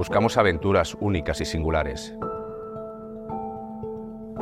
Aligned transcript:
Buscamos 0.00 0.38
aventuras 0.38 0.96
únicas 0.98 1.42
y 1.42 1.44
singulares. 1.44 2.14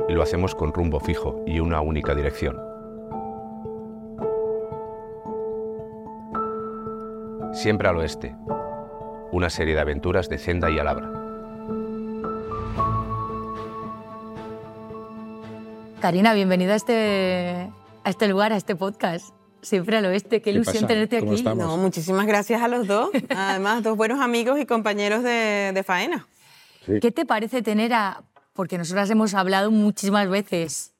Y 0.09 0.13
lo 0.13 0.23
hacemos 0.23 0.55
con 0.55 0.73
rumbo 0.73 1.01
fijo 1.01 1.43
y 1.49 1.59
una 1.59 1.81
única 1.81 2.15
dirección. 2.15 2.57
Siempre 7.53 7.89
al 7.89 7.97
oeste. 7.97 8.37
Una 9.33 9.51
serie 9.51 9.75
de 9.75 9.81
aventuras 9.81 10.29
de 10.29 10.39
Zenda 10.39 10.71
y 10.71 10.79
Alabra. 10.79 11.11
Karina, 16.01 16.35
bienvenida 16.35 16.75
a 16.75 16.77
este, 16.77 17.73
a 18.05 18.11
este 18.11 18.29
lugar, 18.29 18.53
a 18.53 18.57
este 18.57 18.77
podcast. 18.77 19.35
Siempre 19.63 19.97
al 19.97 20.07
oeste. 20.07 20.41
Qué 20.41 20.51
ilusión 20.51 20.75
pasa? 20.77 20.87
tenerte 20.87 21.19
¿Cómo 21.21 21.33
aquí. 21.33 21.41
estamos? 21.41 21.67
No, 21.67 21.77
muchísimas 21.77 22.27
gracias 22.27 22.63
a 22.63 22.69
los 22.69 22.87
dos. 22.87 23.11
Además, 23.31 23.83
dos 23.83 23.97
buenos 23.97 24.21
amigos 24.21 24.59
y 24.61 24.67
compañeros 24.67 25.23
de, 25.23 25.73
de 25.75 25.83
faena. 25.83 26.27
¿Qué 26.87 27.11
te 27.11 27.27
parece 27.27 27.63
tener 27.63 27.93
a.? 27.93 28.23
Porque 28.55 28.79
nosotras 28.79 29.09
hemos 29.11 29.35
hablado 29.35 29.71
muchísimas 29.71 30.29
veces, 30.29 30.93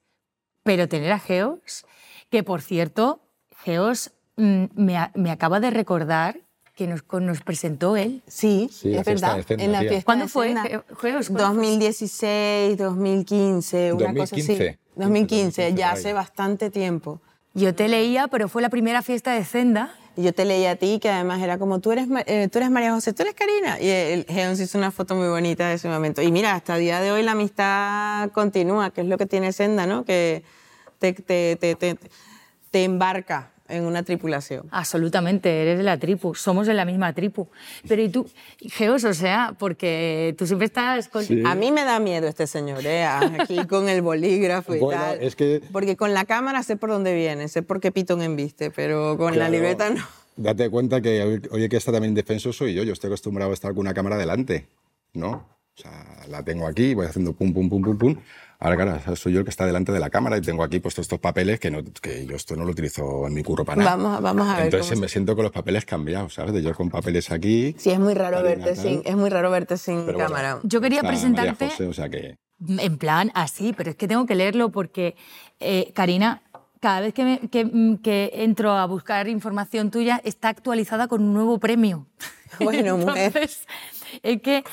pero 0.63 0.89
tener 0.89 1.11
a 1.13 1.19
Geos, 1.19 1.85
que 2.31 2.43
por 2.45 2.61
cierto, 2.63 3.21
Geos 3.65 4.13
mm, 4.37 4.65
me, 4.75 5.11
me 5.15 5.31
acaba 5.31 5.59
de 5.59 5.71
recordar 5.71 6.39
que 6.77 6.87
nos, 6.87 7.03
nos 7.21 7.41
presentó 7.41 7.97
él. 7.97 8.23
Sí, 8.29 8.69
Sí, 8.71 8.95
es 8.95 9.05
verdad. 9.05 9.37
de 9.39 9.43
Cena, 9.43 9.65
en 9.65 9.73
la 9.73 9.81
fiesta 9.81 10.05
¿Cuándo 10.05 10.29
fue, 10.29 10.55
fue? 10.95 11.13
2016, 11.13 12.79
2015, 12.79 13.93
una 13.95 14.15
cosa 14.15 14.37
así. 14.37 14.43
2015. 14.47 14.79
2015, 14.95 15.75
ya 15.75 15.91
hace 15.93 16.13
bastante 16.13 16.71
tiempo. 16.71 17.21
Yo 17.59 17.75
te 17.75 17.89
leía, 17.89 18.29
pero 18.29 18.49
fue 18.49 18.63
la 18.63 18.69
primera 18.69 19.03
fiesta 19.03 19.33
de 19.33 19.45
Zenda. 19.45 19.93
Y 20.17 20.23
yo 20.23 20.33
te 20.33 20.45
leí 20.45 20.65
a 20.67 20.77
ti, 20.77 21.01
que 21.01 21.11
además 21.11 21.43
era 21.43 21.59
como, 21.59 21.81
tú 21.81 21.91
eres, 21.91 22.07
eh, 22.27 22.49
tú 22.53 22.59
eres 22.59 22.71
María 22.71 22.93
José, 22.93 23.13
tú 23.13 23.23
eres 23.23 23.35
Karina. 23.35 23.81
Y 23.81 23.89
el 23.89 24.27
Geons 24.29 24.61
hizo 24.61 24.79
una 24.79 24.93
foto 24.93 25.17
muy 25.17 25.27
bonita 25.27 25.69
de 25.69 25.75
ese 25.75 25.89
momento. 25.89 26.23
Y 26.23 26.31
mira, 26.31 26.55
hasta 26.55 26.77
el 26.77 26.83
día 26.83 27.01
de 27.01 27.11
hoy 27.11 27.25
la 27.25 27.33
amistad 27.33 28.31
continúa, 28.31 28.91
que 28.91 29.01
es 29.01 29.09
lo 29.09 29.19
que 29.19 29.27
tiene 29.27 29.53
Senda, 29.53 29.87
¿no? 29.87 30.05
Que 30.05 30.45
te 31.01 32.85
embarca 32.85 33.51
en 33.69 33.85
una 33.85 34.03
tripulación. 34.03 34.67
Absolutamente, 34.71 35.63
eres 35.63 35.79
de 35.79 35.85
la 35.85 35.99
tripu, 35.99 36.35
somos 36.35 36.67
de 36.67 36.75
la 36.75 36.85
misma 36.85 37.13
tripu. 37.13 37.49
Pero 37.87 38.03
y 38.03 38.09
tú, 38.09 38.27
Geos, 38.61 39.05
o 39.05 39.15
sea, 39.15 39.55
porque 39.59 40.35
tú 40.39 40.47
siempre 40.47 40.67
estás 40.67 41.09
con... 41.09 41.23
Sí. 41.25 41.43
A 41.45 41.55
mí 41.55 41.71
me 41.71 41.85
da 41.85 41.99
miedo 42.01 42.27
este 42.29 42.47
señor, 42.47 42.85
¿eh? 42.87 43.05
Aquí 43.05 43.59
con 43.69 43.89
el 43.89 44.03
bolígrafo 44.03 44.75
y 44.75 44.79
Bueno, 44.81 45.01
tal. 45.01 45.23
es 45.23 45.37
que- 45.37 45.61
Porque 45.73 45.97
con 45.97 46.15
la 46.15 46.25
cámara 46.25 46.63
sé 46.63 46.77
por 46.77 46.91
dónde 46.91 47.15
viene, 47.15 47.49
sé 47.49 47.63
por 47.63 47.81
qué 47.81 47.93
Pitón 47.93 48.23
embiste, 48.23 48.71
pero 48.71 49.17
con 49.17 49.33
la 49.33 49.47
Claro, 49.47 49.53
libreta 49.53 49.91
no. 49.91 50.05
Date 50.37 50.71
cuenta 50.71 51.01
que 51.01 51.21
el 51.51 51.69
que 51.69 51.77
está 51.77 51.91
también 51.93 52.13
indefenso 52.13 52.53
soy 52.53 52.73
yo. 52.73 52.85
Yo 52.85 52.93
estoy 52.93 53.09
acostumbrado 53.09 53.51
a 53.51 53.55
estar 53.55 53.73
con 53.73 53.81
una 53.81 53.93
cámara 53.93 54.17
delante, 54.17 54.67
¿no? 55.13 55.31
O 55.77 55.81
sea, 55.81 56.07
la 56.29 56.43
tengo 56.45 56.67
aquí, 56.67 56.95
voy 56.95 57.07
haciendo 57.07 57.33
pum, 57.33 57.53
pum, 57.53 57.69
pum, 57.69 57.83
pum, 57.83 57.99
pum. 57.99 58.17
Ahora, 58.61 58.77
claro, 58.77 59.17
soy 59.17 59.33
yo 59.35 59.39
el 59.39 59.45
que 59.45 59.51
está 59.51 59.67
delante 59.67 59.93
de 59.93 60.01
la 60.01 60.11
cámara 60.11 60.37
y 60.37 60.41
tengo 60.41 60.65
aquí 60.65 60.81
puestos 60.81 61.05
estos 61.05 61.21
papeles 61.21 61.61
que, 61.61 61.71
no, 61.71 61.79
que 62.03 62.27
yo 62.27 62.35
esto 62.35 62.57
no 62.57 62.65
lo 62.65 62.73
utilizo 62.73 63.29
en 63.29 63.35
mi 63.35 63.45
curro 63.45 63.65
para 63.65 63.85
nada. 63.85 63.95
Vamos, 63.97 64.21
vamos 64.21 64.49
a 64.49 64.57
ver. 64.57 64.65
Entonces 64.65 64.89
cómo 64.91 65.01
me 65.03 65.09
se- 65.09 65.13
siento 65.13 65.37
con 65.37 65.45
los 65.45 65.53
papeles 65.53 65.85
cambiados, 65.85 66.35
¿sabes? 66.35 66.53
De 66.53 66.63
yo 66.63 66.75
con 66.75 66.91
papeles 66.91 67.31
aquí. 67.31 67.77
Sí, 67.79 67.91
es 67.91 68.01
muy 68.01 68.15
raro 68.15 68.43
Karina, 68.43 68.65
verte 68.67 68.81
sin, 68.81 69.03
es 69.05 69.15
muy 69.17 69.31
raro 69.31 69.53
verte 69.53 69.77
sin 69.77 70.07
Pero 70.07 70.19
bueno. 70.19 70.29
cámara. 70.35 70.59
Yo 70.65 70.81
quería 70.81 71.03
presentarte 71.03 71.69
José, 71.69 71.87
o 71.87 71.93
sea 71.93 72.09
que... 72.09 72.35
en 72.67 72.99
plan 72.99 73.31
así, 73.35 73.73
pero 73.77 73.91
es 73.91 73.97
que 73.97 74.09
tengo 74.09 74.27
que 74.27 74.35
leerlo 74.35 74.71
porque, 74.73 75.15
eh, 75.61 75.93
Karina, 75.95 76.43
cada 76.81 77.01
vez 77.01 77.15
que, 77.15 77.23
me- 77.25 77.39
que, 77.51 77.65
mm, 77.65 77.99
que 77.99 78.31
entro 78.35 78.73
a 78.73 78.87
buscar 78.87 79.29
información 79.29 79.93
tuya 79.93 80.21
está 80.25 80.49
actualizada 80.49 81.07
con 81.07 81.23
un 81.23 81.33
nuevo 81.33 81.59
premio. 81.61 82.09
Bueno, 82.59 82.97
mujer. 82.99 83.27
Entonces, 83.27 83.67
es 84.25 84.43
que 84.43 84.65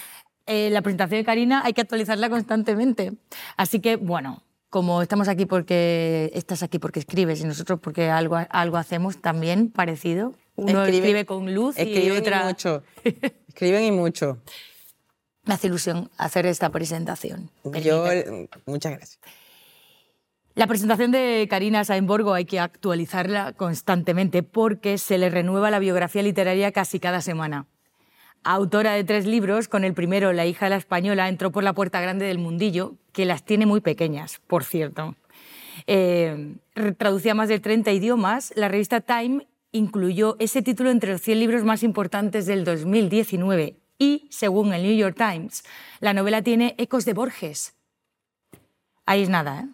eh, 0.45 0.69
la 0.71 0.81
presentación 0.81 1.19
de 1.21 1.25
Karina 1.25 1.61
hay 1.65 1.73
que 1.73 1.81
actualizarla 1.81 2.29
constantemente. 2.29 3.13
Así 3.57 3.79
que, 3.79 3.95
bueno, 3.95 4.41
como 4.69 5.01
estamos 5.01 5.27
aquí 5.27 5.45
porque 5.45 6.31
estás 6.33 6.63
aquí 6.63 6.79
porque 6.79 6.99
escribes 6.99 7.41
y 7.41 7.45
nosotros 7.45 7.79
porque 7.81 8.09
algo, 8.09 8.37
algo 8.49 8.77
hacemos 8.77 9.21
también 9.21 9.69
parecido. 9.71 10.33
Uno 10.57 10.83
Escribe- 10.85 10.95
escribe 10.97 11.25
con 11.25 11.53
luz 11.53 11.77
y 11.77 11.81
Escriben 11.81 12.19
otra... 12.21 12.41
y 12.41 12.45
mucho. 12.45 12.83
Escriben 13.47 13.83
y 13.85 13.91
mucho. 13.91 14.37
Me 15.43 15.53
hace 15.53 15.67
ilusión 15.67 16.09
hacer 16.17 16.45
esta 16.45 16.69
presentación. 16.69 17.51
Yo, 17.83 18.03
Permíteme. 18.03 18.49
muchas 18.65 18.93
gracias. 18.93 19.19
La 20.55 20.67
presentación 20.67 21.11
de 21.11 21.47
Karina 21.49 21.83
Sainborgo 21.83 22.33
hay 22.33 22.45
que 22.45 22.59
actualizarla 22.61 23.51
constantemente 23.53 24.41
porque 24.41 24.97
se 24.97 25.17
le 25.17 25.29
renueva 25.29 25.69
la 25.69 25.79
biografía 25.79 26.23
literaria 26.23 26.71
casi 26.71 26.99
cada 26.99 27.21
semana. 27.21 27.67
Autora 28.47 28.93
de 28.93 29.03
tres 29.03 29.25
libros, 29.25 29.67
con 29.67 29.83
el 29.83 29.95
primero, 29.95 30.31
La 30.31 30.45
hija 30.45 30.67
de 30.67 30.69
la 30.69 30.75
española, 30.75 31.29
entró 31.29 31.51
por 31.51 31.63
la 31.63 31.73
puerta 31.73 31.99
grande 31.99 32.27
del 32.27 32.37
mundillo, 32.37 32.93
que 33.11 33.25
las 33.25 33.43
tiene 33.43 33.65
muy 33.65 33.81
pequeñas, 33.81 34.39
por 34.45 34.63
cierto. 34.63 35.15
Eh, 35.87 36.55
traducía 36.99 37.33
más 37.33 37.49
de 37.49 37.59
30 37.59 37.91
idiomas. 37.91 38.53
La 38.55 38.67
revista 38.67 39.01
Time 39.01 39.47
incluyó 39.71 40.35
ese 40.37 40.61
título 40.61 40.91
entre 40.91 41.13
los 41.13 41.21
100 41.21 41.39
libros 41.39 41.63
más 41.63 41.81
importantes 41.81 42.45
del 42.45 42.65
2019 42.65 43.77
y, 43.97 44.27
según 44.29 44.75
el 44.75 44.83
New 44.83 44.95
York 44.95 45.17
Times, 45.17 45.63
la 45.99 46.13
novela 46.13 46.43
tiene 46.43 46.75
ecos 46.77 47.03
de 47.05 47.13
Borges. 47.13 47.73
Ahí 49.07 49.23
es 49.23 49.29
nada, 49.29 49.67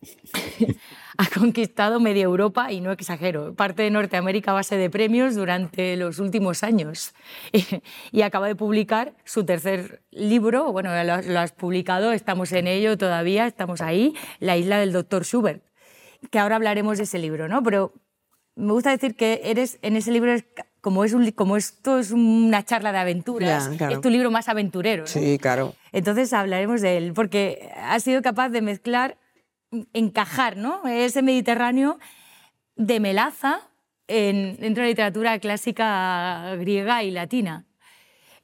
¿eh? 0.00 0.76
ha 1.22 1.38
conquistado 1.40 2.00
media 2.00 2.24
Europa 2.24 2.72
y 2.72 2.80
no 2.80 2.90
exagero, 2.92 3.54
parte 3.54 3.82
de 3.82 3.90
Norteamérica 3.90 4.50
a 4.50 4.54
base 4.54 4.76
de 4.76 4.90
premios 4.90 5.34
durante 5.34 5.96
los 5.96 6.18
últimos 6.18 6.62
años. 6.62 7.14
Y 8.12 8.22
acaba 8.22 8.46
de 8.48 8.54
publicar 8.56 9.14
su 9.24 9.44
tercer 9.44 10.02
libro, 10.10 10.72
bueno, 10.72 10.90
lo, 11.04 11.12
has- 11.14 11.26
lo 11.26 11.38
has 11.40 11.52
publicado, 11.52 12.12
estamos 12.12 12.52
en 12.52 12.66
ello 12.66 12.96
todavía, 12.98 13.46
estamos 13.46 13.80
ahí, 13.80 14.14
La 14.40 14.56
isla 14.56 14.78
del 14.78 14.92
doctor 14.92 15.24
Schubert, 15.24 15.62
que 16.30 16.38
ahora 16.38 16.56
hablaremos 16.56 16.98
de 16.98 17.04
ese 17.04 17.18
libro, 17.18 17.48
¿no? 17.48 17.62
Pero 17.62 17.92
me 18.56 18.72
gusta 18.72 18.90
decir 18.90 19.14
que 19.14 19.40
eres 19.44 19.78
en 19.82 19.96
ese 19.96 20.10
libro, 20.12 20.34
como, 20.80 21.04
es 21.04 21.12
un, 21.14 21.30
como 21.32 21.56
esto 21.56 21.98
es 21.98 22.10
una 22.10 22.64
charla 22.64 22.92
de 22.92 22.98
aventuras, 22.98 23.70
Ya, 23.70 23.76
claro. 23.76 23.94
es 23.94 24.00
tu 24.00 24.10
libro 24.10 24.30
más 24.30 24.48
aventurero. 24.48 25.02
¿no? 25.02 25.06
Sí, 25.08 25.38
claro. 25.38 25.74
Entonces 25.92 26.32
hablaremos 26.32 26.80
de 26.80 26.96
él, 26.98 27.12
porque 27.14 27.70
ha 27.76 27.98
sido 28.00 28.20
capaz 28.22 28.48
de 28.50 28.60
mezclar, 28.62 29.16
encajar 29.92 30.56
¿no? 30.56 30.86
ese 30.86 31.22
Mediterráneo 31.22 31.98
de 32.76 33.00
melaza 33.00 33.60
en, 34.08 34.56
dentro 34.58 34.82
de 34.82 34.88
la 34.88 34.90
literatura 34.90 35.38
clásica 35.38 36.54
griega 36.56 37.02
y 37.02 37.10
latina. 37.10 37.64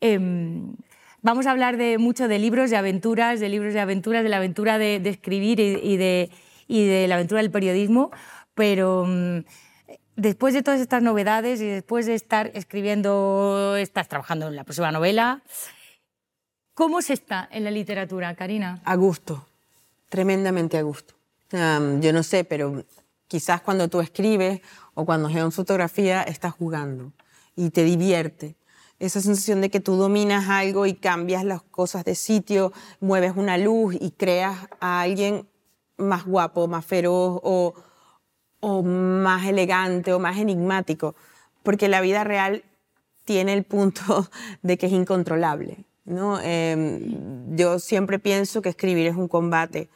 Em, 0.00 0.76
vamos 1.22 1.46
a 1.46 1.50
hablar 1.50 1.76
de 1.76 1.98
mucho 1.98 2.28
de 2.28 2.38
libros 2.38 2.70
de 2.70 2.76
aventuras, 2.76 3.40
de 3.40 3.48
libros 3.48 3.74
de 3.74 3.80
aventuras, 3.80 4.22
de 4.22 4.28
la 4.28 4.36
aventura 4.36 4.78
de, 4.78 4.96
escribir 5.04 5.60
y, 5.60 5.96
de, 5.96 6.30
y 6.66 6.86
de 6.86 7.08
la 7.08 7.16
aventura 7.16 7.42
del 7.42 7.50
periodismo, 7.50 8.10
pero 8.54 9.04
mm, 9.06 9.40
después 10.16 10.54
de 10.54 10.62
todas 10.62 10.80
estas 10.80 11.02
novedades 11.02 11.60
y 11.60 11.66
después 11.66 12.06
de 12.06 12.14
estar 12.14 12.50
escribiendo, 12.54 13.76
estás 13.76 14.08
trabajando 14.08 14.48
en 14.48 14.56
la 14.56 14.64
próxima 14.64 14.92
novela, 14.92 15.42
¿cómo 16.74 17.02
se 17.02 17.14
está 17.14 17.48
en 17.50 17.64
la 17.64 17.70
literatura, 17.70 18.34
Karina? 18.34 18.80
A 18.84 18.94
gusto, 18.94 19.46
tremendamente 20.08 20.78
a 20.78 20.82
gusto. 20.82 21.17
Am, 21.52 22.00
yo 22.00 22.12
no 22.12 22.22
sé, 22.22 22.44
pero 22.44 22.84
quizás 23.26 23.60
cuando 23.60 23.88
tú 23.88 24.00
escribes 24.00 24.60
o 24.94 25.04
cuando 25.04 25.28
en 25.28 25.52
fotografía 25.52 26.22
estás 26.22 26.52
jugando 26.52 27.12
y 27.54 27.70
te 27.70 27.84
divierte. 27.84 28.56
Esa 28.98 29.20
sensación 29.20 29.60
de 29.60 29.70
que 29.70 29.80
tú 29.80 29.94
dominas 29.94 30.48
algo 30.48 30.84
y 30.84 30.94
cambias 30.94 31.44
las 31.44 31.62
cosas 31.62 32.04
de 32.04 32.16
sitio, 32.16 32.72
mueves 33.00 33.34
una 33.36 33.56
luz 33.56 33.96
y 34.00 34.10
creas 34.10 34.58
a 34.80 35.02
alguien 35.02 35.48
más 35.96 36.24
guapo, 36.24 36.66
más 36.66 36.84
feroz 36.84 37.40
o, 37.42 37.74
o 38.60 38.82
más 38.82 39.46
elegante 39.46 40.12
o 40.12 40.18
más 40.18 40.38
enigmático, 40.38 41.14
porque 41.62 41.88
la 41.88 42.00
vida 42.00 42.24
real 42.24 42.64
tiene 43.24 43.52
el 43.52 43.64
punto 43.64 44.28
de 44.62 44.78
que 44.78 44.86
es 44.86 44.92
incontrolable. 44.92 45.84
¿no? 46.04 46.40
Eh, 46.42 47.00
yo 47.50 47.78
siempre 47.78 48.18
pienso 48.18 48.62
que 48.62 48.70
escribir 48.70 49.06
es 49.06 49.16
un 49.16 49.28
combate 49.28 49.88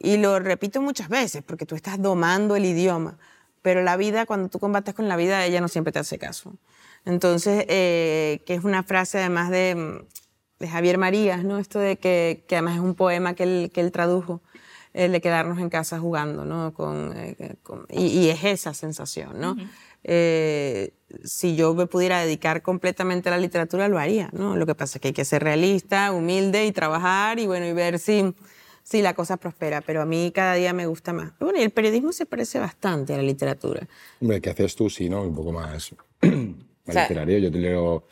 y 0.00 0.16
lo 0.16 0.38
repito 0.40 0.80
muchas 0.80 1.08
veces 1.08 1.42
porque 1.44 1.66
tú 1.66 1.74
estás 1.76 2.00
domando 2.00 2.56
el 2.56 2.64
idioma, 2.64 3.18
pero 3.62 3.82
la 3.82 3.96
vida, 3.96 4.26
cuando 4.26 4.48
tú 4.48 4.58
combates 4.58 4.94
con 4.94 5.06
la 5.08 5.16
vida, 5.16 5.44
ella 5.44 5.60
no 5.60 5.68
siempre 5.68 5.92
te 5.92 5.98
hace 5.98 6.18
caso. 6.18 6.54
Entonces, 7.04 7.64
eh, 7.68 8.42
que 8.46 8.54
es 8.54 8.64
una 8.64 8.82
frase 8.82 9.18
además 9.18 9.50
de, 9.50 10.04
de 10.58 10.68
Javier 10.68 10.96
Marías, 10.98 11.44
¿no? 11.44 11.58
Esto 11.58 11.78
de 11.78 11.96
que, 11.98 12.44
que 12.48 12.56
además 12.56 12.74
es 12.76 12.80
un 12.80 12.94
poema 12.94 13.34
que 13.34 13.42
él, 13.44 13.70
que 13.72 13.80
él 13.80 13.92
tradujo, 13.92 14.40
el 14.92 15.12
de 15.12 15.20
quedarnos 15.20 15.58
en 15.58 15.68
casa 15.70 16.00
jugando, 16.00 16.44
¿no? 16.44 16.72
Con, 16.74 17.12
eh, 17.16 17.56
con- 17.62 17.86
y, 17.90 18.06
y 18.06 18.30
es 18.30 18.42
esa 18.44 18.74
sensación, 18.74 19.38
¿no? 19.40 19.56
Eh, 20.02 20.94
si 21.24 21.54
yo 21.56 21.74
me 21.74 21.86
pudiera 21.86 22.20
dedicar 22.20 22.62
completamente 22.62 23.28
a 23.28 23.32
la 23.32 23.38
literatura, 23.38 23.86
lo 23.88 23.98
haría, 23.98 24.30
¿no? 24.32 24.56
Lo 24.56 24.64
que 24.66 24.74
pasa 24.74 24.96
es 24.98 25.02
que 25.02 25.08
hay 25.08 25.14
que 25.14 25.24
ser 25.24 25.42
realista, 25.44 26.10
humilde 26.12 26.64
y 26.66 26.72
trabajar 26.72 27.38
y, 27.38 27.46
bueno, 27.46 27.66
y 27.66 27.72
ver 27.72 27.98
si, 27.98 28.34
si 28.90 29.02
la 29.02 29.14
cosa 29.14 29.36
prospera. 29.36 29.80
Pero 29.80 30.02
a 30.02 30.06
mí 30.06 30.32
cada 30.34 30.54
día 30.54 30.72
me 30.72 30.86
gusta 30.86 31.12
más. 31.12 31.32
Bueno, 31.38 31.58
y 31.58 31.62
el 31.62 31.70
periodismo 31.70 32.12
se 32.12 32.26
parece 32.26 32.58
bastante 32.58 33.14
a 33.14 33.16
la 33.18 33.22
literatura. 33.22 33.86
Hombre, 34.20 34.40
¿qué 34.40 34.50
haces 34.50 34.74
tú? 34.74 34.90
Sí, 34.90 35.08
¿no? 35.08 35.22
Un 35.22 35.34
poco 35.34 35.52
más, 35.52 35.92
más 36.22 36.94
sea- 36.94 37.02
literario. 37.02 37.38
Yo 37.38 37.50
te 37.52 37.58
leo 37.58 38.04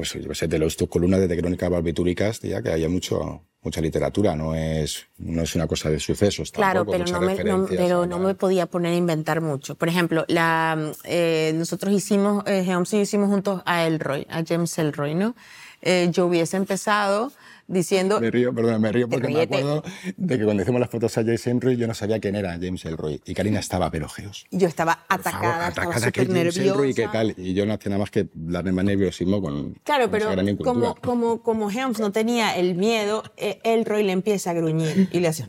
pues 0.00 0.14
yo 0.14 0.32
sé, 0.34 0.48
de 0.48 0.58
los 0.58 0.76
tus 0.76 0.88
columnas 0.88 1.28
de 1.28 1.36
crónicas 1.38 1.68
barbitúricas, 1.68 2.40
ya 2.40 2.62
que 2.62 2.70
haya 2.70 2.88
mucho, 2.88 3.42
mucha 3.60 3.82
literatura, 3.82 4.34
no 4.34 4.54
es, 4.54 5.06
no 5.18 5.42
es 5.42 5.54
una 5.54 5.66
cosa 5.66 5.90
de 5.90 6.00
sucesos. 6.00 6.52
Claro, 6.52 6.86
tampoco, 6.86 7.04
pero, 7.04 7.20
no 7.20 7.20
me, 7.20 7.44
no, 7.44 7.66
pero 7.68 8.02
a 8.02 8.06
no 8.06 8.18
me 8.18 8.34
podía 8.34 8.64
poner 8.64 8.94
a 8.94 8.96
inventar 8.96 9.42
mucho. 9.42 9.74
Por 9.74 9.88
ejemplo, 9.88 10.24
la, 10.28 10.92
eh, 11.04 11.52
nosotros 11.54 11.92
hicimos, 11.92 12.44
eh, 12.46 12.64
Geoms 12.64 12.94
y 12.94 12.96
yo 12.96 13.02
hicimos 13.02 13.28
juntos 13.28 13.60
a 13.66 13.86
Elroy, 13.86 14.26
a 14.30 14.42
James 14.42 14.78
Elroy, 14.78 15.14
¿no? 15.14 15.34
Eh, 15.82 16.08
yo 16.12 16.26
hubiese 16.26 16.56
empezado 16.56 17.32
diciendo... 17.70 18.20
Me 18.20 18.30
río, 18.30 18.54
perdona, 18.54 18.78
me 18.78 18.92
río 18.92 19.08
porque 19.08 19.28
me 19.28 19.42
acuerdo 19.42 19.82
de 20.16 20.38
que 20.38 20.44
cuando 20.44 20.62
hicimos 20.62 20.80
las 20.80 20.90
fotos 20.90 21.16
a 21.16 21.22
James 21.22 21.46
Elroy 21.46 21.76
yo 21.76 21.86
no 21.86 21.94
sabía 21.94 22.18
quién 22.20 22.34
era 22.34 22.52
James 22.60 22.84
Elroy 22.84 23.20
y 23.24 23.34
Karina 23.34 23.60
estaba 23.60 23.90
pero 23.90 24.08
geos. 24.08 24.46
Yo 24.50 24.68
estaba 24.68 25.06
Por 25.08 25.22
favor, 25.22 25.38
atacada, 25.38 25.68
estaba 25.68 25.86
atacada, 25.92 26.12
que 26.12 26.26
James 26.26 26.56
Elroy, 26.56 26.94
¿qué 26.94 27.02
nerviosa. 27.06 27.12
tal? 27.12 27.34
Y 27.36 27.54
yo 27.54 27.64
no 27.66 27.74
hacía 27.74 27.90
nada 27.90 28.00
más 28.00 28.10
que 28.10 28.28
darme 28.34 28.72
más 28.72 28.84
nerviosismo 28.84 29.40
con 29.40 29.74
Claro, 29.84 30.04
con 30.04 30.10
pero 30.10 30.30
gran 30.30 30.56
como, 30.56 30.94
como, 30.96 31.42
como 31.42 31.70
Helms 31.70 32.00
no 32.00 32.12
tenía 32.12 32.56
el 32.56 32.74
miedo, 32.74 33.22
eh, 33.36 33.60
Elroy 33.62 34.02
le 34.02 34.12
empieza 34.12 34.50
a 34.50 34.54
gruñir 34.54 35.08
y 35.12 35.20
le 35.20 35.28
hace... 35.28 35.46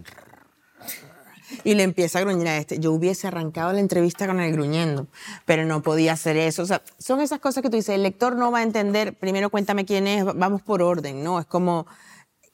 Y 1.66 1.76
le 1.76 1.84
empieza 1.84 2.20
a 2.20 2.22
gruñir 2.22 2.48
a 2.48 2.58
este. 2.58 2.80
Yo 2.80 2.94
hubiese 2.94 3.28
arrancado 3.28 3.74
la 3.74 3.82
entrevista 3.82 4.26
con 4.26 4.40
el 4.40 4.54
gruñendo, 4.54 5.08
pero 5.46 5.66
no 5.66 5.82
podía 5.82 6.14
hacer 6.14 6.38
eso. 6.38 6.64
O 6.64 6.66
sea, 6.66 6.82
son 6.98 7.20
esas 7.20 7.40
cosas 7.40 7.62
que 7.62 7.70
tú 7.70 7.76
dices, 7.76 7.94
el 7.94 8.04
lector 8.04 8.38
no 8.38 8.52
va 8.52 8.60
a 8.60 8.64
entender, 8.64 9.14
primero 9.16 9.50
cuéntame 9.50 9.84
quién 9.84 10.08
es, 10.08 10.24
vamos 10.24 10.62
por 10.62 10.82
orden, 10.82 11.24
¿no? 11.24 11.40
Es 11.40 11.46
como... 11.46 11.88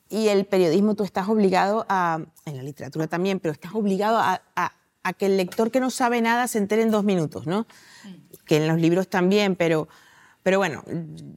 Y 0.10 0.28
el 0.30 0.46
periodismo 0.46 0.96
tú 0.96 1.04
estás 1.04 1.28
obligado 1.28 1.86
a, 1.90 2.20
en 2.46 2.58
la 2.58 2.64
literatura 2.64 3.08
también, 3.08 3.40
pero 3.40 3.52
estás 3.52 3.74
obligado 3.76 4.18
a, 4.18 4.42
a- 4.56 4.74
a 5.04 5.14
que 5.14 5.26
el 5.28 5.38
lector 5.38 5.72
que 5.72 5.80
no 5.80 5.90
sabe 5.90 6.22
nada 6.22 6.48
se 6.48 6.58
entere 6.58 6.82
en 6.82 6.92
dos 6.92 7.04
minutos, 7.04 7.46
¿no? 7.48 7.66
Que 8.46 8.58
en 8.58 8.68
los 8.68 8.80
libros 8.80 9.08
también, 9.10 9.56
pero, 9.56 9.88
pero 10.44 10.58
bueno, 10.58 10.84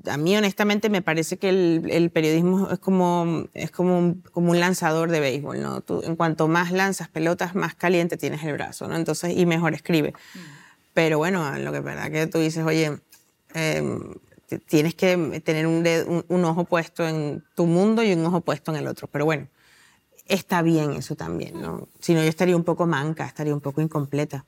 a 0.09 0.17
mí 0.17 0.37
honestamente 0.37 0.89
me 0.91 1.03
parece 1.03 1.37
que 1.39 1.49
el, 1.51 1.87
el 1.91 2.11
periodismo 2.11 2.69
es 2.71 2.79
como, 2.81 3.45
es 3.55 3.71
como 3.71 3.99
un, 3.99 4.23
como 4.33 4.51
un 4.51 4.59
lanzador 4.61 5.11
de 5.11 5.21
béisbol, 5.21 5.61
¿no? 5.61 5.81
Tú, 5.83 6.03
en 6.05 6.17
cuanto 6.17 6.49
más 6.49 6.73
lanzas 6.73 7.09
pelotas, 7.09 7.55
más 7.55 7.75
caliente 7.75 8.17
tienes 8.17 8.43
el 8.45 8.53
brazo, 8.55 8.89
¿no? 8.89 8.97
Entonces, 8.97 9.37
y 9.37 9.47
mejor 9.47 9.75
escribe. 9.75 10.15
Pero 10.95 11.19
bueno, 11.19 11.57
lo 11.59 11.71
que 11.73 11.79
es 11.79 11.85
verdad 11.85 12.11
que 12.11 12.27
tú 12.27 12.39
dices, 12.39 12.65
oye, 12.65 12.99
eh, 13.55 13.99
tienes 14.59 14.95
que 14.95 15.41
tener 15.45 15.67
un, 15.67 15.85
un- 16.07 16.25
un 16.29 16.45
ojo 16.45 16.65
puesto 16.65 17.07
en 17.07 17.45
tu 17.55 17.67
mundo 17.67 18.03
y 18.03 18.13
un 18.13 18.25
ojo 18.27 18.41
puesto 18.41 18.71
en 18.73 18.79
el 18.79 18.87
otro. 18.89 19.07
Pero 19.09 19.25
bueno, 19.25 19.49
está 20.27 20.63
bien 20.63 20.93
eso 20.93 21.15
también, 21.17 21.61
¿no? 21.61 21.89
Si 22.01 22.15
no, 22.15 22.23
yo 22.23 22.29
estaría 22.29 22.57
un 22.57 22.65
poco 22.65 22.87
manca, 22.87 23.27
estaría 23.27 23.55
un 23.55 23.61
poco 23.61 23.81
incompleta. 23.81 24.45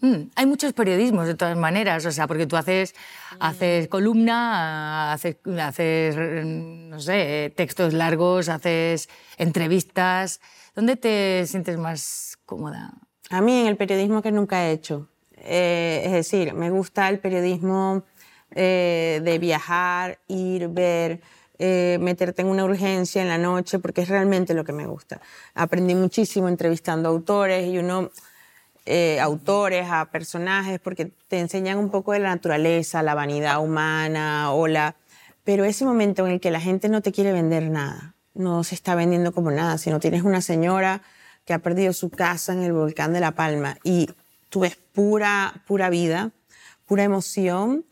Mm, 0.00 0.28
hay 0.34 0.44
muchos 0.46 0.74
periodismos 0.74 1.26
de 1.26 1.34
todas 1.34 1.56
maneras, 1.56 2.04
o 2.04 2.12
sea, 2.12 2.26
porque 2.26 2.46
tú 2.46 2.56
haces, 2.56 2.94
haces 3.40 3.88
columna, 3.88 5.12
haces, 5.14 5.36
haces, 5.58 6.16
mm, 6.16 6.90
no 6.90 7.00
sé, 7.00 7.52
textos 7.56 7.94
largos, 7.94 8.50
haces 8.50 9.08
entrevistas. 9.38 10.40
¿Dónde 10.74 10.96
te 10.96 11.46
sientes 11.46 11.78
más 11.78 12.36
cómoda? 12.44 12.92
A 13.30 13.40
mí 13.40 13.60
en 13.60 13.66
el 13.68 13.76
periodismo 13.78 14.20
que 14.20 14.32
nunca 14.32 14.66
he 14.66 14.72
hecho. 14.72 15.08
Eh, 15.38 16.02
es 16.04 16.12
decir, 16.12 16.52
me 16.54 16.70
gusta 16.70 17.08
el 17.08 17.18
periodismo 17.18 18.04
eh, 18.52 19.20
de 19.24 19.38
viajar, 19.38 20.18
ir, 20.28 20.68
ver, 20.68 21.20
eh, 21.58 21.98
meterte 22.00 22.42
en 22.42 22.48
una 22.48 22.64
urgencia 22.64 23.22
en 23.22 23.28
la 23.28 23.38
noche, 23.38 23.78
porque 23.78 24.02
es 24.02 24.08
realmente 24.08 24.54
lo 24.54 24.64
que 24.64 24.72
me 24.72 24.86
gusta. 24.86 25.20
Aprendí 25.54 25.94
muchísimo 25.94 26.48
entrevistando 26.48 27.08
autores 27.08 27.66
y 27.66 27.78
uno, 27.78 28.10
eh, 28.84 29.18
autores, 29.20 29.88
a 29.90 30.10
personajes, 30.10 30.78
porque 30.80 31.10
te 31.28 31.40
enseñan 31.40 31.78
un 31.78 31.90
poco 31.90 32.12
de 32.12 32.20
la 32.20 32.28
naturaleza, 32.28 33.02
la 33.02 33.14
vanidad 33.14 33.62
humana, 33.62 34.52
o 34.52 34.66
la... 34.66 34.96
Pero 35.44 35.64
ese 35.64 35.84
momento 35.84 36.26
en 36.26 36.32
el 36.32 36.40
que 36.40 36.50
la 36.50 36.60
gente 36.60 36.88
no 36.88 37.00
te 37.00 37.12
quiere 37.12 37.32
vender 37.32 37.70
nada, 37.70 38.14
no 38.34 38.62
se 38.64 38.74
está 38.74 38.94
vendiendo 38.94 39.32
como 39.32 39.50
nada, 39.50 39.78
sino 39.78 39.98
tienes 40.00 40.22
una 40.22 40.42
señora 40.42 41.02
que 41.46 41.54
ha 41.54 41.60
perdido 41.60 41.92
su 41.92 42.10
casa 42.10 42.52
en 42.52 42.62
el 42.62 42.72
volcán 42.72 43.12
de 43.12 43.20
La 43.20 43.30
Palma 43.30 43.78
y 43.82 44.10
tú 44.50 44.60
ves 44.60 44.76
pura, 44.92 45.62
pura 45.66 45.88
vida, 45.88 46.32
pura 46.86 47.04
emoción, 47.04 47.84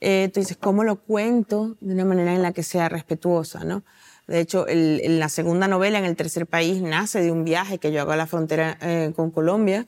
eh, 0.00 0.30
¿cómo 0.60 0.84
lo 0.84 0.96
cuento 0.96 1.76
de 1.80 1.94
una 1.94 2.04
manera 2.04 2.34
en 2.34 2.42
la 2.42 2.52
que 2.52 2.62
sea 2.62 2.88
respetuosa? 2.88 3.64
¿no? 3.64 3.82
De 4.26 4.40
hecho, 4.40 4.66
el- 4.66 5.00
en 5.02 5.18
la 5.18 5.28
segunda 5.28 5.68
novela, 5.68 5.98
en 5.98 6.04
el 6.04 6.16
tercer 6.16 6.46
país, 6.46 6.80
nace 6.82 7.20
de 7.20 7.30
un 7.32 7.44
viaje 7.44 7.78
que 7.78 7.92
yo 7.92 8.00
hago 8.00 8.12
a 8.12 8.16
la 8.16 8.26
frontera 8.26 8.78
eh, 8.80 9.12
con 9.14 9.30
Colombia 9.30 9.86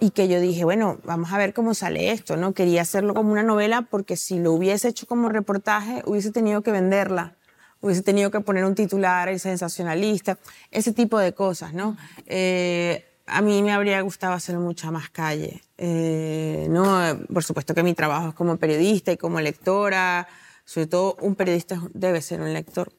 y 0.00 0.10
que 0.10 0.28
yo 0.28 0.40
dije, 0.40 0.64
bueno, 0.64 0.98
vamos 1.04 1.32
a 1.32 1.38
ver 1.38 1.54
cómo 1.54 1.72
sale 1.72 2.10
esto, 2.10 2.36
¿no? 2.36 2.52
Quería 2.52 2.82
hacerlo 2.82 3.14
como 3.14 3.32
una 3.32 3.42
novela 3.42 3.82
porque 3.82 4.16
si 4.16 4.38
lo 4.38 4.52
hubiese 4.52 4.88
hecho 4.88 5.06
como 5.06 5.28
reportaje, 5.28 6.02
hubiese 6.04 6.30
tenido 6.32 6.62
que 6.62 6.72
venderla, 6.72 7.36
hubiese 7.80 8.02
tenido 8.02 8.30
que 8.30 8.40
poner 8.40 8.64
un 8.64 8.74
titular, 8.74 9.38
sensacionalista, 9.38 10.38
ese 10.70 10.92
tipo 10.92 11.18
de 11.18 11.32
cosas, 11.32 11.72
¿no? 11.74 11.96
Eh, 12.26 13.06
a 13.26 13.40
mí 13.42 13.62
me 13.62 13.72
habría 13.72 14.00
gustado 14.02 14.34
hacer 14.34 14.58
mucha 14.58 14.90
más 14.90 15.10
calle, 15.10 15.62
eh, 15.78 16.66
¿no? 16.70 17.00
Por 17.32 17.42
supuesto 17.42 17.74
que 17.74 17.82
mi 17.82 17.94
trabajo 17.94 18.28
es 18.28 18.34
como 18.34 18.56
periodista 18.56 19.12
y 19.12 19.16
como 19.16 19.40
lectora, 19.40 20.28
sobre 20.64 20.86
todo 20.86 21.16
un 21.20 21.34
periodista 21.34 21.80
debe 21.92 22.20
ser 22.20 22.40
un 22.40 22.52
lector, 22.52 22.92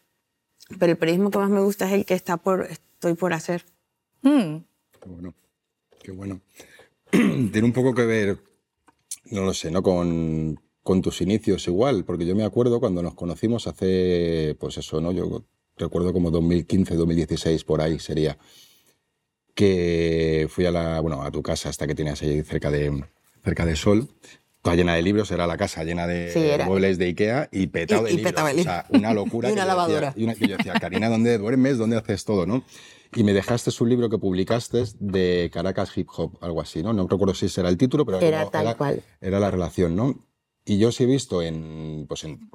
pero 0.80 0.92
el 0.92 0.98
periodismo 0.98 1.32
que 1.32 1.38
más 1.38 1.50
me 1.50 1.62
gusta 1.62 1.86
es 1.88 1.94
el 1.94 2.06
que 2.06 2.14
está 2.16 2.38
por, 2.38 2.66
estoy 2.66 3.14
por 3.14 3.34
hacer. 3.34 3.66
Mm, 4.22 4.58
Qué 5.02 5.10
bueno, 5.10 5.34
qué 6.02 6.12
bueno. 6.12 6.42
Tiene 7.12 7.64
un 7.64 7.74
poco 7.74 7.94
que 7.94 8.06
ver, 8.06 8.40
no 9.26 9.44
lo 9.46 9.54
sé, 9.54 9.70
¿no? 9.70 9.84
Con, 9.84 10.60
con 10.82 11.02
tus 11.02 11.22
inicios 11.22 11.68
igual, 11.68 12.04
porque 12.06 12.26
yo 12.26 12.36
me 12.36 12.44
acuerdo 12.44 12.80
cuando 12.80 13.04
nos 13.04 13.14
conocimos 13.14 13.68
hace, 13.68 14.56
pues 14.60 14.78
eso, 14.78 15.00
¿no? 15.02 15.12
Yo 15.12 15.46
recuerdo 15.78 16.14
como 16.14 16.32
2015, 16.32 16.96
2016, 16.96 17.64
por 17.64 17.82
ahí 17.82 18.00
sería, 18.00 18.38
que 19.56 20.48
fui 20.50 20.66
a 20.66 20.72
la, 20.72 21.00
bueno, 21.00 21.24
a 21.24 21.32
tu 21.32 21.42
casa 21.42 21.70
hasta 21.70 21.88
que 21.88 21.96
tenías 21.96 22.22
ahí 22.22 22.44
cerca 22.44 22.70
de, 22.70 23.04
cerca 23.44 23.66
de 23.66 23.76
Sol, 23.76 24.10
toda 24.62 24.76
llena 24.76 24.94
de 24.96 25.02
libros, 25.02 25.32
era 25.32 25.48
la 25.48 25.58
casa 25.58 25.84
llena 25.84 26.06
de 26.08 26.32
Sí, 26.32 26.40
era. 26.40 26.66
muebles 26.66 26.98
de 26.98 27.06
Ikea 27.06 27.50
y 27.52 27.68
petado 27.68 28.04
de 28.04 28.12
y 28.14 28.18
libros. 28.18 28.34
O 28.36 28.64
sea, 28.64 28.86
una 28.90 29.14
locura. 29.14 29.50
Y 29.52 29.54
que 29.56 29.62
una 29.62 29.66
yo 29.66 29.66
decía- 29.66 29.66
lavadora. 29.66 30.14
y 30.18 30.24
una 30.26 30.36
que 30.36 30.48
yo 30.48 30.58
decía, 30.58 30.74
Karina, 30.74 31.10
¿dónde 31.10 31.38
duermes? 31.38 31.78
¿Dónde 31.78 31.98
haces 31.98 32.26
todo, 32.26 32.46
no? 32.46 32.64
Y 33.16 33.24
me 33.24 33.32
dejaste 33.34 33.72
un 33.80 33.90
libro 33.90 34.10
que 34.10 34.18
publicaste 34.18 34.84
de 35.00 35.50
Caracas 35.54 35.98
Hip 35.98 36.10
Hop, 36.18 36.38
algo 36.42 36.62
así, 36.62 36.84
¿no? 36.84 36.92
No 36.92 37.08
recuerdo 37.08 37.34
si 37.34 37.46
ese 37.46 37.62
era 37.62 37.70
el 37.70 37.78
título, 37.78 38.06
pero 38.06 38.20
Era 38.20 38.50
tal 38.50 38.76
cual. 38.76 39.02
era 39.22 39.40
la 39.40 39.50
relación, 39.52 39.96
¿no? 39.96 40.20
Y 40.66 40.80
yo 40.80 40.92
sí 40.92 41.04
he 41.04 41.06
visto 41.06 41.42
en, 41.44 42.06
pues 42.10 42.24
en, 42.26 42.50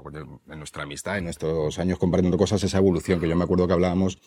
en 0.50 0.58
nuestra 0.58 0.82
amistad, 0.82 1.16
en 1.16 1.24
nuestros 1.24 1.78
años 1.78 1.98
compartiendo 1.98 2.36
cosas, 2.36 2.62
esa 2.64 2.76
evolución, 2.78 3.20
que 3.20 3.28
yo 3.28 3.36
me 3.36 3.44
acuerdo 3.44 3.68
que 3.68 3.72
hablábamos 3.72 4.18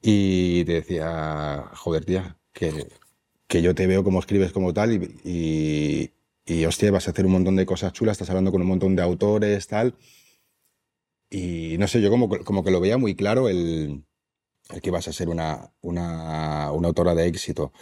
y 0.00 0.64
te 0.64 0.72
decía, 0.74 1.70
joder, 1.74 2.04
tía, 2.04 2.38
que, 2.52 2.88
que 3.46 3.62
yo 3.62 3.74
te 3.74 3.86
veo 3.86 4.04
como 4.04 4.20
escribes 4.20 4.52
como 4.52 4.72
tal 4.72 4.92
y, 4.92 5.20
y, 5.24 6.12
y, 6.44 6.64
hostia, 6.64 6.90
vas 6.90 7.08
a 7.08 7.10
hacer 7.10 7.26
un 7.26 7.32
montón 7.32 7.56
de 7.56 7.66
cosas 7.66 7.92
chulas, 7.92 8.12
estás 8.12 8.30
hablando 8.30 8.52
con 8.52 8.62
un 8.62 8.68
montón 8.68 8.96
de 8.96 9.02
autores, 9.02 9.66
tal. 9.66 9.96
Y 11.30 11.76
no 11.78 11.88
sé, 11.88 12.00
yo 12.00 12.10
como, 12.10 12.28
como 12.28 12.64
que 12.64 12.70
lo 12.70 12.80
veía 12.80 12.96
muy 12.96 13.14
claro 13.14 13.48
el, 13.48 14.04
el 14.70 14.80
que 14.80 14.90
vas 14.90 15.08
a 15.08 15.12
ser 15.12 15.28
una, 15.28 15.72
una, 15.80 16.72
una 16.72 16.88
autora 16.88 17.14
de 17.14 17.26
éxito. 17.26 17.72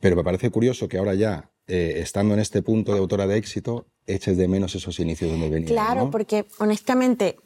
Pero 0.00 0.16
me 0.16 0.24
parece 0.24 0.50
curioso 0.50 0.88
que 0.88 0.98
ahora 0.98 1.14
ya, 1.14 1.50
eh, 1.66 1.94
estando 1.96 2.34
en 2.34 2.40
este 2.40 2.62
punto 2.62 2.92
de 2.92 2.98
autora 2.98 3.26
de 3.26 3.36
éxito, 3.36 3.88
eches 4.06 4.36
de 4.36 4.48
menos 4.48 4.74
esos 4.74 4.98
inicios 5.00 5.30
donde 5.30 5.50
venías. 5.50 5.70
Claro, 5.70 6.04
¿no? 6.04 6.10
porque 6.10 6.46
honestamente 6.58 7.36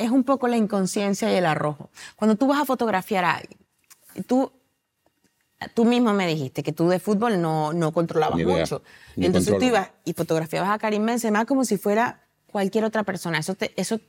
es 0.00 0.10
un 0.10 0.24
poco 0.24 0.48
la 0.48 0.56
inconsciencia 0.56 1.32
y 1.32 1.36
el 1.36 1.46
arrojo. 1.46 1.90
Cuando 2.16 2.36
tú 2.36 2.46
vas 2.46 2.60
a 2.60 2.64
fotografiar 2.64 3.24
a 3.24 3.32
alguien, 3.36 3.58
tú, 4.26 4.50
tú 5.74 5.84
mismo 5.84 6.12
me 6.14 6.26
dijiste 6.26 6.62
que 6.62 6.72
tú 6.72 6.88
de 6.88 6.98
fútbol 6.98 7.40
no, 7.40 7.72
no 7.72 7.92
controlabas 7.92 8.38
mucho. 8.60 8.82
Ni 9.16 9.26
Entonces 9.26 9.52
tú 9.58 9.64
ibas 9.66 9.90
y 10.04 10.12
fotografiabas 10.14 10.70
a 10.70 10.78
Karim 10.78 11.04
Benzema 11.04 11.44
como 11.44 11.64
si 11.64 11.76
fuera 11.76 12.26
cualquier 12.46 12.84
otra 12.84 13.02
persona. 13.04 13.38
Eso 13.38 13.54
te, 13.54 13.72
eso 13.80 14.00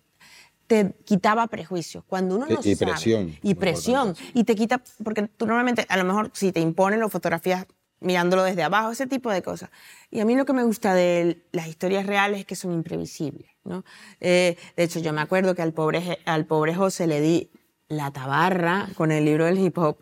te 0.67 0.93
quitaba 1.03 1.45
prejuicios. 1.47 2.03
Cuando 2.07 2.35
uno 2.37 2.45
no 2.47 2.59
y 2.63 2.75
sabe- 2.75 2.91
presión, 2.93 3.37
Y 3.41 3.55
presión. 3.55 4.15
Y 4.33 4.43
te 4.45 4.55
quita, 4.55 4.81
porque 5.03 5.23
tú 5.27 5.45
normalmente, 5.45 5.85
a 5.89 5.97
lo 5.97 6.05
mejor, 6.05 6.31
si 6.33 6.51
te 6.53 6.61
imponen, 6.61 6.99
lo 7.01 7.09
fotografías 7.09 7.65
mirándolo 8.01 8.43
desde 8.43 8.63
abajo, 8.63 8.91
ese 8.91 9.07
tipo 9.07 9.31
de 9.31 9.41
cosas. 9.41 9.69
Y 10.09 10.19
a 10.19 10.25
mí 10.25 10.35
lo 10.35 10.45
que 10.45 10.53
me 10.53 10.63
gusta 10.63 10.93
de 10.93 11.43
las 11.51 11.67
historias 11.67 12.05
reales 12.05 12.41
es 12.41 12.45
que 12.45 12.55
son 12.55 12.73
imprevisibles. 12.73 13.49
¿no? 13.63 13.85
Eh, 14.19 14.57
de 14.75 14.83
hecho, 14.83 14.99
yo 14.99 15.13
me 15.13 15.21
acuerdo 15.21 15.55
que 15.55 15.61
al 15.61 15.73
pobre, 15.73 16.19
al 16.25 16.45
pobre 16.45 16.75
José 16.75 17.07
le 17.07 17.21
di 17.21 17.51
la 17.87 18.11
tabarra 18.11 18.89
con 18.95 19.11
el 19.11 19.25
libro 19.25 19.45
del 19.45 19.59
hip 19.59 19.77
hop, 19.77 19.97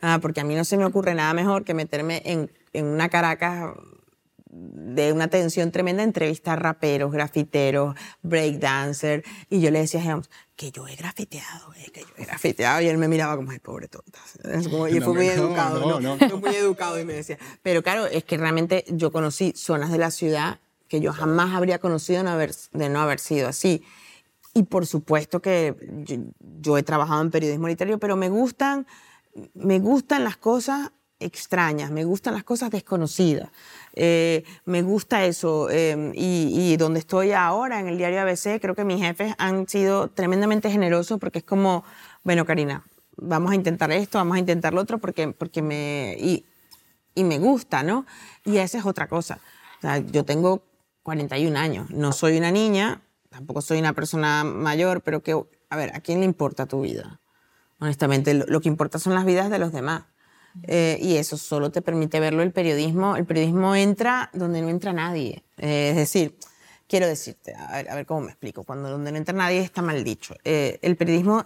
ah, 0.00 0.18
porque 0.20 0.40
a 0.40 0.44
mí 0.44 0.54
no 0.54 0.64
se 0.64 0.76
me 0.76 0.84
ocurre 0.84 1.14
nada 1.14 1.34
mejor 1.34 1.64
que 1.64 1.74
meterme 1.74 2.22
en, 2.24 2.50
en 2.72 2.86
una 2.86 3.08
Caracas 3.08 3.70
de 4.54 5.12
una 5.14 5.28
tensión 5.28 5.70
tremenda, 5.72 6.02
entrevistar 6.02 6.62
raperos, 6.62 7.10
grafiteros, 7.10 7.96
breakdancer. 8.22 9.24
Y 9.48 9.60
yo 9.60 9.70
le 9.70 9.80
decía 9.80 10.00
a 10.00 10.04
Helms 10.04 10.30
que 10.56 10.70
yo 10.70 10.86
he 10.86 10.94
grafiteado, 10.94 11.72
eh, 11.74 11.90
que 11.92 12.00
yo 12.02 12.06
he 12.18 12.24
grafiteado. 12.24 12.82
Y 12.82 12.88
él 12.88 12.98
me 12.98 13.08
miraba 13.08 13.36
como, 13.36 13.50
ay, 13.50 13.58
pobre 13.60 13.88
tonta. 13.88 14.18
Como- 14.64 14.88
y 14.88 14.98
No, 15.00 15.06
fue 15.06 15.14
muy 15.14 15.26
no, 15.26 15.32
educado, 15.32 16.00
no. 16.00 16.18
Fue 16.18 16.36
muy 16.38 16.54
educado 16.54 17.00
y 17.00 17.04
me 17.04 17.14
decía. 17.14 17.38
Pero 17.62 17.82
claro, 17.82 18.06
es 18.06 18.24
que 18.24 18.36
realmente 18.36 18.84
yo 18.88 19.10
conocí 19.10 19.52
zonas 19.56 19.90
de 19.90 19.98
la 19.98 20.10
ciudad 20.10 20.60
que 20.88 21.00
yo 21.00 21.12
jamás 21.14 21.54
habría 21.54 21.78
conocido 21.78 22.20
haber- 22.28 22.54
de 22.72 22.88
no 22.90 23.00
haber 23.00 23.18
sido 23.18 23.48
así. 23.48 23.82
y 24.54 24.64
por 24.64 24.86
supuesto 24.86 25.40
que 25.40 25.74
yo, 26.04 26.16
yo, 26.60 26.76
he 26.76 26.82
trabajado 26.82 27.22
en 27.22 27.30
periodismo 27.30 27.68
literario, 27.68 27.98
pero 27.98 28.16
me 28.16 28.28
gustan, 28.28 28.86
me 29.54 29.78
gustan 29.78 30.24
las 30.24 30.36
cosas 30.36 30.90
extrañas, 31.24 31.90
me 31.90 32.04
gustan 32.04 32.34
las 32.34 32.44
cosas 32.44 32.70
desconocidas. 32.70 33.50
Eh, 33.94 34.44
me 34.64 34.82
gusta 34.82 35.24
eso. 35.24 35.68
Eh, 35.70 36.12
y, 36.14 36.76
donde 36.76 37.00
estoy 37.00 37.32
ahora, 37.32 37.80
en 37.80 37.88
el 37.88 37.98
diario 37.98 38.20
ABC, 38.20 38.60
creo 38.60 38.74
que 38.74 38.84
mis 38.84 39.00
jefes 39.00 39.34
han 39.38 39.68
sido 39.68 40.08
tremendamente 40.08 40.70
generosos 40.70 41.18
porque 41.18 41.38
es 41.38 41.44
como, 41.44 41.84
bueno, 42.24 42.44
Karina, 42.44 42.84
vamos 43.16 43.52
a 43.52 43.54
intentar 43.54 43.90
esto, 43.92 44.18
vamos 44.18 44.36
a 44.36 44.40
intentar 44.40 44.74
lo 44.74 44.80
otro 44.80 44.98
porque, 44.98 45.28
porque 45.28 45.62
me... 45.62 46.16
Y 47.14 47.24
me 47.24 47.38
gusta, 47.38 47.82
¿no? 47.82 48.06
Y 48.42 48.56
esa 48.56 48.78
es 48.78 48.86
otra 48.86 49.06
cosa. 49.06 49.38
O 49.78 49.80
sea, 49.82 49.98
yo 49.98 50.24
tengo 50.24 50.62
41 51.02 51.58
años, 51.58 51.90
no 51.90 52.12
soy 52.12 52.38
una 52.38 52.50
niña, 52.50 53.02
tampoco 53.28 53.60
soy 53.60 53.78
una 53.78 53.92
persona 53.92 54.44
mayor, 54.44 55.02
pero 55.02 55.22
que, 55.22 55.38
a 55.68 55.76
ver, 55.76 55.94
¿a 55.94 56.00
quién 56.00 56.20
le 56.20 56.24
importa 56.24 56.66
tu 56.66 56.82
vida? 56.82 57.20
Honestamente, 57.80 58.32
lo, 58.34 58.60
que 58.60 58.68
importa 58.68 59.00
son 59.00 59.14
las 59.14 59.24
vidas 59.24 59.50
de 59.50 59.58
los 59.58 59.72
demás. 59.72 60.04
Eh, 60.64 60.98
y 61.00 61.16
eso 61.16 61.36
solo 61.36 61.70
te 61.70 61.82
permite 61.82 62.20
verlo 62.20 62.42
el 62.42 62.52
periodismo. 62.52 63.16
El 63.16 63.24
periodismo 63.24 63.74
entra 63.74 64.30
donde 64.32 64.62
no 64.62 64.68
entra 64.68 64.92
nadie. 64.92 65.42
Eh, 65.58 65.90
es 65.90 65.96
decir, 65.96 66.36
quiero 66.86 67.06
decirte, 67.06 67.54
a 67.54 67.94
ver, 67.94 68.06
cómo 68.06 68.22
me 68.22 68.28
explico. 68.28 68.64
Cuando 68.64 68.90
donde 68.90 69.12
no 69.12 69.18
entra 69.18 69.34
nadie 69.34 69.60
está 69.60 69.82
mal 69.82 70.04
dicho. 70.04 70.34
Eh, 70.44 70.78
el 70.82 70.96
periodismo 70.96 71.44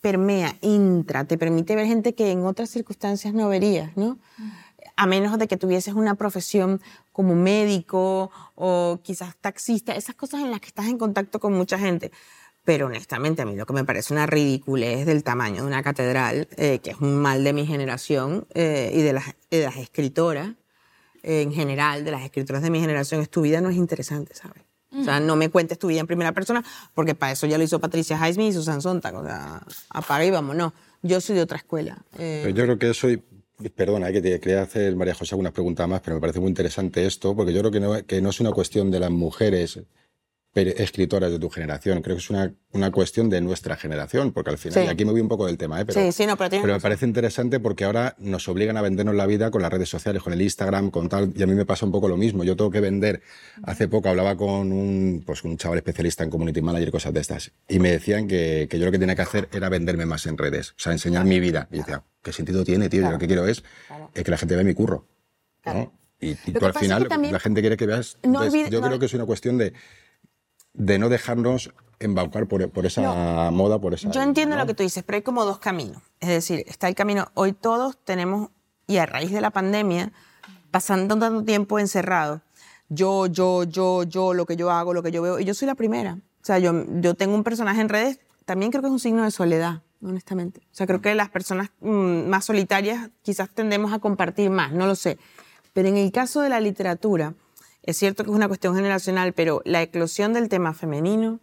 permea, 0.00 0.56
entra, 0.62 1.24
te 1.24 1.38
permite 1.38 1.76
ver 1.76 1.86
gente 1.86 2.14
que 2.14 2.30
en 2.32 2.44
otras 2.44 2.70
circunstancias 2.70 3.32
no 3.34 3.48
verías, 3.48 3.96
¿no? 3.96 4.18
A 4.96 5.06
menos 5.06 5.38
de 5.38 5.46
que 5.46 5.56
tuvieses 5.56 5.94
una 5.94 6.16
profesión 6.16 6.80
como 7.12 7.36
médico 7.36 8.30
o 8.56 8.98
quizás 9.02 9.36
taxista, 9.36 9.94
esas 9.94 10.16
cosas 10.16 10.40
en 10.40 10.50
las 10.50 10.60
que 10.60 10.66
estás 10.66 10.86
en 10.86 10.98
contacto 10.98 11.38
con 11.38 11.52
mucha 11.52 11.78
gente. 11.78 12.10
Pero 12.64 12.86
honestamente 12.86 13.42
a 13.42 13.44
mí 13.44 13.56
lo 13.56 13.66
que 13.66 13.72
me 13.72 13.84
parece 13.84 14.12
una 14.12 14.26
ridiculez 14.26 15.04
del 15.06 15.24
tamaño 15.24 15.62
de 15.62 15.66
una 15.66 15.82
catedral, 15.82 16.48
eh, 16.56 16.78
que 16.78 16.90
es 16.90 17.00
un 17.00 17.16
mal 17.16 17.42
de 17.42 17.52
mi 17.52 17.66
generación 17.66 18.46
eh, 18.54 18.92
y 18.94 19.02
de 19.02 19.12
las, 19.12 19.34
de 19.50 19.64
las 19.64 19.76
escritoras 19.76 20.50
en 21.22 21.52
general, 21.52 22.04
de 22.04 22.10
las 22.10 22.22
escritoras 22.22 22.62
de 22.62 22.70
mi 22.70 22.80
generación, 22.80 23.20
es 23.20 23.30
tu 23.30 23.42
vida 23.42 23.60
no 23.60 23.70
es 23.70 23.76
interesante, 23.76 24.34
¿sabes? 24.34 24.62
O 24.94 25.04
sea, 25.04 25.20
no 25.20 25.36
me 25.36 25.48
cuentes 25.48 25.78
tu 25.78 25.86
vida 25.86 26.00
en 26.00 26.06
primera 26.06 26.32
persona, 26.32 26.62
porque 26.94 27.14
para 27.14 27.32
eso 27.32 27.46
ya 27.46 27.56
lo 27.56 27.64
hizo 27.64 27.80
Patricia 27.80 28.18
Highsmith 28.18 28.50
y 28.50 28.52
Susan 28.52 28.82
Sontag. 28.82 29.14
O 29.14 29.24
sea, 29.24 29.62
apaga 29.88 30.24
y 30.24 30.30
vamos. 30.30 30.54
No, 30.54 30.74
yo 31.00 31.20
soy 31.20 31.36
de 31.36 31.42
otra 31.42 31.56
escuela. 31.56 32.04
Eh, 32.18 32.52
yo 32.54 32.64
creo 32.64 32.78
que 32.78 32.92
soy... 32.92 33.22
Perdona, 33.74 34.10
que 34.10 34.20
te 34.20 34.40
quería 34.40 34.62
hacer, 34.62 34.94
María 34.96 35.14
José, 35.14 35.34
algunas 35.34 35.52
preguntas 35.52 35.88
más, 35.88 36.00
pero 36.00 36.16
me 36.16 36.20
parece 36.20 36.40
muy 36.40 36.48
interesante 36.48 37.06
esto, 37.06 37.34
porque 37.36 37.52
yo 37.52 37.60
creo 37.60 37.70
que 37.70 37.80
no, 37.80 38.04
que 38.04 38.20
no 38.20 38.30
es 38.30 38.40
una 38.40 38.50
cuestión 38.50 38.90
de 38.90 38.98
las 38.98 39.10
mujeres 39.10 39.80
escritoras 40.54 41.30
de 41.30 41.38
tu 41.38 41.48
generación. 41.48 42.02
Creo 42.02 42.16
que 42.16 42.22
es 42.22 42.30
una, 42.30 42.52
una 42.72 42.90
cuestión 42.90 43.30
de 43.30 43.40
nuestra 43.40 43.76
generación, 43.76 44.32
porque 44.32 44.50
al 44.50 44.58
final, 44.58 44.84
y 44.84 44.88
aquí 44.88 45.04
me 45.04 45.12
voy 45.12 45.22
un 45.22 45.28
poco 45.28 45.46
del 45.46 45.56
tema, 45.56 45.80
¿eh? 45.80 45.86
pero, 45.86 46.00
pero, 46.50 46.74
me 46.74 46.80
parece 46.80 47.06
interesante 47.06 47.58
porque 47.58 47.84
ahora 47.84 48.14
nos 48.18 48.46
obligan 48.48 48.76
a 48.76 48.82
vendernos 48.82 49.14
la 49.14 49.26
vida 49.26 49.50
con 49.50 49.62
las 49.62 49.72
redes 49.72 49.88
sociales, 49.88 50.22
con 50.22 50.32
el 50.32 50.42
Instagram, 50.42 50.90
con 50.90 51.08
tal, 51.08 51.32
y 51.34 51.42
a 51.42 51.46
mí 51.46 51.54
me 51.54 51.64
pasa 51.64 51.86
un 51.86 51.92
poco 51.92 52.06
lo 52.06 52.18
mismo. 52.18 52.44
Yo 52.44 52.54
tengo 52.54 52.70
que 52.70 52.80
vender, 52.80 53.22
hace 53.62 53.88
poco 53.88 54.10
hablaba 54.10 54.36
con 54.36 54.72
un, 54.72 55.22
pues, 55.24 55.42
un 55.44 55.56
chaval 55.56 55.78
especialista 55.78 56.22
en 56.22 56.30
community 56.30 56.60
manager 56.60 56.88
y 56.88 56.92
cosas 56.92 57.14
de 57.14 57.20
estas, 57.20 57.52
y 57.68 57.78
me 57.78 57.90
decían 57.90 58.28
que, 58.28 58.66
que 58.70 58.78
yo 58.78 58.84
lo 58.84 58.92
que 58.92 58.98
tenía 58.98 59.16
que 59.16 59.22
hacer 59.22 59.48
era 59.52 59.70
venderme 59.70 60.04
más 60.04 60.26
en 60.26 60.36
redes, 60.36 60.72
o 60.72 60.74
sea, 60.76 60.92
enseñar 60.92 61.24
mi 61.24 61.40
vida. 61.40 61.68
Y 61.72 61.78
decía, 61.78 62.04
¿qué 62.22 62.32
sentido 62.32 62.62
tiene, 62.62 62.90
tío? 62.90 63.02
Yo 63.02 63.10
lo 63.10 63.18
que 63.18 63.26
quiero 63.26 63.46
es 63.46 63.64
que 64.12 64.30
la 64.30 64.36
gente 64.36 64.54
vea 64.54 64.64
mi 64.64 64.74
curro. 64.74 65.06
Y, 66.20 66.34
tú 66.34 66.64
al 66.64 66.74
final, 66.74 67.08
la 67.08 67.40
gente 67.40 67.60
quiere 67.62 67.76
que 67.76 67.86
veas. 67.86 68.18
yo 68.70 68.80
creo 68.80 68.98
que 68.98 69.06
es 69.06 69.14
una 69.14 69.26
cuestión 69.26 69.58
de 69.58 69.72
de 70.74 70.98
no 70.98 71.08
dejarnos 71.08 71.72
embaucar 71.98 72.46
por, 72.46 72.68
por 72.70 72.86
esa 72.86 73.50
moda, 73.50 73.78
por 73.78 73.94
esa... 73.94 74.10
Yo 74.10 74.22
entiendo 74.22 74.56
lo 74.56 74.66
que 74.66 74.74
tú 74.74 74.82
dices, 74.82 75.02
pero 75.04 75.16
hay 75.16 75.22
como 75.22 75.44
dos 75.44 75.58
caminos. 75.58 76.02
Es 76.20 76.28
decir, 76.28 76.64
está 76.66 76.88
el 76.88 76.94
camino, 76.94 77.28
hoy 77.34 77.52
todos 77.52 77.96
tenemos, 78.04 78.50
y 78.86 78.96
a 78.96 79.06
raíz 79.06 79.30
de 79.30 79.40
la 79.40 79.50
pandemia, 79.50 80.12
pasando 80.70 81.16
tanto 81.18 81.44
tiempo 81.44 81.78
encerrados, 81.78 82.40
yo, 82.88 83.26
yo, 83.26 83.64
yo, 83.64 84.02
yo, 84.02 84.34
lo 84.34 84.46
que 84.46 84.56
yo 84.56 84.70
hago, 84.70 84.92
lo 84.92 85.02
que 85.02 85.12
yo 85.12 85.22
veo, 85.22 85.38
y 85.38 85.44
yo 85.44 85.54
soy 85.54 85.66
la 85.66 85.74
primera. 85.74 86.14
O 86.14 86.44
sea, 86.44 86.58
yo, 86.58 86.84
yo 87.00 87.14
tengo 87.14 87.34
un 87.34 87.44
personaje 87.44 87.80
en 87.80 87.88
redes, 87.88 88.20
también 88.44 88.70
creo 88.70 88.82
que 88.82 88.88
es 88.88 88.92
un 88.92 89.00
signo 89.00 89.22
de 89.24 89.30
soledad, 89.30 89.82
honestamente. 90.02 90.60
O 90.72 90.74
sea, 90.74 90.86
creo 90.86 91.00
que 91.00 91.14
las 91.14 91.30
personas 91.30 91.70
mm, 91.80 92.28
más 92.28 92.44
solitarias 92.44 93.10
quizás 93.22 93.48
tendemos 93.50 93.92
a 93.92 94.00
compartir 94.00 94.50
más, 94.50 94.72
no 94.72 94.86
lo 94.86 94.94
sé. 94.94 95.18
Pero 95.72 95.88
en 95.88 95.96
el 95.96 96.12
caso 96.12 96.40
de 96.42 96.48
la 96.48 96.60
literatura, 96.60 97.34
es 97.82 97.96
cierto 97.96 98.24
que 98.24 98.30
es 98.30 98.36
una 98.36 98.48
cuestión 98.48 98.74
generacional, 98.74 99.32
pero 99.32 99.62
la 99.64 99.82
eclosión 99.82 100.32
del 100.32 100.48
tema 100.48 100.72
femenino 100.74 101.40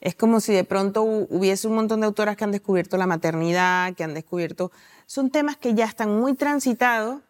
es 0.00 0.14
como 0.14 0.40
si 0.40 0.52
de 0.52 0.64
pronto 0.64 1.02
hubiese 1.02 1.68
un 1.68 1.76
montón 1.76 2.00
de 2.00 2.06
autoras 2.06 2.36
que 2.36 2.44
han 2.44 2.50
descubierto 2.50 2.96
la 2.96 3.06
maternidad, 3.06 3.94
que 3.94 4.04
han 4.04 4.14
descubierto... 4.14 4.72
Son 5.06 5.30
temas 5.30 5.56
que 5.56 5.74
ya 5.74 5.84
están 5.84 6.18
muy 6.18 6.34
transitados 6.34 7.20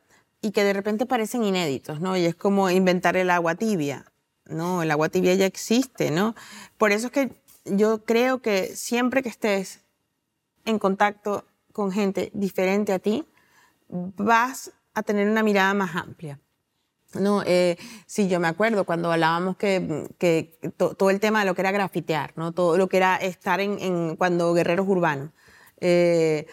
y 0.41 0.53
que 0.53 0.65
de 0.65 0.73
repente 0.73 1.05
parecen 1.05 1.45
inéditos, 1.45 2.01
¿no? 2.01 2.17
Y 2.17 2.25
es 2.25 2.35
como 2.35 2.71
inventar 2.71 3.17
el 3.17 3.31
agua 3.31 3.57
tibia, 3.57 4.07
¿no? 4.47 4.83
El 4.83 4.91
agua 4.91 5.09
tibia 5.09 5.35
ya 5.35 5.47
existe, 5.47 6.11
¿no? 6.11 6.35
Por 6.79 6.93
eso 6.93 7.09
es 7.09 7.13
que 7.13 7.43
yo 7.65 8.05
creo 8.05 8.41
que 8.41 8.75
siempre 8.75 9.23
que 9.23 9.29
estés 9.29 9.81
en 10.65 10.79
contacto 10.79 11.45
con 11.73 11.93
gente 11.93 12.31
diferente 12.35 12.93
a 12.93 12.99
ti, 12.99 13.25
vas 13.89 14.73
a 14.95 15.03
tener 15.03 15.29
una 15.29 15.43
mirada 15.43 15.75
más 15.75 15.95
amplia. 15.95 16.39
No, 17.15 17.43
eh, 17.45 17.77
sí, 18.07 18.29
yo 18.29 18.41
me 18.41 18.49
acuerdo 18.49 18.85
cuando 18.85 19.13
hablábamos 19.13 19.57
que, 19.57 20.09
que 20.19 20.59
todo 20.77 21.11
el 21.11 21.21
tema 21.21 21.41
de 21.41 21.47
lo 21.47 21.55
que 21.55 21.61
era 21.61 21.71
grafitear, 21.71 22.33
¿no? 22.37 22.53
todo 22.53 22.79
lo 22.79 22.89
que 22.89 22.97
era 22.97 23.17
estar 23.17 23.61
en, 23.61 23.79
en 23.81 24.17
cuando 24.17 24.55
guerreros 24.55 24.89
urbanos. 24.89 25.31
Eh, 25.81 26.47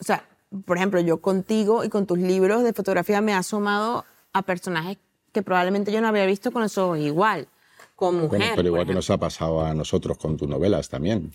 o 0.00 0.04
sea, 0.04 0.28
por 0.64 0.76
ejemplo, 0.76 1.00
yo 1.00 1.20
contigo 1.20 1.84
y 1.84 1.88
con 1.88 2.06
tus 2.06 2.18
libros 2.18 2.62
de 2.62 2.72
fotografía 2.72 3.20
me 3.20 3.32
he 3.32 3.34
asomado 3.34 4.04
a 4.32 4.42
personajes 4.42 4.98
que 5.32 5.42
probablemente 5.42 5.90
yo 5.90 6.00
no 6.00 6.08
había 6.08 6.26
visto 6.26 6.52
con 6.52 6.62
los 6.62 6.78
ojos 6.78 6.98
igual 6.98 7.48
con 7.94 8.20
mujer. 8.20 8.52
pero 8.56 8.68
igual 8.68 8.86
que 8.86 8.94
nos 8.94 9.08
ha 9.10 9.18
pasado 9.18 9.64
a 9.64 9.72
nosotros 9.72 10.18
con 10.18 10.36
tus 10.36 10.48
novelas 10.48 10.88
también. 10.88 11.32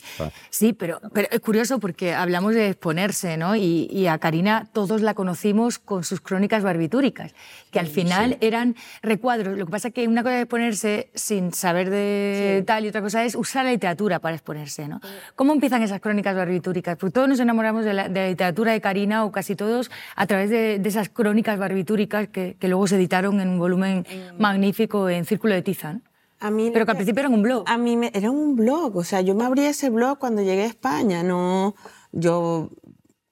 Sí, 0.50 0.74
pero, 0.74 1.00
pero 1.14 1.28
es 1.32 1.40
curioso 1.40 1.80
porque 1.80 2.14
hablamos 2.14 2.54
de 2.54 2.68
exponerse, 2.68 3.38
¿no? 3.38 3.56
Y, 3.56 4.08
a 4.10 4.18
Karina 4.18 4.68
todos 4.74 5.02
la 5.02 5.14
conocimos 5.14 5.78
con 5.78 6.04
sus 6.04 6.20
crónicas 6.20 6.64
barbitúricas, 6.64 7.36
que 7.72 7.80
al 7.80 7.88
final 7.88 8.38
eran 8.42 8.76
recuadros. 9.04 9.58
Lo 9.58 9.66
que 9.66 9.72
pasa 9.72 9.90
es 9.90 9.94
que 9.94 10.08
una 10.08 10.24
cosa 10.24 10.38
es 10.38 10.44
exponerse 10.44 11.10
sin 11.14 11.54
saber 11.54 11.90
de 11.90 12.64
tal 12.66 12.86
y 12.86 12.88
otra 12.90 13.02
cosa 13.02 13.24
es 13.24 13.36
usar 13.36 13.66
la 13.66 13.72
literatura 13.72 14.20
para 14.20 14.36
exponerse, 14.36 14.88
¿no? 14.88 15.00
¿Cómo 15.36 15.54
empiezan 15.54 15.84
esas 15.84 16.02
crónicas 16.02 16.36
barbitúricas? 16.36 16.98
Porque 16.98 17.14
todos 17.14 17.30
nos 17.30 17.40
enamoramos 17.40 17.86
de 17.86 17.94
la, 17.94 18.08
literatura 18.08 18.72
de 18.72 18.82
Karina, 18.82 19.26
o 19.26 19.32
casi 19.32 19.56
todos, 19.56 19.92
a 20.16 20.26
través 20.26 20.50
de, 20.50 20.82
esas 20.84 21.10
crónicas 21.10 21.60
barbitúricas 21.60 22.30
que, 22.30 22.56
que, 22.60 22.68
luego 22.68 22.88
se 22.88 22.96
editaron 22.96 23.40
en 23.42 23.50
un 23.50 23.60
volumen 23.60 24.08
magnífico 24.40 25.08
en 25.08 25.24
Círculo 25.26 25.54
de 25.54 25.62
Tiza, 25.62 26.00
pero 26.40 26.86
que 26.86 26.92
al 26.92 26.98
principio 26.98 27.20
era 27.20 27.30
un 27.30 27.42
blog. 27.42 27.64
A 27.68 27.78
mí 27.78 27.98
me, 27.98 28.12
era 28.14 28.32
un 28.32 28.56
blog, 28.56 28.96
o 28.96 29.04
sea, 29.04 29.22
yo 29.22 29.36
me 29.36 29.46
abrí 29.46 29.66
ese 29.66 29.90
blog 29.90 30.18
cuando 30.20 30.42
llegué 30.42 30.64
a 30.64 30.68
España, 30.68 31.22
no, 31.22 31.76
yo 32.12 32.70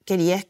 quería, 0.05 0.43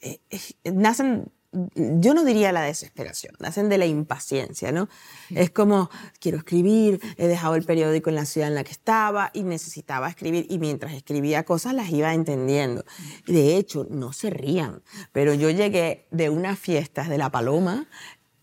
eh, 0.00 0.20
eh, 0.30 0.72
nacen, 0.72 1.30
yo 1.52 2.14
no 2.14 2.24
diría 2.24 2.52
la 2.52 2.62
desesperación, 2.62 3.34
nacen 3.40 3.68
de 3.68 3.78
la 3.78 3.86
impaciencia, 3.86 4.70
¿no? 4.72 4.88
Es 5.30 5.50
como, 5.50 5.90
quiero 6.20 6.38
escribir, 6.38 7.00
he 7.16 7.26
dejado 7.26 7.56
el 7.56 7.64
periódico 7.64 8.08
en 8.10 8.16
la 8.16 8.24
ciudad 8.24 8.48
en 8.48 8.54
la 8.54 8.64
que 8.64 8.70
estaba 8.70 9.30
y 9.32 9.42
necesitaba 9.42 10.08
escribir 10.08 10.46
y 10.48 10.58
mientras 10.58 10.92
escribía 10.92 11.44
cosas 11.44 11.74
las 11.74 11.90
iba 11.90 12.14
entendiendo. 12.14 12.84
Y 13.26 13.32
de 13.32 13.56
hecho, 13.56 13.86
no 13.90 14.12
se 14.12 14.30
rían, 14.30 14.82
pero 15.12 15.34
yo 15.34 15.50
llegué 15.50 16.06
de 16.10 16.30
unas 16.30 16.58
fiestas 16.58 17.08
de 17.08 17.18
La 17.18 17.30
Paloma 17.30 17.88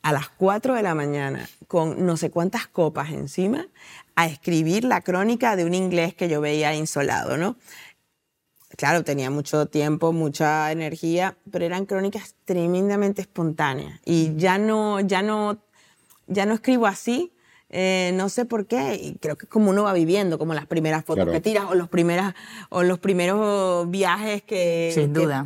a 0.07 0.13
las 0.13 0.29
4 0.29 0.75
de 0.75 0.83
la 0.83 0.95
mañana 0.95 1.49
con 1.67 2.05
no 2.05 2.15
sé 2.15 2.31
cuántas 2.31 2.65
copas 2.65 3.11
encima 3.11 3.67
a 4.15 4.25
escribir 4.25 4.85
la 4.85 5.01
crónica 5.01 5.57
de 5.57 5.65
un 5.65 5.73
inglés 5.73 6.13
que 6.13 6.29
yo 6.29 6.39
veía 6.39 6.73
insolado, 6.73 7.35
¿no? 7.35 7.57
Claro, 8.77 9.03
tenía 9.03 9.29
mucho 9.29 9.65
tiempo, 9.65 10.13
mucha 10.13 10.71
energía, 10.71 11.35
pero 11.51 11.65
eran 11.65 11.85
crónicas 11.85 12.35
tremendamente 12.45 13.21
espontáneas 13.21 13.99
y 14.05 14.33
ya 14.37 14.57
no, 14.57 15.01
ya 15.01 15.21
no, 15.21 15.57
ya 16.27 16.45
no 16.45 16.53
escribo 16.53 16.87
así, 16.87 17.33
eh, 17.69 18.11
no 18.13 18.29
sé 18.29 18.45
por 18.45 18.65
qué, 18.65 18.95
y 18.95 19.15
creo 19.15 19.37
que 19.37 19.43
es 19.43 19.49
como 19.49 19.71
uno 19.71 19.83
va 19.83 19.91
viviendo, 19.91 20.37
como 20.39 20.53
las 20.53 20.67
primeras 20.67 21.03
fotos 21.03 21.27
que 21.29 21.41
tiras 21.41 21.65
o 21.65 21.75
los, 21.75 21.89
primeras, 21.89 22.33
o 22.69 22.81
los 22.81 22.99
primeros 22.99 23.89
viajes 23.91 24.41
que... 24.43 24.89
Sin 24.93 25.11
duda. 25.11 25.45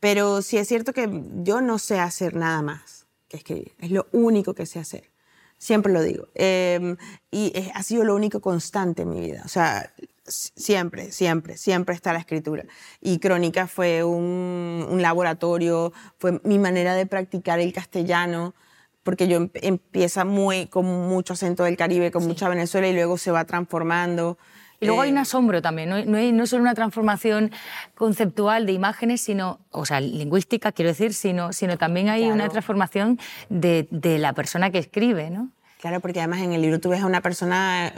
pero 0.00 0.42
sí 0.42 0.58
es 0.58 0.66
cierto 0.66 0.92
que 0.92 1.08
yo 1.44 1.60
no 1.60 1.78
sé 1.78 2.00
hacer 2.00 2.34
nada 2.34 2.60
más 2.60 2.97
que 3.28 3.36
escribir. 3.36 3.74
Es 3.78 3.90
lo 3.90 4.06
único 4.12 4.54
que 4.54 4.66
sé 4.66 4.78
hacer. 4.78 5.10
Siempre 5.58 5.92
lo 5.92 6.02
digo. 6.02 6.28
Em, 6.34 6.96
y 7.30 7.52
ha 7.74 7.82
sido 7.82 8.04
lo 8.04 8.14
único 8.14 8.40
constante 8.40 9.02
en 9.02 9.10
mi 9.10 9.20
vida. 9.20 9.42
O 9.44 9.48
sea, 9.48 9.92
siempre, 10.26 11.10
siempre, 11.12 11.56
siempre 11.56 11.94
está 11.94 12.12
la 12.12 12.20
escritura. 12.20 12.64
Y 13.00 13.18
Crónica 13.18 13.66
fue 13.66 14.04
un, 14.04 14.98
laboratorio, 15.00 15.92
fue 16.18 16.40
mi 16.44 16.58
manera 16.58 16.94
de 16.94 17.06
practicar 17.06 17.60
el 17.60 17.72
castellano, 17.72 18.54
porque 19.02 19.28
yo 19.28 19.36
em- 19.38 19.50
empieza 19.54 20.24
muy 20.24 20.66
con 20.66 20.84
mucho 20.86 21.32
acento 21.32 21.64
del 21.64 21.76
Caribe, 21.76 22.10
con 22.10 22.26
mucha 22.26 22.48
Venezuela 22.48 22.88
y 22.88 22.92
luego 22.92 23.18
se 23.18 23.30
va 23.30 23.44
transformando. 23.44 24.38
Y 24.80 24.86
luego 24.86 25.02
hay 25.02 25.08
Eh, 25.10 25.12
un 25.12 25.18
asombro 25.18 25.60
también, 25.60 25.88
no, 25.88 26.04
no, 26.04 26.18
hay- 26.18 26.30
no 26.32 26.46
solo 26.46 26.62
una 26.62 26.74
transformación 26.74 27.50
conceptual 27.94 28.64
de 28.66 28.72
imágenes, 28.72 29.20
sino, 29.20 29.58
o 29.70 29.84
sea, 29.84 30.00
lingüística, 30.00 30.70
quiero 30.72 30.90
decir, 30.90 31.14
sino, 31.14 31.52
sino 31.52 31.76
también 31.78 32.08
hay 32.08 32.24
una 32.26 32.34
Claro. 32.36 32.52
transformación 32.52 33.18
de, 33.48 33.88
de 33.90 34.18
la 34.18 34.32
persona 34.34 34.70
que 34.70 34.78
escribe, 34.78 35.30
¿no? 35.30 35.50
Claro, 35.80 36.00
porque 36.00 36.20
además 36.20 36.40
en 36.40 36.52
el 36.52 36.62
libro 36.62 36.78
tú 36.80 36.90
ves 36.90 37.02
a 37.02 37.06
una 37.06 37.20
persona, 37.20 37.92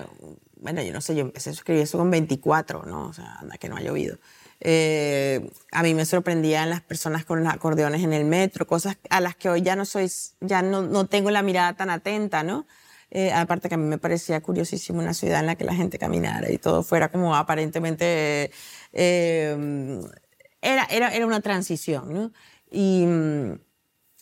bueno, 0.56 0.82
yo 0.82 0.92
no 0.92 1.00
sé, 1.00 1.14
yo 1.14 1.20
empecé 1.22 1.50
a 1.50 1.52
escribir 1.54 1.82
eso 1.82 1.98
con 1.98 2.10
24, 2.10 2.84
¿no? 2.84 3.08
O 3.08 3.12
sea, 3.12 3.36
anda 3.40 3.56
que 3.58 3.68
no 3.68 3.76
ha 3.76 3.80
llovido. 3.80 4.18
Eh, 4.62 5.50
a 5.72 5.82
mí 5.82 5.94
me 5.94 6.04
sorprendían 6.04 6.68
las 6.68 6.82
personas 6.82 7.24
con 7.24 7.42
los 7.42 7.52
acordeones 7.52 8.02
en 8.02 8.12
el 8.12 8.26
metro, 8.26 8.66
cosas 8.66 8.98
a 9.08 9.20
las 9.22 9.34
que 9.34 9.48
hoy 9.48 9.62
ya 9.62 9.74
no 9.76 9.86
soy, 9.86 10.10
ya 10.40 10.60
no, 10.60 10.82
no 10.82 11.06
tengo 11.06 11.30
la 11.30 11.42
mirada 11.42 11.72
tan 11.74 11.88
atenta, 11.88 12.42
¿no? 12.42 12.66
Eh, 13.12 13.32
aparte 13.32 13.68
que 13.68 13.74
a 13.74 13.78
mí 13.78 13.84
me 13.84 13.98
parecía 13.98 14.40
curiosísimo 14.40 15.00
una 15.00 15.14
ciudad 15.14 15.40
en 15.40 15.46
la 15.46 15.56
que 15.56 15.64
la 15.64 15.74
gente 15.74 15.98
caminara 15.98 16.50
y 16.50 16.58
todo 16.58 16.82
fuera 16.82 17.10
como 17.10 17.34
aparentemente... 17.34 18.50
eh, 18.92 20.00
era, 20.62 20.84
era, 20.90 21.08
era 21.14 21.26
una 21.26 21.40
transición, 21.40 22.12
¿no? 22.12 22.32
Y, 22.70 23.04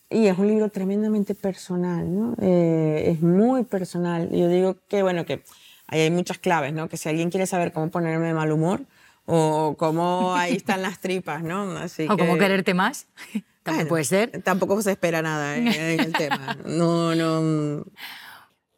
y 0.09 0.27
es 0.27 0.37
un 0.37 0.47
libro 0.47 0.69
tremendamente 0.69 1.35
personal, 1.35 2.13
¿no? 2.15 2.35
Eh, 2.41 3.11
es 3.11 3.21
muy 3.21 3.63
personal. 3.65 4.29
Yo 4.31 4.47
digo 4.47 4.77
que, 4.87 5.03
bueno, 5.03 5.25
que 5.25 5.43
ahí 5.87 5.99
hay 6.01 6.11
muchas 6.11 6.37
claves, 6.39 6.73
¿no? 6.73 6.87
Que 6.89 6.97
si 6.97 7.09
alguien 7.09 7.29
quiere 7.29 7.45
saber 7.45 7.73
cómo 7.73 7.89
ponerme 7.91 8.27
de 8.27 8.33
mal 8.33 8.51
humor 8.51 8.81
o 9.25 9.75
cómo 9.77 10.33
ahí 10.33 10.55
están 10.55 10.81
las 10.81 10.99
tripas, 10.99 11.43
¿no? 11.43 11.73
Así 11.77 12.07
O 12.09 12.15
que- 12.17 12.37
quererte 12.39 12.73
más, 12.73 13.05
también 13.63 13.85
Bueno, 13.85 13.89
puede 13.89 14.03
ser. 14.05 14.41
Tampoco 14.41 14.81
se 14.81 14.91
espera 14.91 15.21
nada 15.21 15.57
¿eh? 15.57 15.93
en 15.93 15.99
el 15.99 16.13
tema. 16.13 16.57
No, 16.65 17.13
no. 17.13 17.83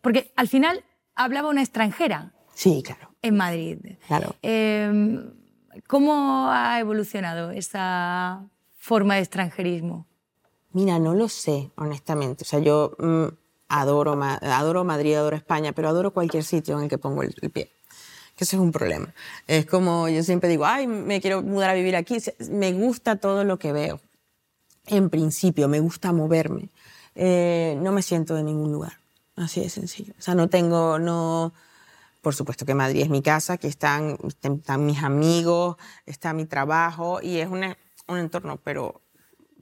Porque 0.02 0.32
al 0.36 0.48
final 0.48 0.84
hablaba 1.16 1.50
una 1.50 1.62
extranjera 1.62 2.34
Sí, 2.54 2.82
claro. 2.84 3.12
en 3.22 3.36
Madrid. 3.38 3.78
Claro. 4.08 4.36
Eh, 4.42 5.20
¿Cómo 5.88 6.50
ha 6.50 6.80
evolucionado 6.80 7.52
esa 7.52 8.44
forma 8.78 9.16
de 9.16 9.22
extranjerismo? 9.22 10.06
Mira, 10.74 11.00
no 11.00 11.14
lo 11.16 11.30
sé, 11.30 11.72
honestamente. 11.76 12.44
O 12.44 12.46
sea, 12.46 12.60
yo 12.60 12.94
mm, 12.98 13.26
adoro, 13.70 14.20
adoro 14.22 14.84
Madrid, 14.84 15.16
adoro 15.16 15.36
España, 15.36 15.72
pero 15.74 15.90
adoro 15.90 16.12
cualquier 16.12 16.44
sitio 16.44 16.78
en 16.78 16.84
el 16.84 16.90
que 16.90 16.98
pongo 16.98 17.24
el, 17.24 17.36
el 17.42 17.50
pie. 17.52 17.72
Que 18.36 18.44
eso 18.46 18.56
es 18.56 18.62
un 18.62 18.72
problema. 18.72 19.14
Es 19.48 19.66
como 19.66 20.08
yo 20.10 20.24
siempre 20.24 20.50
digo, 20.50 20.66
ay, 20.66 20.88
me 20.88 21.20
quiero 21.22 21.42
mudar 21.42 21.70
a 21.70 21.74
vivir 21.74 21.96
aquí. 21.96 22.18
Me 22.50 22.72
gusta 22.74 23.18
todo 23.18 23.44
lo 23.44 23.60
que 23.60 23.72
veo. 23.74 24.00
En 24.88 25.10
principio, 25.10 25.68
me 25.68 25.80
gusta 25.80 26.12
moverme. 26.12 26.70
Eh, 27.16 27.78
no 27.82 27.92
me 27.92 28.02
siento 28.02 28.36
de 28.36 28.44
ningún 28.44 28.72
lugar. 28.72 28.94
Así 29.42 29.62
de 29.62 29.70
sencillo. 29.70 30.14
O 30.18 30.22
sea, 30.22 30.36
no 30.36 30.48
tengo, 30.50 31.00
no... 31.00 31.54
Por 32.22 32.36
supuesto 32.36 32.66
que 32.68 32.76
Madrid 32.76 33.02
es 33.02 33.10
mi 33.10 33.24
casa, 33.24 33.54
aquí 33.54 33.66
están, 33.68 34.18
están 34.44 34.86
mis 34.86 35.02
amigos, 35.02 35.78
está 36.06 36.34
mi 36.34 36.46
trabajo 36.46 37.20
y 37.20 37.38
es 37.40 37.50
una- 37.50 37.76
un 38.08 38.20
entorno, 38.20 38.58
pero, 38.64 39.02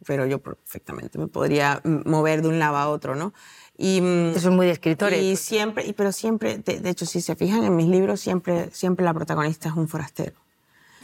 pero 0.05 0.25
yo 0.25 0.39
perfectamente 0.39 1.17
me 1.17 1.27
podría 1.27 1.79
mm, 1.85 2.09
mover 2.09 2.41
de 2.41 2.49
un 2.49 2.59
lado 2.59 2.75
a 2.75 2.89
otro, 2.89 3.15
¿no? 3.15 3.33
Y, 3.77 4.01
mm, 4.01 4.31
Eso 4.35 4.49
es 4.49 4.55
muy 4.55 4.65
de 4.65 4.73
escritores. 4.73 5.21
Y 5.23 5.37
siempre, 5.37 5.85
y- 5.87 5.93
pero 5.93 6.11
siempre, 6.11 6.57
de, 6.57 6.81
de 6.81 6.89
hecho, 6.89 7.05
si 7.05 7.21
se 7.21 7.37
fijan 7.37 7.63
en 7.63 7.77
mis 7.77 7.87
libros, 7.87 8.19
siempre, 8.19 8.69
siempre 8.73 9.05
la 9.05 9.13
protagonista 9.13 9.69
es 9.69 9.75
un 9.75 9.87
forastero. 9.87 10.35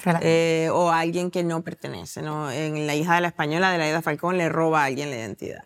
Claro. 0.04 0.20
Eh, 0.24 0.70
o 0.74 0.90
alguien 0.92 1.32
que 1.32 1.44
no 1.46 1.64
pertenece, 1.64 2.22
¿no? 2.22 2.52
En 2.52 2.86
La 2.86 2.96
hija 2.96 3.16
de 3.16 3.22
la 3.22 3.30
española 3.30 3.72
de 3.72 3.78
la 3.78 3.88
Ida 3.88 4.02
Falcón 4.02 4.38
le 4.38 4.50
roba 4.50 4.82
a 4.82 4.86
alguien 4.86 5.10
la 5.10 5.16
identidad. 5.16 5.64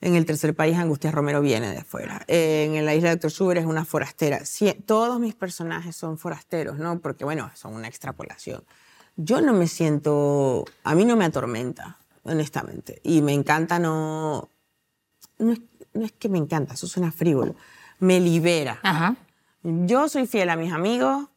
En 0.00 0.14
el 0.14 0.24
tercer 0.26 0.54
país, 0.54 0.76
Angustia 0.76 1.10
Romero 1.10 1.40
viene 1.40 1.70
de 1.70 1.78
afuera. 1.78 2.22
En 2.28 2.84
la 2.84 2.94
isla 2.94 3.10
de 3.10 3.16
Dr. 3.16 3.30
Schubert 3.30 3.60
es 3.60 3.66
una 3.66 3.84
forastera. 3.84 4.40
Todos 4.86 5.18
mis 5.18 5.34
personajes 5.34 5.96
son 5.96 6.18
forasteros, 6.18 6.78
¿no? 6.78 7.00
Porque, 7.00 7.24
bueno, 7.24 7.50
son 7.54 7.74
una 7.74 7.88
extrapolación. 7.88 8.62
Yo 9.16 9.40
no 9.40 9.52
me 9.52 9.66
siento... 9.66 10.64
A 10.84 10.94
mí 10.94 11.04
no 11.04 11.16
me 11.16 11.24
atormenta, 11.24 11.98
honestamente. 12.22 13.00
Y 13.02 13.22
me 13.22 13.32
encanta 13.32 13.78
no... 13.80 14.48
No 15.38 15.52
es, 15.52 15.60
no 15.94 16.04
es 16.04 16.12
que 16.12 16.28
me 16.28 16.38
encanta, 16.38 16.74
eso 16.74 16.86
suena 16.86 17.10
frívolo. 17.10 17.56
Me 17.98 18.20
libera. 18.20 18.78
Ajá. 18.82 19.16
Yo 19.62 20.08
soy 20.08 20.28
fiel 20.28 20.50
a 20.50 20.56
mis 20.56 20.72
amigos, 20.72 21.28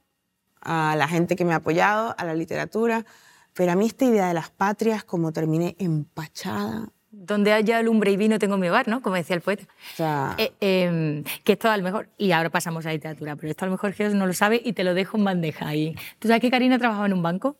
a 0.62 0.95
la 0.95 1.08
gente 1.08 1.36
que 1.36 1.43
me 1.43 1.54
ha 1.54 1.58
apoyado, 1.58 2.13
a 2.17 2.24
la 2.24 2.36
literatura, 2.36 3.06
pero 3.54 3.71
a 3.71 3.76
mí 3.76 3.88
esta 3.88 4.06
idea 4.06 4.28
de 4.28 4.36
las 4.36 4.52
patrias, 4.52 5.04
como 5.04 5.32
terminé 5.32 5.76
empachada, 5.80 6.89
Donde 7.13 7.52
haya 7.52 7.82
lumbre 7.82 8.12
y 8.12 8.17
vino 8.17 8.39
tengo 8.39 8.58
mi 8.58 8.69
hogar, 8.69 8.88
¿no? 8.88 9.02
Como 9.02 9.17
decía 9.17 9.36
el 9.36 9.41
poeta. 9.41 9.63
o 9.65 9.95
sea, 9.97 10.36
Eh, 10.38 10.54
eh, 10.62 11.24
que 11.43 11.54
esto 11.54 11.69
a 11.69 11.76
lo 11.76 11.84
mejor, 11.84 12.08
y 12.17 12.32
ahora 12.32 12.50
pasamos 12.50 12.86
a 12.86 12.91
literatura, 12.93 13.36
pero 13.36 13.50
esto 13.52 13.65
a 13.65 13.67
lo 13.67 13.74
mejor 13.74 13.91
Geos 13.93 14.13
no 14.13 14.26
lo 14.28 14.34
sabe 14.34 14.62
y 14.63 14.74
te 14.74 14.84
lo 14.86 14.93
dejo 14.93 15.17
en 15.17 15.26
bandeja 15.26 15.67
ahí. 15.67 15.95
¿Tú 16.19 16.28
sabes 16.30 16.41
que 16.41 16.50
Karina 16.50 16.80
trabajaba 16.80 17.06
en 17.08 17.13
un 17.13 17.21
banco? 17.21 17.58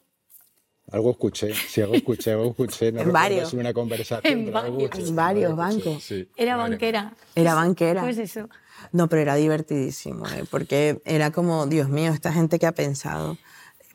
Algo 0.92 1.12
escuché, 1.12 1.54
sí, 1.54 1.82
algo 1.82 1.96
escuché, 1.96 2.32
algo 2.32 2.50
escuché. 2.50 2.92
No 2.92 3.02
En 3.02 3.12
varios. 3.14 3.50
si 3.50 3.58
una 3.58 3.74
conversación. 3.74 4.22
En 4.40 4.46
pero 4.46 4.58
algo 4.60 4.72
varios. 4.78 4.92
escuché, 4.92 5.10
En 5.10 5.16
varios 5.16 5.52
algo 5.52 5.64
escuché, 5.70 5.86
bancos. 5.90 6.04
sí. 6.04 6.30
Era 6.36 6.56
banquera. 6.58 7.14
era 7.36 7.54
banquera. 7.54 8.02
Pues 8.04 8.18
eso. 8.18 8.50
No, 8.94 9.08
pero 9.08 9.22
era 9.22 9.36
divertidísimo, 9.36 10.26
¿eh? 10.28 10.44
porque 10.50 11.02
era 11.06 11.32
como, 11.32 11.68
Dios 11.68 11.88
mío, 11.90 12.12
esta 12.14 12.34
gente 12.34 12.58
que 12.58 12.66
ha 12.68 12.72
pensado, 12.72 13.38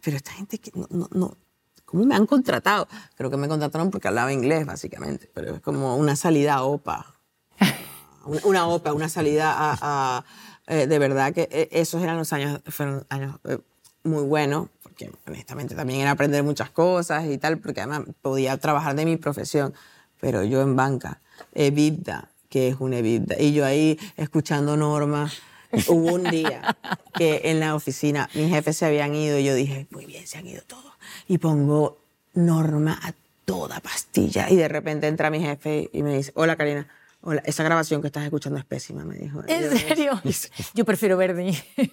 pero 0.02 0.16
esta 0.16 0.32
gente 0.32 0.58
que 0.58 0.70
no, 0.74 0.86
no, 0.90 1.08
no, 1.12 1.36
¿cómo 1.86 2.04
me 2.04 2.14
han 2.14 2.26
contratado? 2.26 2.86
Creo 3.16 3.30
que 3.30 3.36
me 3.38 3.48
contrataron 3.48 3.90
porque 3.90 4.08
hablaba 4.08 4.32
inglés, 4.32 4.66
básicamente, 4.66 5.30
pero 5.32 5.54
es 5.54 5.60
como 5.62 5.96
una 5.96 6.14
salida 6.16 6.54
a 6.56 6.62
OPA. 6.64 7.14
Una- 8.26 8.40
Una 8.44 8.66
OPA, 8.68 8.92
una 8.92 9.08
salida 9.08 9.52
a... 9.56 9.78
a- 9.80 10.24
eh, 10.68 10.88
de 10.88 10.98
verdad 10.98 11.32
que 11.32 11.48
eh, 11.52 11.68
esos 11.70 12.02
eran 12.02 12.16
los 12.18 12.32
años, 12.32 12.60
fueron 12.66 13.06
años 13.08 13.36
eh, 13.44 13.58
muy 14.02 14.24
buenos, 14.24 14.68
porque 14.82 15.12
honestamente 15.28 15.76
también 15.76 16.00
era 16.00 16.10
aprender 16.10 16.42
muchas 16.42 16.70
cosas 16.70 17.24
y 17.26 17.38
tal, 17.38 17.58
porque 17.58 17.82
además 17.82 18.02
podía 18.20 18.56
trabajar 18.58 18.96
de 18.96 19.04
mi 19.04 19.16
profesión, 19.16 19.72
pero 20.20 20.42
yo 20.42 20.62
en 20.62 20.74
banca, 20.74 21.20
EBITDA, 21.54 22.30
que 22.48 22.66
es 22.68 22.76
una 22.80 22.98
EBITDA, 22.98 23.40
y 23.40 23.52
yo 23.52 23.64
ahí 23.64 23.96
escuchando 24.16 24.76
normas. 24.76 25.34
Hubo 25.88 26.14
un 26.14 26.24
día 26.24 26.76
que 27.14 27.42
en 27.44 27.60
la 27.60 27.74
oficina 27.74 28.28
mis 28.34 28.48
jefes 28.48 28.76
se 28.76 28.86
habían 28.86 29.14
ido 29.14 29.38
y 29.38 29.44
yo 29.44 29.54
dije, 29.54 29.86
muy 29.90 30.06
bien, 30.06 30.26
se 30.26 30.38
han 30.38 30.46
ido 30.46 30.62
todos. 30.66 30.92
Y 31.28 31.38
pongo 31.38 31.98
norma 32.34 32.98
a 33.02 33.14
toda 33.44 33.80
pastilla. 33.80 34.50
Y 34.50 34.56
de 34.56 34.68
repente 34.68 35.06
entra 35.06 35.30
mi 35.30 35.40
jefe 35.40 35.90
y 35.92 36.02
me 36.02 36.16
dice, 36.16 36.32
hola 36.34 36.56
Karina, 36.56 36.88
hola, 37.22 37.42
esa 37.44 37.62
grabación 37.62 38.00
que 38.00 38.08
estás 38.08 38.24
escuchando 38.24 38.58
es 38.58 38.64
pésima, 38.64 39.04
me 39.04 39.16
dijo. 39.16 39.42
Y 39.46 39.50
yo, 39.50 39.70
¿En 39.70 39.78
serio? 39.78 40.22
Yo 40.74 40.84
prefiero 40.84 41.16
Verdi. 41.16 41.56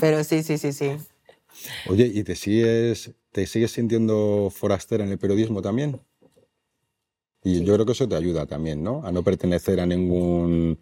Pero 0.00 0.24
sí, 0.24 0.42
sí, 0.42 0.58
sí, 0.58 0.72
sí. 0.72 0.92
Oye, 1.88 2.10
¿y 2.12 2.22
te 2.22 2.36
sigues, 2.36 3.12
te 3.32 3.46
sigues 3.46 3.72
sintiendo 3.72 4.52
forastera 4.54 5.04
en 5.04 5.10
el 5.10 5.18
periodismo 5.18 5.62
también? 5.62 6.00
Y 7.42 7.64
yo 7.64 7.74
creo 7.74 7.86
que 7.86 7.92
eso 7.92 8.08
te 8.08 8.16
ayuda 8.16 8.46
también, 8.46 8.82
¿no? 8.82 9.06
A 9.06 9.12
no 9.12 9.22
pertenecer 9.22 9.78
a 9.78 9.86
ningún 9.86 10.78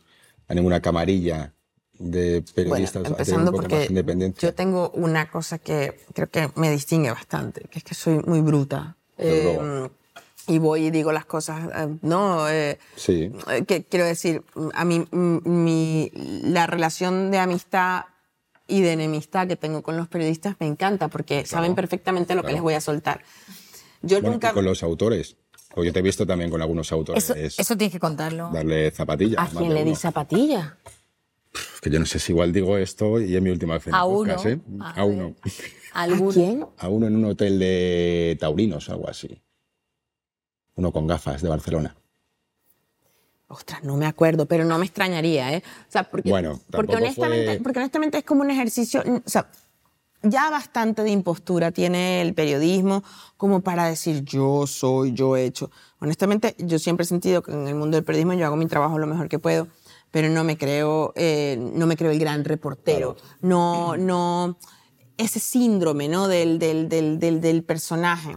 a 0.49 0.55
ninguna 0.55 0.81
camarilla 0.81 1.53
de 1.99 2.43
periodistas, 2.55 3.03
Bueno, 3.03 3.17
a 3.19 3.25
tener 3.25 3.41
un 3.41 3.47
empezando 3.47 3.53
poco 3.53 3.63
porque 3.63 4.35
yo 4.41 4.55
tengo 4.55 4.91
una 4.91 5.31
cosa 5.31 5.59
que 5.59 6.01
creo 6.13 6.29
que 6.29 6.51
me 6.57 6.71
distingue 6.71 7.11
bastante, 7.11 7.63
que 7.71 7.79
es 7.79 7.85
que 7.85 7.95
soy 7.95 8.19
muy 8.27 8.41
bruta. 8.41 8.97
Eh, 9.17 9.89
y 10.47 10.59
voy 10.59 10.87
y 10.87 10.91
digo 10.91 11.13
las 11.13 11.25
cosas, 11.25 11.71
eh, 11.75 11.97
no, 12.03 12.49
eh, 12.51 12.79
Sí. 12.97 13.33
eh, 13.49 13.65
que 13.65 13.85
quiero 13.85 14.05
decir, 14.05 14.43
a 14.75 14.85
mí 14.85 15.07
mi, 15.13 16.11
la 16.15 16.67
relación 16.67 17.31
de 17.31 17.39
amistad 17.39 18.05
y 18.67 18.81
de 18.83 18.93
enemistad 18.93 19.47
que 19.47 19.57
tengo 19.57 19.83
con 19.83 19.97
los 19.97 20.09
periodistas 20.09 20.57
me 20.59 20.67
encanta 20.67 21.09
porque 21.09 21.47
saben 21.47 21.75
perfectamente 21.75 22.35
lo 22.35 22.43
que 22.43 22.47
claro. 22.47 22.57
les 22.57 22.63
voy 22.63 22.75
a 22.75 22.81
soltar. 22.81 23.23
Yo 24.03 24.19
Bueno, 24.21 24.33
nunca... 24.33 24.51
y 24.51 24.55
con 24.55 24.65
los 24.65 24.83
autores. 24.83 25.37
O 25.77 25.83
yo 25.85 25.93
te 25.93 25.99
he 25.99 26.03
visto 26.03 26.27
también 26.27 26.51
con 26.51 26.61
algunos 26.63 26.91
autores 26.93 27.31
Eso, 27.31 27.35
eso 27.61 27.77
tienes 27.77 27.93
que 27.93 28.01
contarlo. 28.01 28.51
darle 28.53 28.91
zapatillas. 28.93 29.41
¿A 29.55 29.59
quién 29.59 29.75
le 29.75 29.83
di 29.85 29.91
uno. 29.91 29.99
zapatilla? 29.99 30.77
Que 31.81 31.91
yo 31.91 31.99
no 32.01 32.07
sé 32.07 32.19
si 32.19 32.33
igual 32.33 32.53
digo 32.53 32.77
esto 32.79 33.21
y 33.21 33.35
es 33.37 33.43
mi 33.43 33.51
última 33.51 33.75
vez 33.75 33.87
en 33.89 33.95
A 33.95 34.05
uno. 34.05 34.19
podcast, 34.35 34.47
¿eh? 34.47 34.59
A 34.81 35.01
A 35.01 35.05
uno. 35.05 35.35
¿A 35.93 36.03
Alguno. 36.03 36.31
quién? 36.33 36.67
A 36.79 36.89
uno 36.89 37.07
en 37.07 37.17
un 37.17 37.25
hotel 37.27 37.59
de 37.59 38.37
taurinos, 38.41 38.89
algo 38.89 39.09
así. 39.09 39.41
Uno 40.77 40.91
con 40.93 41.07
gafas 41.07 41.43
de 41.43 41.49
Barcelona. 41.49 41.95
Ostras, 43.49 43.85
no 43.85 43.97
me 43.97 44.07
acuerdo, 44.07 44.47
pero 44.47 44.65
no 44.65 44.79
me 44.79 44.87
extrañaría, 44.87 45.53
¿eh? 45.55 45.63
O 45.89 45.93
sea, 45.93 46.05
porque, 46.11 46.31
Bueno, 46.31 46.61
porque, 46.71 46.97
honestamente, 46.97 47.47
fue- 47.57 47.61
porque 47.63 47.79
honestamente 47.79 48.19
es 48.19 48.25
como 48.25 48.41
un 48.43 48.51
ejercicio, 48.51 49.03
o 49.07 49.29
sea, 49.29 49.47
ya 50.25 50.51
bastante 50.51 51.03
de 51.03 51.11
impostura 51.11 51.71
tiene 51.71 52.21
el 52.21 52.35
periodismo 52.35 53.05
como 53.37 53.61
para 53.61 53.87
decir 53.87 54.25
yo 54.25 54.67
soy, 54.67 55.13
yo 55.13 55.37
he 55.37 55.45
hecho. 55.45 55.71
Honestamente, 56.01 56.57
yo 56.59 56.79
siempre 56.79 57.05
he 57.05 57.07
sentido 57.07 57.43
que 57.43 57.53
en 57.53 57.69
el 57.69 57.75
mundo 57.75 57.97
del 57.97 58.05
periodismo 58.05 58.35
yo 58.35 58.47
hago 58.47 58.57
mi 58.57 58.67
trabajo 58.67 58.99
lo 58.99 59.07
mejor 59.07 59.29
que 59.29 59.39
puedo, 59.39 59.69
pero 60.11 60.29
no 60.29 60.45
me 60.45 60.57
creo, 60.59 61.13
eh, 61.17 61.57
no 61.75 61.87
me 61.87 61.97
creo 61.97 62.11
el 62.11 62.19
gran 62.19 62.45
reportero. 62.45 63.17
No, 63.41 63.97
no, 63.97 64.59
ese 65.17 65.41
síndrome, 65.41 66.09
¿no? 66.09 66.29
Del, 66.29 66.59
del, 66.59 66.89
del, 66.89 67.19
del, 67.19 67.41
del 67.41 67.63
personaje. 67.63 68.37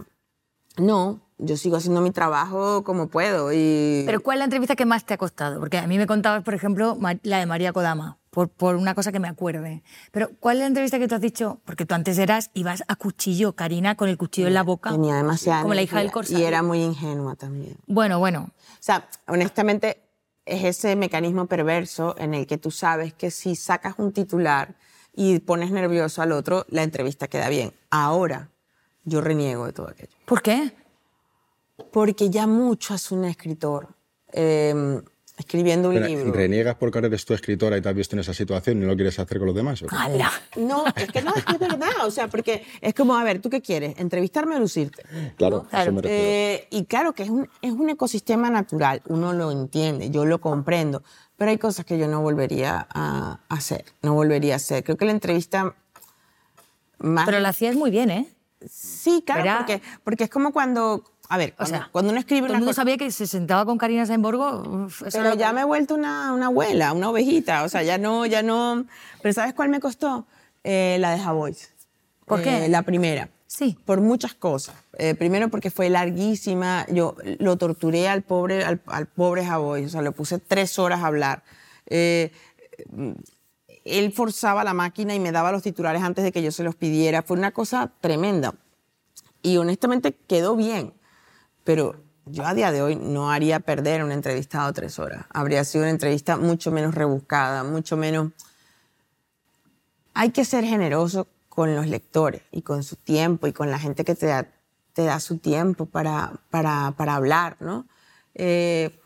No, 0.76 1.20
yo 1.38 1.56
sigo 1.56 1.76
haciendo 1.76 2.00
mi 2.00 2.10
trabajo 2.10 2.84
como 2.84 3.08
puedo. 3.08 3.52
Y... 3.52 4.02
Pero 4.06 4.20
¿cuál 4.20 4.36
es 4.36 4.38
la 4.40 4.44
entrevista 4.44 4.76
que 4.76 4.86
más 4.86 5.04
te 5.04 5.14
ha 5.14 5.18
costado? 5.18 5.60
Porque 5.60 5.78
a 5.78 5.86
mí 5.86 5.98
me 5.98 6.06
contabas, 6.06 6.42
por 6.42 6.54
ejemplo, 6.54 6.96
la 7.22 7.38
de 7.38 7.46
María 7.46 7.72
Kodama, 7.72 8.18
por, 8.30 8.48
por 8.48 8.76
una 8.76 8.94
cosa 8.94 9.12
que 9.12 9.20
me 9.20 9.28
acuerde. 9.28 9.82
Pero 10.12 10.30
¿cuál 10.40 10.56
es 10.56 10.60
la 10.60 10.66
entrevista 10.66 10.98
que 10.98 11.08
tú 11.08 11.14
has 11.14 11.20
dicho? 11.20 11.60
Porque 11.64 11.86
tú 11.86 11.94
antes 11.94 12.18
eras, 12.18 12.50
ibas 12.54 12.82
a 12.88 12.96
cuchillo, 12.96 13.54
Karina, 13.54 13.96
con 13.96 14.08
el 14.08 14.18
cuchillo 14.18 14.48
en 14.48 14.54
la 14.54 14.62
boca. 14.62 14.90
Tenía 14.90 15.16
demasiada 15.16 15.62
Como 15.62 15.74
la 15.74 15.82
hija 15.82 15.96
del 15.96 16.06
energía 16.06 16.12
corsario. 16.12 16.44
Y 16.44 16.46
era 16.46 16.62
muy 16.62 16.82
ingenua 16.82 17.36
también. 17.36 17.76
Bueno, 17.86 18.18
bueno. 18.18 18.50
O 18.50 18.80
sea, 18.80 19.08
honestamente, 19.26 20.02
es 20.44 20.64
ese 20.64 20.96
mecanismo 20.96 21.46
perverso 21.46 22.14
en 22.18 22.34
el 22.34 22.46
que 22.46 22.58
tú 22.58 22.70
sabes 22.70 23.12
que 23.14 23.30
si 23.30 23.56
sacas 23.56 23.94
un 23.98 24.12
titular 24.12 24.74
y 25.14 25.40
pones 25.40 25.70
nervioso 25.70 26.22
al 26.22 26.32
otro, 26.32 26.64
la 26.68 26.82
entrevista 26.82 27.28
queda 27.28 27.48
bien. 27.48 27.72
Ahora, 27.90 28.50
yo 29.04 29.20
reniego 29.20 29.66
de 29.66 29.72
todo 29.72 29.88
aquello. 29.88 30.16
¿Por 30.26 30.42
qué? 30.42 30.72
Porque 31.92 32.30
ya 32.30 32.46
mucho 32.46 32.94
hace 32.94 33.14
un 33.14 33.24
escritor 33.24 33.88
eh, 34.32 35.00
escribiendo 35.38 35.88
un 35.88 35.94
Pero, 35.94 36.06
libro. 36.06 36.32
¿Reniegas 36.32 36.76
porque 36.76 36.98
ahora 36.98 37.08
eres 37.08 37.24
tú 37.24 37.32
escritora 37.32 37.76
y 37.76 37.80
te 37.80 37.88
has 37.88 37.94
visto 37.94 38.16
en 38.16 38.20
esa 38.20 38.34
situación 38.34 38.78
y 38.78 38.80
no 38.80 38.88
lo 38.88 38.96
quieres 38.96 39.18
hacer 39.18 39.38
con 39.38 39.46
los 39.46 39.54
demás? 39.54 39.82
¿o 39.82 39.86
qué? 39.86 39.96
¡Hala! 39.96 40.30
No, 40.56 40.84
es 40.96 41.10
que 41.10 41.22
no, 41.22 41.34
es 41.34 41.44
que 41.44 41.52
es 41.52 41.58
verdad. 41.58 41.88
O 42.04 42.10
sea, 42.10 42.28
porque 42.28 42.64
es 42.80 42.94
como, 42.94 43.16
a 43.16 43.24
ver, 43.24 43.40
¿tú 43.40 43.48
qué 43.48 43.62
quieres? 43.62 43.94
¿Entrevistarme 43.98 44.56
o 44.56 44.58
lucirte? 44.58 45.02
Claro, 45.36 45.66
a 45.70 45.82
eso 45.82 45.92
me. 45.92 46.00
Eh, 46.04 46.66
y 46.70 46.84
claro 46.84 47.12
que 47.12 47.22
es 47.22 47.30
un, 47.30 47.48
es 47.62 47.72
un 47.72 47.88
ecosistema 47.88 48.50
natural, 48.50 49.02
uno 49.06 49.32
lo 49.32 49.52
entiende, 49.52 50.10
yo 50.10 50.24
lo 50.24 50.40
comprendo, 50.40 51.02
pero 51.36 51.50
hay 51.50 51.58
cosas 51.58 51.84
que 51.84 51.98
yo 51.98 52.08
no 52.08 52.20
volvería 52.20 52.86
a 52.90 53.40
hacer, 53.48 53.84
no 54.02 54.14
volvería 54.14 54.54
a 54.54 54.56
hacer. 54.56 54.82
Creo 54.84 54.96
que 54.96 55.04
la 55.04 55.12
entrevista 55.12 55.74
más... 56.98 57.26
Pero 57.26 57.38
la 57.40 57.50
hacías 57.50 57.76
muy 57.76 57.90
bien, 57.90 58.10
¿eh? 58.10 58.26
sí, 58.68 59.22
claro, 59.24 59.58
porque, 59.58 59.82
porque 60.04 60.24
es 60.24 60.30
como 60.30 60.52
cuando, 60.52 61.04
a 61.28 61.36
ver, 61.36 61.50
O 61.52 61.56
cuando, 61.56 61.76
sea, 61.76 61.88
cuando 61.92 62.10
uno 62.10 62.20
escribe 62.20 62.40
todo 62.42 62.46
el 62.46 62.50
una 62.52 62.58
mundo 62.60 62.70
cosa... 62.70 62.80
sabía 62.82 62.96
que 62.96 63.10
se 63.10 63.26
sentaba 63.26 63.64
con 63.66 63.76
Karina 63.78 64.06
Sainborgo. 64.06 64.62
uf, 64.86 65.02
Pero 65.12 65.34
ya 65.34 65.52
me 65.52 65.60
he 65.60 65.64
vuelto 65.64 65.94
una, 65.94 66.32
una 66.32 66.46
abuela, 66.46 66.92
una 66.92 67.10
ovejita, 67.10 67.64
o 67.64 67.68
sea, 67.68 67.82
ya 67.82 67.98
no, 67.98 68.24
ya 68.26 68.42
no... 68.42 68.86
Pero 69.22 69.32
¿sabes 69.34 69.52
cuál 69.54 69.68
me 69.68 69.80
costó? 69.80 70.26
Eh, 70.64 70.96
la 71.00 71.10
de 71.12 71.18
Javois. 71.18 71.70
¿Por 72.24 72.42
qué? 72.42 72.64
Eh, 72.64 72.68
la 72.68 72.82
primera. 72.82 73.28
Sí. 73.46 73.78
Por 73.84 74.00
muchas 74.00 74.34
cosas. 74.34 74.74
Eh, 74.98 75.14
primero 75.14 75.48
porque 75.48 75.70
fue 75.70 75.88
larguísima. 75.88 76.84
Yo 76.90 77.16
lo 77.38 77.56
torturé 77.56 78.06
al 78.08 78.20
pobre, 78.22 78.64
al, 78.64 78.80
al 78.86 79.06
pobre 79.06 79.44
Javois. 79.46 79.86
O 79.86 79.88
sea, 79.88 80.02
le 80.02 80.12
puse 80.12 80.38
tres 80.38 80.78
horas 80.78 81.00
a 81.02 81.06
hablar. 81.06 81.42
Eh, 81.86 82.30
él 83.84 84.12
forzaba 84.12 84.64
la 84.64 84.74
máquina 84.74 85.14
y 85.14 85.20
me 85.20 85.32
daba 85.32 85.52
los 85.52 85.62
titulares 85.62 86.02
antes 86.02 86.24
de 86.24 86.32
que 86.32 86.42
yo 86.42 86.52
se 86.52 86.62
los 86.62 86.74
pidiera. 86.74 87.22
Fue 87.22 87.36
una 87.38 87.52
cosa 87.52 87.90
tremenda. 88.00 88.54
Y 89.42 89.56
honestamente 89.56 90.14
quedó 90.26 90.54
bien. 90.56 90.92
Pero 91.68 91.96
yo 92.24 92.46
a 92.46 92.54
día 92.54 92.72
de 92.72 92.80
hoy 92.80 92.96
no 92.96 93.30
haría 93.30 93.60
perder 93.60 94.02
una 94.02 94.14
entrevistado 94.14 94.72
tres 94.72 94.98
horas. 94.98 95.26
Habría 95.28 95.62
sido 95.64 95.84
una 95.84 95.90
entrevista 95.90 96.38
mucho 96.38 96.70
menos 96.70 96.94
rebuscada, 96.94 97.62
mucho 97.62 97.94
menos... 97.98 98.32
Hay 100.14 100.30
que 100.30 100.46
ser 100.46 100.64
generoso 100.64 101.28
con 101.50 101.76
los 101.76 101.86
lectores 101.86 102.40
y 102.52 102.62
con 102.62 102.82
su 102.82 102.96
tiempo 102.96 103.48
y 103.48 103.52
con 103.52 103.70
la 103.70 103.78
gente 103.78 104.02
que 104.02 104.14
te 104.14 104.24
da, 104.24 104.48
te 104.94 105.04
da 105.04 105.20
su 105.20 105.36
tiempo 105.36 105.84
para, 105.84 106.32
para, 106.48 106.94
para 106.96 107.16
hablar, 107.16 107.58
¿no? 107.60 107.86
Eh, 108.34 108.98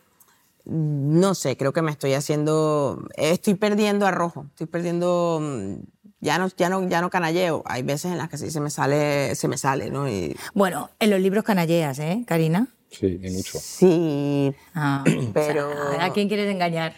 no 0.65 1.35
sé, 1.35 1.57
creo 1.57 1.73
que 1.73 1.83
me 1.83 1.91
estoy 1.91 2.15
haciendo, 2.15 3.09
estoy 3.17 3.55
perdiendo 3.55 4.07
arrojo, 4.07 4.47
estoy 4.51 4.69
perdiendo, 4.69 5.41
mm, 5.43 5.75
ya 6.23 6.39
no, 6.39 6.49
ya 6.57 6.69
no, 6.71 6.89
ya 6.89 7.01
no 7.03 7.11
canalleo. 7.11 7.63
Hay 7.67 7.83
veces 7.83 8.13
en 8.13 8.17
las 8.19 8.29
que 8.31 8.39
sí 8.39 8.51
se 8.51 8.61
me 8.61 8.71
sale, 8.71 9.35
se 9.35 9.49
me 9.49 9.59
sale, 9.59 9.91
¿no? 9.91 10.09
Y 10.09 10.35
Bueno, 10.55 10.89
en 11.01 11.11
los 11.11 11.21
libros 11.21 11.45
canalleas, 11.45 11.99
¿eh, 11.99 12.25
Karina? 12.27 12.69
Sí, 12.91 13.19
y 13.23 13.31
mucho. 13.31 13.59
sí, 13.59 14.55
Ah, 14.75 15.03
Pero- 15.35 15.69
o 15.71 15.93
sea, 15.95 16.05
¿A 16.05 16.13
quién 16.13 16.29
quieres 16.29 16.51
engañar? 16.51 16.95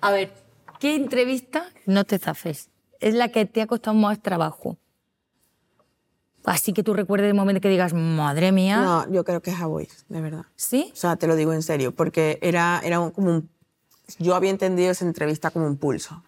A 0.00 0.10
ver, 0.10 0.32
¿qué 0.80 0.94
entrevista, 0.96 1.66
no 1.86 2.04
te 2.04 2.18
zafes, 2.18 2.68
es 3.00 3.14
la 3.14 3.28
que 3.28 3.46
te 3.46 3.62
ha 3.62 3.66
costado 3.66 3.94
más 3.96 4.20
trabajo? 4.20 4.76
Así 6.44 6.72
que 6.72 6.82
tú 6.82 6.92
recuerdes 6.94 7.28
el 7.28 7.34
momento 7.34 7.60
que 7.60 7.68
digas, 7.68 7.92
madre 7.94 8.50
mía, 8.50 8.80
no, 8.80 9.12
yo 9.12 9.22
creo 9.24 9.40
que 9.42 9.50
es 9.50 9.56
Javois, 9.56 10.04
de 10.08 10.20
verdad. 10.20 10.44
¿sí? 10.56 10.90
O 10.92 10.96
sea, 10.96 11.14
te 11.14 11.28
lo 11.28 11.36
digo 11.36 11.52
en 11.52 11.62
serio, 11.62 11.94
porque 11.94 12.38
era, 12.42 12.80
era 12.84 12.98
un- 12.98 13.12
como 13.12 13.30
un... 13.30 13.48
Yo 14.18 14.34
había 14.34 14.50
entendido 14.50 14.90
esa 14.90 15.04
entrevista 15.04 15.50
como 15.52 15.66
un 15.66 15.76
pulso. 15.76 16.24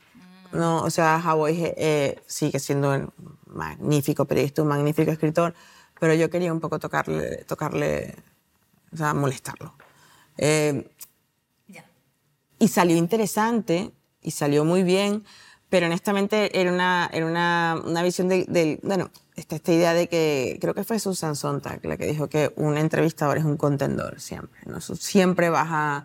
No, 0.54 0.82
o 0.84 0.90
sea, 0.90 1.20
Javois 1.20 1.58
eh, 1.76 2.22
sigue 2.26 2.58
siendo 2.60 2.90
un 2.94 3.12
magnífico 3.46 4.24
periodista, 4.26 4.62
un 4.62 4.68
magnífico 4.68 5.10
escritor, 5.10 5.54
pero 6.00 6.14
yo 6.14 6.30
quería 6.30 6.52
un 6.52 6.60
poco 6.60 6.78
tocarle, 6.78 7.44
tocarle 7.46 8.14
o 8.92 8.96
sea, 8.96 9.14
molestarlo. 9.14 9.74
Eh, 10.38 10.88
y 12.58 12.68
salió 12.68 12.96
interesante 12.96 13.92
y 14.22 14.30
salió 14.30 14.64
muy 14.64 14.82
bien, 14.82 15.24
pero 15.68 15.86
honestamente 15.86 16.58
era 16.60 16.72
una, 16.72 17.10
era 17.12 17.26
una, 17.26 17.80
una 17.84 18.02
visión 18.02 18.28
del... 18.28 18.46
del- 18.46 18.80
bueno, 18.82 19.10
esta, 19.36 19.56
esta 19.56 19.72
idea 19.72 19.94
de 19.94 20.08
que 20.08 20.58
creo 20.60 20.74
que 20.74 20.84
fue 20.84 21.00
Susan 21.00 21.34
Sontag 21.34 21.84
la 21.84 21.96
que 21.96 22.06
dijo 22.06 22.28
que 22.28 22.52
un 22.56 22.78
entrevistador 22.78 23.36
es 23.38 23.44
un 23.44 23.56
contendor 23.56 24.20
siempre, 24.20 24.60
¿no? 24.66 24.80
Siempre 24.80 25.50
vas 25.50 25.66
a, 25.70 26.04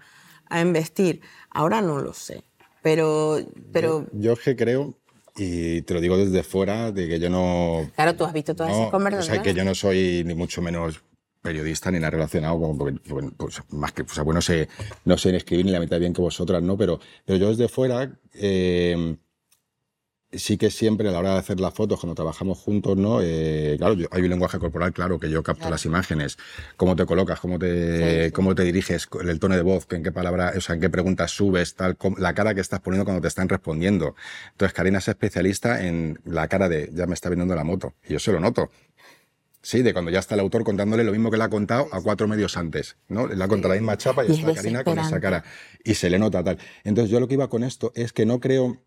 a 0.50 0.62
investir. 0.62 1.22
Ahora 1.52 1.82
no 1.82 2.00
lo 2.00 2.14
sé, 2.14 2.44
pero... 2.82 3.40
pero 3.72 4.08
Yo 4.14 4.34
es 4.34 4.40
que 4.40 4.56
creo, 4.56 4.96
y 5.36 5.82
te 5.84 5.94
lo 5.94 6.02
digo 6.02 6.18
desde 6.18 6.44
fuera, 6.44 6.92
de 6.92 7.08
que 7.08 7.20
yo 7.20 7.30
no... 7.30 7.90
claro, 7.96 8.16
tú 8.16 8.26
has 8.26 8.34
visto 8.34 8.56
todas 8.56 8.72
no, 8.72 8.78
esas 8.78 8.88
o 8.88 8.92
conversaciones. 8.92 9.44
sea, 9.44 9.44
que 9.44 9.58
yo 9.58 9.64
no 9.64 9.76
soy 9.76 10.24
ni 10.26 10.36
mucho 10.36 10.62
menos 10.62 11.02
periodista 11.42 11.90
ni 11.90 12.00
nada 12.00 12.12
relacionado 12.12 12.60
con 12.60 12.78
porque, 12.78 13.00
pues, 13.38 13.62
más 13.70 13.94
que 13.94 14.02
o 14.02 14.08
sea, 14.10 14.24
bueno, 14.24 14.40
no 14.40 14.42
sé 14.42 14.68
no 15.06 15.18
sé 15.18 15.32
ni 15.32 15.38
escribir 15.38 15.66
ni 15.66 15.72
la 15.72 15.80
mitad 15.80 15.98
bien 15.98 16.14
que 16.14 16.22
vosotras 16.22 16.62
no 16.62 16.78
pero 16.78 17.00
pero 17.26 17.38
yo 17.38 17.50
desde 17.50 17.70
fuera 17.70 18.12
eh, 18.34 19.16
sí 20.32 20.58
que 20.58 20.70
siempre 20.70 21.10
a 21.10 21.12
la 21.12 21.20
hora 21.20 21.34
de 21.34 21.40
hacer 21.40 21.60
las 21.60 21.74
fotos 21.74 22.00
cuando 22.00 22.14
trabajamos 22.14 22.60
juntos 22.60 22.96
no 22.96 23.20
Eh, 23.22 23.76
claro 23.80 23.96
yo- 23.96 24.08
hay 24.12 24.22
un 24.22 24.30
lenguaje 24.30 24.60
corporal 24.60 24.94
claro 24.94 25.20
que 25.20 25.30
yo 25.30 25.42
capto 25.42 25.70
las 25.72 25.86
imágenes 25.86 26.38
cómo 26.78 26.96
te 26.96 27.06
colocas 27.08 27.40
cómo 27.40 27.58
te 27.58 28.32
cómo 28.32 28.54
te 28.54 28.64
diriges 28.64 29.08
el 29.22 29.40
tono 29.40 29.56
de 29.56 29.64
voz 29.64 29.88
en 29.90 30.04
qué 30.04 30.12
palabra 30.12 30.54
o 30.56 30.62
sea 30.62 30.76
en 30.76 30.82
qué 30.82 30.90
preguntas 30.90 31.32
subes 31.32 31.74
tal 31.76 31.98
la 32.18 32.34
cara 32.36 32.54
que 32.54 32.62
estás 32.62 32.80
poniendo 32.80 33.06
cuando 33.06 33.22
te 33.22 33.28
están 33.28 33.50
respondiendo 33.50 34.16
entonces 34.52 34.74
Karina 34.74 35.00
es 35.00 35.08
especialista 35.08 35.84
en 35.86 36.20
la 36.26 36.48
cara 36.48 36.70
de 36.70 36.92
ya 36.94 37.08
me 37.08 37.16
está 37.16 37.30
vendiendo 37.30 37.56
la 37.56 37.64
moto 37.64 37.96
y 38.08 38.14
yo 38.14 38.20
se 38.20 38.32
lo 38.32 38.40
noto 38.40 38.70
Sí, 39.62 39.82
de 39.82 39.92
cuando 39.92 40.10
ya 40.10 40.20
está 40.20 40.36
el 40.36 40.40
autor 40.40 40.64
contándole 40.64 41.04
lo 41.04 41.12
mismo 41.12 41.30
que 41.30 41.36
le 41.38 41.44
ha 41.44 41.50
contado 41.50 41.90
a 41.92 42.02
cuatro 42.02 42.30
medios 42.30 42.56
antes, 42.56 42.96
¿no? 43.10 43.28
Le 43.28 43.44
ha 43.44 43.48
contado 43.50 43.74
la 43.74 43.80
misma 43.80 43.98
chapa 43.98 44.24
y, 44.24 44.28
Y 44.30 44.32
es 44.32 44.38
está 44.40 44.54
Karina 44.54 44.84
con 44.86 44.98
esa 45.00 45.20
cara. 45.20 45.44
Y 45.84 45.96
se 45.96 46.10
le 46.10 46.18
nota 46.18 46.42
tal. 46.46 46.58
Entonces, 46.86 47.12
yo 47.12 47.20
lo 47.20 47.28
que 47.28 47.34
iba 47.34 47.50
con 47.50 47.66
esto 47.66 47.92
es 47.94 48.14
que 48.14 48.26
no 48.26 48.40
creo. 48.40 48.82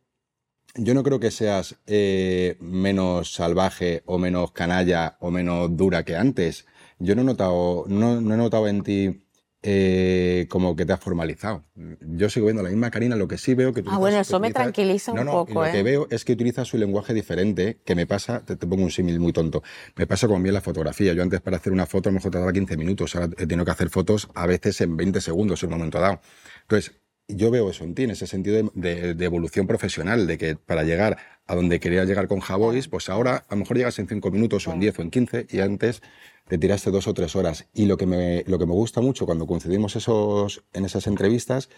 Yo 0.75 0.95
no 0.95 1.03
creo 1.03 1.21
que 1.21 1.31
seas 1.31 1.77
eh, 1.87 2.57
menos 2.61 3.35
salvaje 3.35 4.03
o 4.07 4.19
menos 4.19 4.53
canalla 4.53 5.17
o 5.21 5.31
menos 5.31 5.77
dura 5.77 6.05
que 6.05 6.17
antes. 6.17 6.67
Yo 6.99 7.15
no 7.15 7.23
he 7.23 7.25
notado, 7.25 7.85
no, 7.89 8.21
no 8.21 8.35
he 8.35 8.37
notado 8.37 8.69
en 8.69 8.83
ti 8.83 9.27
eh, 9.65 10.47
como 10.49 10.75
que 10.75 10.85
te 10.87 10.93
has 10.93 11.01
formalizado. 11.01 11.63
Yo 12.01 12.29
sigo 12.29 12.47
viendo 12.47 12.63
la 12.63 12.71
misma 12.71 12.91
Karina, 12.91 13.15
lo 13.17 13.29
que 13.29 13.39
sí 13.39 13.55
veo 13.55 13.73
que 13.73 13.85
Ah, 13.87 13.99
bueno, 13.99 14.19
eso 14.19 14.41
me 14.41 14.51
tranquiliza 14.51 15.13
un 15.13 15.19
no, 15.19 15.25
no, 15.25 15.33
poco, 15.33 15.65
Lo 15.65 15.71
que 15.71 15.81
¿eh? 15.81 15.83
veo 15.83 16.09
es 16.11 16.25
que 16.25 16.33
utiliza 16.33 16.65
su 16.65 16.79
lenguaje 16.79 17.15
diferente, 17.15 17.79
que 17.85 17.95
me 17.95 18.07
pasa, 18.07 18.41
te, 18.45 18.57
te 18.57 18.67
pongo 18.67 18.83
un 18.83 18.91
símil 18.91 19.21
muy 19.21 19.33
tonto, 19.33 19.63
me 19.95 20.07
pasa 20.07 20.27
con 20.27 20.43
bien 20.43 20.55
la 20.55 20.63
fotografía. 20.63 21.13
Yo 21.13 21.23
antes 21.23 21.41
para 21.41 21.59
hacer 21.59 21.73
una 21.73 21.87
foto 21.87 22.09
a 22.09 22.13
lo 22.13 22.17
mejor 22.17 22.33
tardaba 22.33 22.53
15 22.53 22.77
minutos, 22.77 23.15
ahora 23.15 23.29
he 23.39 23.47
tenido 23.47 23.65
que 23.65 23.71
hacer 23.71 23.89
fotos 23.89 24.29
a 24.35 24.47
veces 24.47 24.81
en 24.81 24.97
20 24.97 25.21
segundos 25.21 25.63
en 25.63 25.73
un 25.73 25.79
momento 25.79 26.01
dado. 26.01 26.21
Entonces, 26.63 26.93
yo 27.37 27.51
veo 27.51 27.71
eso 27.71 27.85
en 27.85 27.95
ti, 27.95 28.05
en 28.05 28.11
ese 28.11 28.27
sentido 28.27 28.57
de, 28.57 28.71
de- 28.75 29.15
de 29.15 29.25
evolución 29.25 29.67
profesional, 29.67 30.27
de 30.27 30.39
que 30.39 30.57
para 30.57 30.83
llegar 30.85 31.17
a 31.47 31.55
donde 31.55 31.81
querías 31.81 32.07
llegar 32.07 32.29
con 32.29 32.41
Javois, 32.41 32.89
pues 32.89 33.09
ahora 33.09 33.45
a 33.49 33.55
lo 33.55 33.61
mejor 33.61 33.77
llegas 33.77 33.99
en 33.99 34.09
5 34.09 34.31
minutos 34.31 34.67
o 34.69 34.73
en 34.73 34.81
10 34.81 34.99
o 34.99 35.03
en 35.03 35.11
15 35.11 35.47
y 35.51 35.61
antes 35.61 36.03
te 36.49 36.59
tiraste 36.59 36.91
dos 36.91 37.07
o 37.09 37.15
tres 37.15 37.35
horas. 37.37 37.67
Y 37.75 37.87
lo 37.87 37.97
que 37.97 38.07
me, 38.07 38.45
lo 38.47 38.59
que 38.59 38.67
me 38.67 38.73
gusta 38.73 39.01
mucho 39.01 39.27
cuando 39.27 39.47
coincidimos 39.47 39.97
esos, 39.97 40.63
en 40.73 40.85
esas 40.85 41.07
entrevistas 41.07 41.69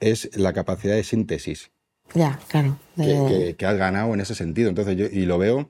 es 0.00 0.36
la 0.36 0.52
capacidad 0.52 0.94
de 0.94 1.04
síntesis 1.04 1.70
Ya, 2.14 2.38
claro. 2.48 2.78
que, 2.96 3.02
de- 3.02 3.28
que- 3.28 3.56
que 3.56 3.66
has 3.66 3.76
ganado 3.76 4.14
en 4.14 4.20
ese 4.20 4.34
sentido. 4.34 4.68
Entonces 4.68 4.96
yo, 4.96 5.06
y 5.06 5.26
lo 5.26 5.38
veo 5.38 5.68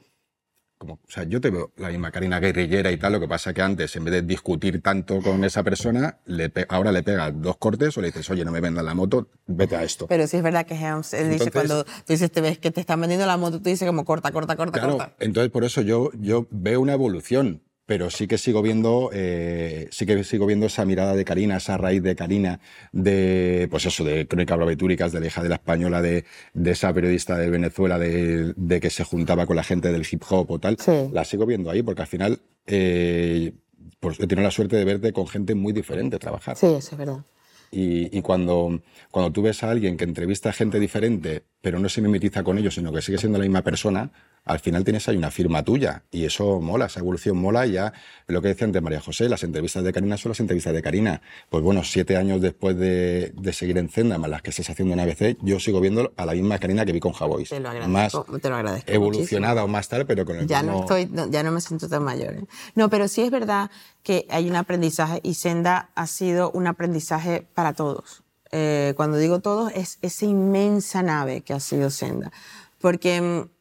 como, 0.79 0.95
o 0.95 1.01
sea, 1.11 1.25
yo 1.25 1.41
te 1.41 1.51
veo 1.51 1.73
la 1.77 1.89
misma 1.89 2.11
Karina 2.13 2.39
guerrillera 2.39 2.91
y 2.93 2.97
tal, 2.97 3.13
lo 3.13 3.21
que 3.21 3.27
pasa 3.29 3.53
que 3.53 3.61
antes, 3.61 3.95
en 3.97 4.05
vez 4.05 4.13
de 4.13 4.23
discutir 4.23 4.81
tanto 4.81 5.21
con 5.21 5.43
esa 5.45 5.63
persona, 5.65 6.19
le 6.27 6.53
ahora 6.69 6.93
le 6.93 7.03
pegas 7.03 7.33
dos 7.35 7.57
cortes 7.57 7.97
o 7.99 8.01
le 8.01 8.09
dices, 8.09 8.31
oye, 8.31 8.45
no 8.45 8.53
me 8.53 8.61
vendas 8.61 8.85
la 8.85 8.95
moto, 8.95 9.29
vete 9.47 9.75
a 9.77 9.83
esto. 9.83 10.07
Pero 10.07 10.27
sí 10.29 10.37
es 10.37 10.43
verdad 10.43 10.65
que 10.67 10.75
Helms, 10.75 11.13
él 11.15 11.31
dice 11.31 11.45
Entonces- 11.45 11.53
cuando 11.53 11.85
tú 11.85 12.13
dices, 12.13 12.31
te 12.31 12.41
ves 12.41 12.59
que 12.59 12.71
te 12.71 12.81
están 12.81 13.01
vendiendo 13.01 13.27
la 13.27 13.37
moto, 13.37 13.59
tú 13.61 13.69
dices 13.69 13.87
como 13.87 14.05
corta, 14.05 14.31
corta, 14.31 14.55
corta, 14.57 14.79
Claro, 14.79 14.97
corta. 14.99 15.17
entonces 15.19 15.51
por 15.51 15.65
eso 15.65 15.83
yo, 15.83 16.11
yo 16.15 16.47
veo 16.51 16.81
una 16.81 16.93
evolución, 16.93 17.63
pero 17.89 18.11
sí 18.11 18.27
que 18.27 18.37
sigo 18.37 18.61
viendo, 18.61 19.09
eh, 19.15 19.89
sí 19.91 20.05
que 20.05 20.23
sigo 20.23 20.45
viendo 20.45 20.67
esa 20.67 20.85
mirada 20.85 21.17
de 21.17 21.25
Karina, 21.25 21.57
esa 21.57 21.79
raíz 21.79 22.03
de 22.03 22.15
Karina, 22.15 22.61
de, 22.93 23.67
pues 23.71 23.87
eso, 23.87 24.05
de 24.05 24.29
Crónica 24.29 24.57
Barbitúricas, 24.57 25.11
de 25.11 25.21
la 25.21 25.27
hija 25.29 25.43
de 25.43 25.49
la 25.49 25.55
española, 25.55 26.03
de, 26.03 26.27
de 26.53 26.71
esa 26.71 26.93
periodista 26.93 27.39
de 27.39 27.49
Venezuela, 27.49 27.99
de, 27.99 28.53
de 28.55 28.81
que 28.81 28.91
se 28.91 29.05
juntaba 29.05 29.47
con 29.47 29.57
la 29.57 29.63
gente 29.63 29.91
del 29.91 30.07
hip 30.09 30.23
hop 30.29 30.51
o 30.51 30.59
tal. 30.59 30.77
Sí. 30.79 31.09
La 31.13 31.25
sigo 31.25 31.47
viendo 31.47 31.71
ahí 31.71 31.83
porque 31.83 32.03
al 32.03 32.09
final, 32.09 32.41
eh, 32.67 33.55
pues 34.01 34.21
he 34.21 34.27
tenido 34.27 34.45
la 34.45 34.51
suerte 34.51 34.77
de 34.77 34.85
verte 34.85 35.15
con 35.15 35.27
gente 35.27 35.55
muy 35.55 35.73
diferente 35.73 36.19
trabajar. 36.19 36.59
Sí, 36.59 36.67
eso 36.67 36.91
es 36.93 36.99
verdad. 36.99 37.25
Y, 37.71 38.15
y 38.15 38.21
cuando, 38.21 38.83
cuando 39.11 39.33
tú 39.33 39.41
ves 39.41 39.63
a 39.63 39.71
alguien 39.71 39.97
que 39.97 40.05
entrevista 40.05 40.51
a 40.51 40.53
gente 40.53 40.79
diferente, 40.79 41.43
pero 41.63 41.79
no 41.79 41.89
se 41.89 42.03
mimetiza 42.03 42.43
con 42.43 42.59
ellos, 42.59 42.75
sino 42.75 42.93
que 42.93 43.01
sigue 43.01 43.17
siendo 43.17 43.39
la 43.39 43.45
misma 43.45 43.63
persona, 43.63 44.11
al 44.49 44.61
final 44.61 44.85
tienes 44.85 45.09
ahí 45.09 45.17
una 45.17 45.31
firma 45.31 45.63
tuya. 45.63 46.03
Y 46.11 46.25
eso 46.25 46.61
mola, 46.61 46.87
esa 46.87 47.01
evolución 47.01 47.37
mola. 47.37 47.67
Y 47.67 47.73
ya 47.73 47.93
lo 48.27 48.43
que 48.43 48.49
decía 48.49 48.67
antes 48.67 48.83
María 48.83 49.01
José, 49.01 49.29
las 49.29 49.45
entrevistas 49.45 49.85
de 49.85 49.93
Karina 49.93 50.17
son 50.17 50.31
las 50.31 50.41
entrevistas 50.41 50.73
de 50.73 50.83
Karina. 50.83 51.23
Pues 51.49 51.63
bueno, 51.63 51.85
siete 51.85 52.17
años 52.17 52.41
después 52.41 52.77
de, 52.77 53.33
de 53.37 53.53
seguir 53.53 53.79
en 53.79 53.89
Zenda, 53.89 54.19
más 54.19 54.31
las 54.31 54.43
que 54.43 54.51
estés 54.51 54.69
haciendo 54.71 54.95
en 54.95 55.01
ABC, 55.01 55.37
yo 55.43 55.61
sigo 55.61 55.81
viendo 55.81 56.13
a 56.17 56.27
la 56.27 56.33
misma 56.33 56.59
Karina 56.59 56.85
que 56.85 56.93
vi 56.93 57.01
con 57.01 57.13
Javois. 57.13 57.49
Te 57.49 57.61
lo 57.61 57.69
Más 57.89 58.15
agradezco, 58.15 58.39
te 58.39 58.49
lo 58.49 58.57
agradezco 58.57 58.91
evolucionada 58.93 59.65
o 59.65 59.69
más 59.69 59.89
tal, 59.89 60.07
pero 60.07 60.25
con 60.25 60.37
el 60.37 60.47
ya 60.47 60.63
mismo... 60.63 60.79
no 60.79 60.81
estoy 60.83 61.31
ya 61.31 61.43
no 61.43 61.53
me 61.53 61.61
siento 61.61 61.89
tan 61.89 62.03
mayor 62.03 62.35
¿eh? 62.35 62.45
no 62.75 62.89
pero 62.91 63.09
sí 63.09 63.23
es 63.23 63.31
verdad 63.31 63.71
que 64.03 64.27
hay 64.31 64.49
un 64.49 64.57
aprendizaje 64.57 65.21
y 65.23 65.35
Senda 65.35 65.91
ha 65.95 66.07
sido 66.07 66.51
un 66.53 66.67
aprendizaje 66.67 67.47
para 67.55 67.73
todos 67.73 68.23
Eh, 68.51 68.95
cuando 68.97 69.19
digo 69.19 69.41
todos 69.41 69.71
es 69.75 69.99
esa 70.01 70.25
inmensa 70.25 71.03
nave 71.03 71.43
que 71.43 71.53
ha 71.53 71.61
sido 71.61 71.91
Senda 71.91 72.33
porque 72.81 73.21
mm, 73.21 73.58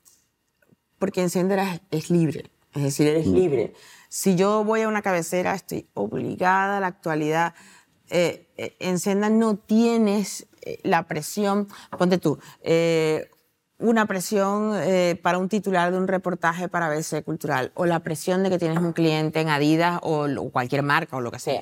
porque 0.99 1.21
en 1.21 1.29
es 1.91 2.10
libre 2.10 2.49
es 2.73 2.83
decir 2.83 3.07
eres 3.07 3.27
libre 3.27 3.73
si 4.10 4.36
yo 4.36 4.63
voy 4.63 4.81
a 4.81 4.88
una 4.88 5.01
cabecera 5.01 5.53
estoy 5.55 5.88
obligada 5.93 6.77
a 6.77 6.79
la 6.79 6.88
actualidad 6.88 7.53
Eh, 8.10 8.47
eh, 8.55 8.73
en 8.79 8.99
Senda 8.99 9.29
no 9.29 9.57
tienes 9.57 10.47
eh, 10.62 10.79
la 10.83 11.03
presión 11.07 11.67
ponte 11.97 12.17
tú 12.17 12.39
eh, 12.63 13.29
una 13.79 14.05
presión 14.05 14.71
eh, 14.75 15.19
para 15.21 15.38
un 15.38 15.49
titular 15.49 15.91
de 15.91 15.97
un 15.97 16.07
reportaje 16.07 16.69
para 16.69 16.86
ABC 16.88 17.21
Cultural 17.23 17.71
o 17.75 17.86
la 17.86 17.99
presión 17.99 18.43
de 18.43 18.49
que 18.49 18.57
tienes 18.60 18.77
un 18.79 18.93
cliente 18.93 19.41
en 19.41 19.49
Adidas 19.49 19.99
o, 20.03 20.25
lo- 20.27 20.49
cualquier 20.49 20.83
marca 20.83 21.17
o 21.17 21.21
lo 21.21 21.31
que 21.31 21.39
sea. 21.39 21.60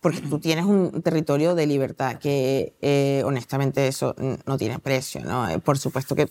Porque 0.00 0.20
tú 0.20 0.38
tienes 0.38 0.64
un 0.66 1.02
territorio 1.02 1.54
de 1.54 1.66
libertad 1.66 2.16
que 2.18 2.76
eh, 2.82 3.22
honestamente 3.24 3.88
eso 3.88 4.14
no 4.46 4.56
tiene 4.58 4.78
precio. 4.78 5.24
¿no? 5.24 5.48
Eh, 5.48 5.58
por 5.58 5.76
supuesto 5.78 6.14
que 6.14 6.28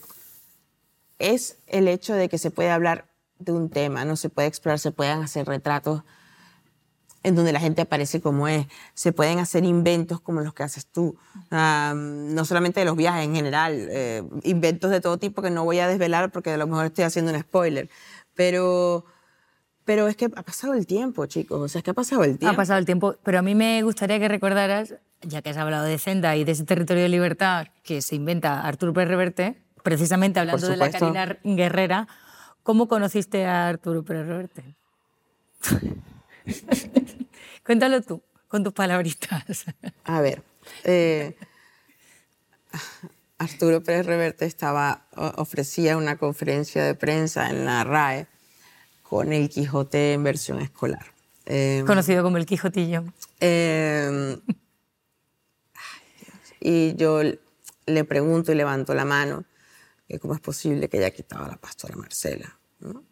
es 1.20 1.58
el 1.68 1.88
hecho 1.88 2.16
de 2.16 2.30
que 2.30 2.38
se 2.38 2.50
puede 2.50 2.72
hablar 2.72 3.06
de 3.38 3.52
un 3.52 3.70
tema, 3.70 4.06
no 4.06 4.16
se 4.16 4.30
puede 4.30 4.48
explorar, 4.48 4.80
se 4.80 4.92
pueden 4.92 5.22
hacer 5.22 5.46
retratos 5.46 6.04
en 7.24 7.36
donde 7.36 7.52
la 7.52 7.60
gente 7.60 7.82
aparece 7.82 8.22
como 8.22 8.48
es. 8.48 8.66
Se 8.94 9.12
pueden 9.12 9.40
hacer 9.40 9.64
inventos 9.64 10.22
como 10.22 10.42
los 10.42 10.54
que 10.54 10.64
haces 10.64 10.86
tú. 10.86 11.18
No 11.52 12.46
solamente 12.46 12.80
de 12.80 12.86
los 12.86 12.96
viajes 12.96 13.26
en 13.26 13.36
general, 13.36 13.88
eh, 13.90 14.24
inventos 14.44 14.92
de 14.92 15.02
todo 15.02 15.18
tipo 15.18 15.42
que 15.42 15.50
no 15.50 15.66
voy 15.66 15.80
a 15.80 15.88
desvelar 15.88 16.32
porque 16.32 16.52
a 16.52 16.58
lo 16.58 16.68
mejor 16.68 16.86
estoy 16.86 17.04
haciendo 17.04 17.32
un 17.32 17.40
spoiler. 17.40 17.90
Pero, 18.36 19.06
pero 19.84 20.08
es 20.08 20.16
que 20.16 20.26
ha 20.26 20.44
pasado 20.44 20.74
el 20.74 20.88
tiempo, 20.88 21.26
chicos. 21.26 21.60
O 21.60 21.68
sea, 21.68 21.80
es 21.80 21.84
que 21.84 21.92
ha 21.92 21.96
pasado 21.96 22.24
el 22.24 22.38
tiempo. 22.38 22.54
Ha 22.54 22.56
pasado 22.56 22.80
el 22.80 22.86
tiempo, 22.86 23.16
pero 23.24 23.40
a 23.40 23.42
mí 23.42 23.54
me 23.54 23.84
gustaría 23.84 24.18
que 24.20 24.30
recordaras, 24.30 24.96
ya 25.22 25.42
que 25.42 25.50
has 25.50 25.58
hablado 25.58 25.86
de 25.86 25.98
Senda 25.98 26.38
y 26.38 26.46
de 26.46 26.54
ese 26.54 26.64
territorio 26.64 27.04
de 27.04 27.10
libertad 27.10 27.68
que 27.84 28.02
se 28.02 28.16
inventa 28.16 28.62
Arturo 28.62 28.94
Pérez 28.94 29.10
Reverte, 29.10 29.62
precisamente 29.90 30.40
hablando 30.40 30.68
de 30.68 30.78
la. 30.78 30.92
Karina 30.92 31.40
Guerrera, 31.44 32.08
¿cómo 32.62 32.88
conociste 32.88 33.46
a 33.46 33.68
Arturo 33.68 34.06
Pérez 34.06 34.28
Reverte? 34.28 34.76
Cuéntalo 37.66 38.02
tú, 38.02 38.22
con 38.48 38.64
tus 38.64 38.72
palabritas. 38.72 39.66
A 40.04 40.22
ver, 40.22 40.44
eh, 40.84 41.36
Arturo 43.40 43.82
Pérez 43.82 44.06
Reverte 44.06 44.46
estaba, 44.46 45.08
ofrecía 45.16 45.98
una 45.98 46.18
conferencia 46.18 46.84
de 46.84 46.94
prensa 46.94 47.50
en 47.50 47.66
la 47.66 47.84
RAE 47.84 48.28
con 49.02 49.34
el 49.34 49.50
Quijote 49.50 50.14
en 50.14 50.24
versión 50.24 50.62
escolar. 50.62 51.06
Eh, 51.48 51.84
Conocido 51.88 52.22
como 52.22 52.38
el 52.38 52.46
Quijotillo. 52.46 53.06
Eh, 53.42 54.38
Dios. 54.46 54.58
y 56.60 56.94
yo 56.96 57.22
le 57.86 58.04
pregunto 58.04 58.52
y 58.52 58.56
levanto 58.56 58.94
la 58.94 59.06
mano 59.06 59.46
cómo 60.18 60.34
es 60.34 60.40
posible 60.40 60.90
que 60.90 60.98
haya 60.98 61.12
quitado 61.12 61.46
a 61.46 61.50
la 61.50 61.58
pastora 61.58 61.96
Marcela. 61.96 62.58
¿no? 62.80 63.04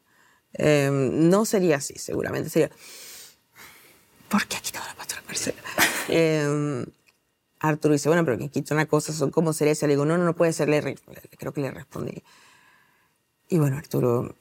Eh, 0.54 0.90
no 0.92 1.46
sería 1.46 1.76
así, 1.76 1.94
seguramente 2.00 2.50
sería, 2.50 2.72
¿por 4.30 4.48
qué 4.48 4.58
ha 4.58 4.62
quitado 4.62 4.86
a 4.86 4.90
la 4.90 4.96
pastora 4.96 5.22
Marcela? 5.28 5.62
Eh, 6.10 6.86
Arturo 7.60 7.92
dice, 7.94 8.08
bueno, 8.08 8.24
pero 8.24 8.38
quien 8.38 8.50
quita 8.50 8.74
una 8.74 8.86
cosa 8.86 9.12
son 9.12 9.30
como 9.30 9.52
cereza. 9.52 9.86
Le 9.88 9.94
digo, 9.94 10.06
no, 10.06 10.18
no, 10.18 10.24
no 10.24 10.36
puede 10.36 10.54
ser, 10.54 10.70
le, 10.70 10.80
re- 10.80 10.96
le- 11.08 11.38
creo 11.38 11.52
que 11.52 11.60
le 11.62 11.70
respondí. 11.72 12.24
Y 13.50 13.58
bueno, 13.58 13.78
Arturo 13.78 14.36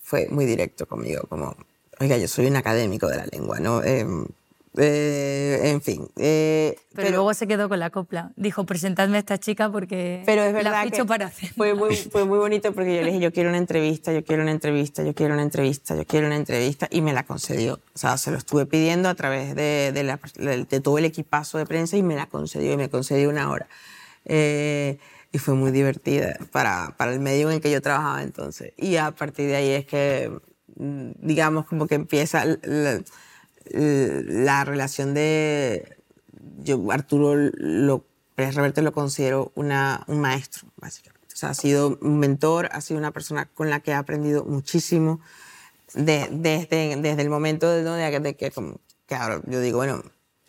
fue 0.00 0.28
muy 0.30 0.46
directo 0.46 0.86
conmigo, 0.86 1.22
como, 1.28 1.54
oiga, 2.00 2.16
yo 2.16 2.26
soy 2.28 2.46
un 2.46 2.56
académico 2.56 3.06
de 3.08 3.16
la 3.18 3.26
lengua, 3.26 3.60
¿no? 3.60 3.82
Eh, 3.82 4.06
eh, 4.78 5.60
en 5.64 5.82
fin. 5.82 6.08
eh, 6.16 6.76
Pero, 6.94 7.10
luego 7.10 7.34
se 7.34 7.46
quedó 7.46 7.68
con 7.68 7.78
la 7.78 7.90
copla. 7.90 8.32
Dijo, 8.36 8.64
presentadme 8.64 9.16
a 9.16 9.20
esta 9.20 9.38
chica 9.38 9.70
porque 9.70 10.22
pero 10.24 10.42
es 10.42 10.52
la 10.52 10.58
verdad 10.62 10.82
ficho 10.84 10.96
que 11.02 11.04
para 11.08 11.26
hacer. 11.26 11.50
fue 11.54 11.74
muy, 11.74 11.94
fue 11.96 12.24
muy 12.24 12.38
bonito 12.38 12.72
porque 12.74 12.96
yo 12.96 13.02
le 13.02 13.08
dije, 13.08 13.20
yo 13.20 13.32
quiero 13.32 13.50
una 13.50 13.58
entrevista, 13.58 14.12
yo 14.12 14.24
quiero 14.24 14.42
una 14.42 14.52
entrevista, 14.52 15.02
yo 15.02 15.14
quiero 15.14 15.34
una 15.34 15.42
entrevista, 15.42 15.94
yo 15.94 16.06
quiero 16.06 16.26
una 16.26 16.36
entrevista, 16.36 16.88
y 16.90 17.02
me 17.02 17.12
la 17.12 17.24
concedió. 17.24 17.80
O 17.94 17.98
sea, 17.98 18.16
se 18.16 18.30
lo 18.30 18.38
estuve 18.38 18.66
pidiendo 18.66 19.08
a 19.08 19.14
través 19.14 19.54
de, 19.54 19.92
de, 19.92 20.02
la- 20.04 20.18
todo 20.82 20.98
el 20.98 21.04
equipazo 21.04 21.58
de 21.58 21.66
prensa 21.66 21.96
y 21.96 22.02
me 22.02 22.14
la 22.16 22.26
concedió, 22.26 22.72
y 22.72 22.76
me 22.76 22.88
concedió 22.88 23.28
una 23.28 23.50
hora. 23.50 23.66
Eh, 24.24 24.98
y 25.32 25.38
fue 25.38 25.54
muy 25.54 25.70
divertida 25.70 26.36
para, 26.50 26.94
para 26.98 27.12
el 27.12 27.20
medio 27.20 27.48
en 27.48 27.56
el 27.56 27.60
que 27.62 27.70
yo 27.70 27.80
trabajaba 27.80 28.22
entonces. 28.22 28.72
Y 28.76 28.96
a 28.96 29.10
partir 29.12 29.48
de 29.48 29.56
ahí 29.56 29.70
es 29.70 29.86
que, 29.86 30.30
mm, 30.76 31.10
digamos, 31.22 31.64
como 31.66 31.86
que 31.86 31.94
empieza 31.94 32.44
la, 32.62 33.00
la- 33.70 34.22
la 34.44 34.64
relación 34.64 35.14
de... 35.14 35.96
Yo, 36.58 36.90
Arturo, 36.92 37.34
lo, 37.36 38.04
Pérez 38.34 38.54
Reverte 38.54 38.82
lo 38.82 38.92
considero 38.92 39.52
una, 39.54 40.04
un 40.06 40.20
maestro, 40.20 40.68
básicamente. 40.76 41.28
O 41.34 41.36
sea, 41.36 41.50
ha 41.50 41.54
sido 41.54 41.98
un 42.00 42.18
mentor, 42.18 42.68
ha 42.72 42.80
sido 42.80 42.98
una 42.98 43.10
persona 43.10 43.46
con 43.54 43.68
la 43.70 43.80
que 43.80 43.90
he 43.92 43.94
aprendido 43.94 44.44
muchísimo 44.44 45.20
de- 45.94 46.28
desde, 46.30 46.96
desde 46.96 47.22
el 47.22 47.30
momento 47.30 47.68
de, 47.70 47.82
de, 47.84 48.20
de 48.20 48.36
que, 48.36 48.50
como, 48.50 48.80
que 49.06 49.14
ahora 49.14 49.40
yo 49.46 49.60
digo, 49.60 49.78
bueno, 49.78 50.02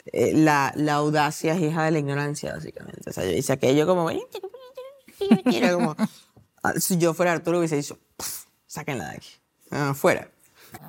eh, 0.07 0.33
la, 0.35 0.73
la 0.75 0.93
audacia 0.95 1.53
es 1.55 1.61
hija 1.61 1.83
de 1.85 1.91
la 1.91 1.99
ignorancia, 1.99 2.53
básicamente. 2.53 3.09
O 3.09 3.13
sea, 3.13 3.23
yo 3.25 3.31
hice 3.31 3.53
aquello 3.53 3.87
como, 3.87 4.05
como 4.05 5.95
si 6.79 6.97
yo 6.97 7.13
fuera 7.13 7.31
Arturo 7.33 7.59
hubiese 7.59 7.75
dicho, 7.75 7.97
"Puf, 8.17 8.45
sáquenla 8.67 9.09
de 9.09 9.15
aquí, 9.17 9.29
ah, 9.71 9.93
fuera. 9.95 10.29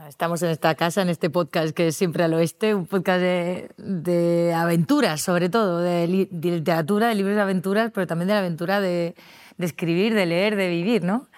Estamos 0.08 0.42
en 0.42 0.50
esta 0.50 0.74
casa, 0.74 1.02
en 1.02 1.08
este 1.08 1.30
podcast 1.30 1.74
que 1.74 1.88
es 1.88 1.96
siempre 1.96 2.24
al 2.24 2.34
oeste, 2.34 2.74
un 2.74 2.86
podcast 2.86 3.20
de, 3.20 3.70
de 3.78 4.54
aventuras, 4.54 5.20
sobre 5.20 5.48
todo, 5.48 5.80
de, 5.80 6.06
li- 6.06 6.28
de 6.30 6.50
literatura, 6.52 7.08
de 7.08 7.14
libros 7.14 7.34
de 7.34 7.40
aventuras, 7.42 7.90
pero 7.92 8.06
también 8.06 8.28
de 8.28 8.34
la 8.34 8.40
aventura 8.40 8.80
de, 8.80 9.14
de 9.56 9.66
escribir, 9.66 10.14
de 10.14 10.26
leer, 10.26 10.56
de 10.56 10.68
vivir, 10.68 11.04
¿no? 11.04 11.28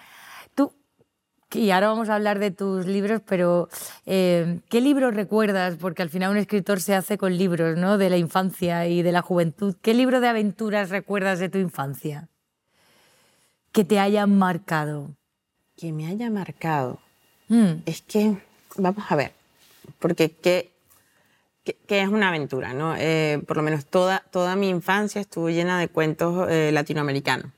Tú, 0.53 0.73
y 1.53 1.71
ahora 1.71 1.87
vamos 1.87 2.09
a 2.09 2.15
hablar 2.15 2.39
de 2.39 2.51
tus 2.51 2.85
libros, 2.85 3.21
pero 3.25 3.69
eh, 4.05 4.59
¿qué 4.69 4.81
libros 4.81 5.15
recuerdas? 5.15 5.75
Porque 5.79 6.01
al 6.01 6.09
final 6.09 6.31
un 6.31 6.37
escritor 6.37 6.81
se 6.81 6.93
hace 6.93 7.17
con 7.17 7.37
libros, 7.37 7.77
¿no? 7.77 7.97
De 7.97 8.09
la 8.09 8.17
infancia 8.17 8.87
y 8.87 9.01
de 9.01 9.11
la 9.11 9.21
juventud. 9.21 9.75
¿Qué 9.81 9.93
libro 9.93 10.19
de 10.19 10.27
aventuras 10.27 10.89
recuerdas 10.89 11.39
de 11.39 11.49
tu 11.49 11.57
infancia? 11.57 12.27
Que 13.71 13.83
te 13.83 13.99
hayan 13.99 14.37
marcado. 14.37 15.15
Que 15.75 15.91
me 15.91 16.07
haya 16.07 16.29
marcado. 16.29 16.99
Mm. 17.49 17.81
Es 17.85 18.01
que, 18.01 18.37
vamos 18.77 19.03
a 19.09 19.15
ver, 19.15 19.31
porque 19.99 20.31
qué, 20.31 20.71
qué- 21.63 21.77
es 22.01 22.07
una 22.09 22.29
aventura, 22.29 22.73
¿no? 22.73 22.95
Eh, 22.97 23.41
por 23.47 23.57
lo 23.57 23.63
menos 23.63 23.85
toda, 23.85 24.23
toda 24.31 24.55
mi 24.55 24.69
infancia 24.69 25.21
estuvo 25.21 25.49
llena 25.49 25.79
de 25.79 25.87
cuentos 25.87 26.47
eh, 26.49 26.71
latinoamericanos, 26.73 27.51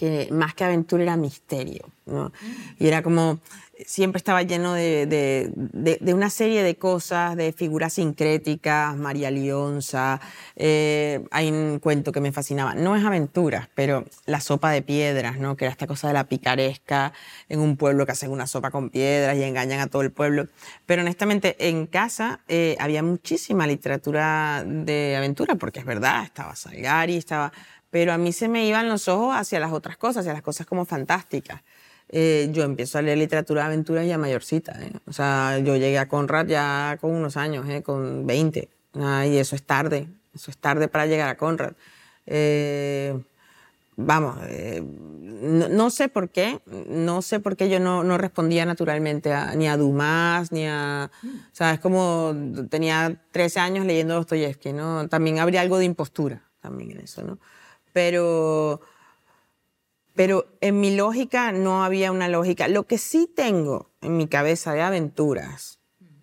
que 0.00 0.28
más 0.32 0.54
que 0.54 0.64
aventura 0.64 1.02
era 1.02 1.16
misterio. 1.18 1.90
Y 2.78 2.86
era 2.86 3.02
como, 3.02 3.38
siempre 3.84 4.16
estaba 4.16 4.42
lleno 4.42 4.72
de- 4.72 5.06
de 6.00 6.14
una 6.14 6.30
serie 6.30 6.62
de 6.62 6.76
cosas, 6.76 7.36
de 7.36 7.52
figuras 7.52 7.92
sincréticas, 7.92 8.96
María 8.96 9.30
Lionza, 9.30 10.18
eh, 10.56 11.22
hay 11.30 11.50
un 11.50 11.80
cuento 11.80 12.12
que 12.12 12.20
me 12.22 12.32
fascinaba, 12.32 12.74
no 12.74 12.96
es 12.96 13.04
aventuras, 13.04 13.68
pero 13.74 14.06
la 14.24 14.40
sopa 14.40 14.70
de 14.70 14.80
piedras, 14.80 15.38
¿no? 15.38 15.54
Que 15.56 15.66
era 15.66 15.72
esta 15.72 15.86
cosa 15.86 16.08
de 16.08 16.14
la 16.14 16.24
picaresca 16.24 17.12
en 17.50 17.60
un 17.60 17.76
pueblo 17.76 18.06
que 18.06 18.12
hacen 18.12 18.30
una 18.30 18.46
sopa 18.46 18.70
con 18.70 18.88
piedras 18.88 19.36
y 19.36 19.42
engañan 19.42 19.80
a 19.80 19.86
todo 19.88 20.00
el 20.00 20.12
pueblo. 20.12 20.48
Pero 20.86 21.02
honestamente, 21.02 21.56
en 21.68 21.86
casa 21.86 22.40
eh, 22.48 22.74
había 22.80 23.02
muchísima 23.02 23.66
literatura 23.66 24.64
de 24.66 25.14
aventura, 25.16 25.56
porque 25.56 25.80
es 25.80 25.84
verdad, 25.84 26.24
estaba 26.24 26.56
Salgari, 26.56 27.18
estaba... 27.18 27.52
Pero 27.90 28.12
a 28.12 28.18
mí 28.18 28.32
se 28.32 28.48
me 28.48 28.66
iban 28.66 28.88
los 28.88 29.08
ojos 29.08 29.34
hacia 29.36 29.60
las 29.60 29.72
otras 29.72 29.96
cosas, 29.96 30.18
hacia 30.18 30.32
las 30.32 30.42
cosas 30.42 30.66
como 30.66 30.84
fantásticas. 30.84 31.62
Eh, 32.12 32.48
yo 32.52 32.64
empiezo 32.64 32.98
a 32.98 33.02
leer 33.02 33.18
literatura 33.18 33.62
de 33.62 33.66
aventuras 33.68 34.06
ya 34.06 34.18
mayorcita. 34.18 34.72
¿eh? 34.80 34.92
O 35.06 35.12
sea, 35.12 35.58
yo 35.58 35.76
llegué 35.76 35.98
a 35.98 36.08
Conrad 36.08 36.46
ya 36.46 36.98
con 37.00 37.12
unos 37.12 37.36
años, 37.36 37.68
¿eh? 37.68 37.82
con 37.82 38.26
20. 38.26 38.68
Ah, 38.94 39.26
y 39.26 39.36
eso 39.36 39.54
es 39.54 39.62
tarde. 39.62 40.08
Eso 40.34 40.50
es 40.50 40.58
tarde 40.58 40.88
para 40.88 41.06
llegar 41.06 41.28
a 41.28 41.36
Conrad. 41.36 41.72
Eh, 42.26 43.18
vamos, 43.96 44.36
no, 45.42 45.90
sé 45.90 46.08
por 46.08 46.30
qué, 46.30 46.60
no 46.88 47.22
sé 47.22 47.40
por 47.40 47.56
qué 47.56 47.68
yo 47.68 47.80
no, 47.80 48.18
respondía 48.18 48.64
naturalmente 48.64 49.32
ni 49.56 49.68
a 49.68 49.76
Dumas, 49.76 50.52
ni 50.52 50.66
a... 50.66 51.10
O 51.24 51.54
sea, 51.54 51.72
es 51.74 51.80
como 51.80 52.34
tenía 52.70 53.20
13 53.32 53.60
años 53.60 53.86
leyendo 53.86 54.14
Dostoyevsky, 54.14 54.72
¿no? 54.72 55.08
También 55.08 55.38
habría 55.38 55.60
algo 55.60 55.78
de 55.78 55.86
impostura 55.86 56.42
también 56.60 56.92
en 56.92 57.00
eso, 57.00 57.22
¿no? 57.22 57.38
Pero, 57.92 58.80
pero 60.14 60.46
en 60.60 60.80
mi 60.80 60.94
lógica 60.94 61.52
no 61.52 61.84
había 61.84 62.12
una 62.12 62.28
lógica. 62.28 62.68
Lo 62.68 62.86
que 62.86 62.98
sí 62.98 63.30
tengo 63.34 63.90
en 64.00 64.16
mi 64.16 64.26
cabeza 64.28 64.72
de 64.72 64.82
aventuras 64.82 65.78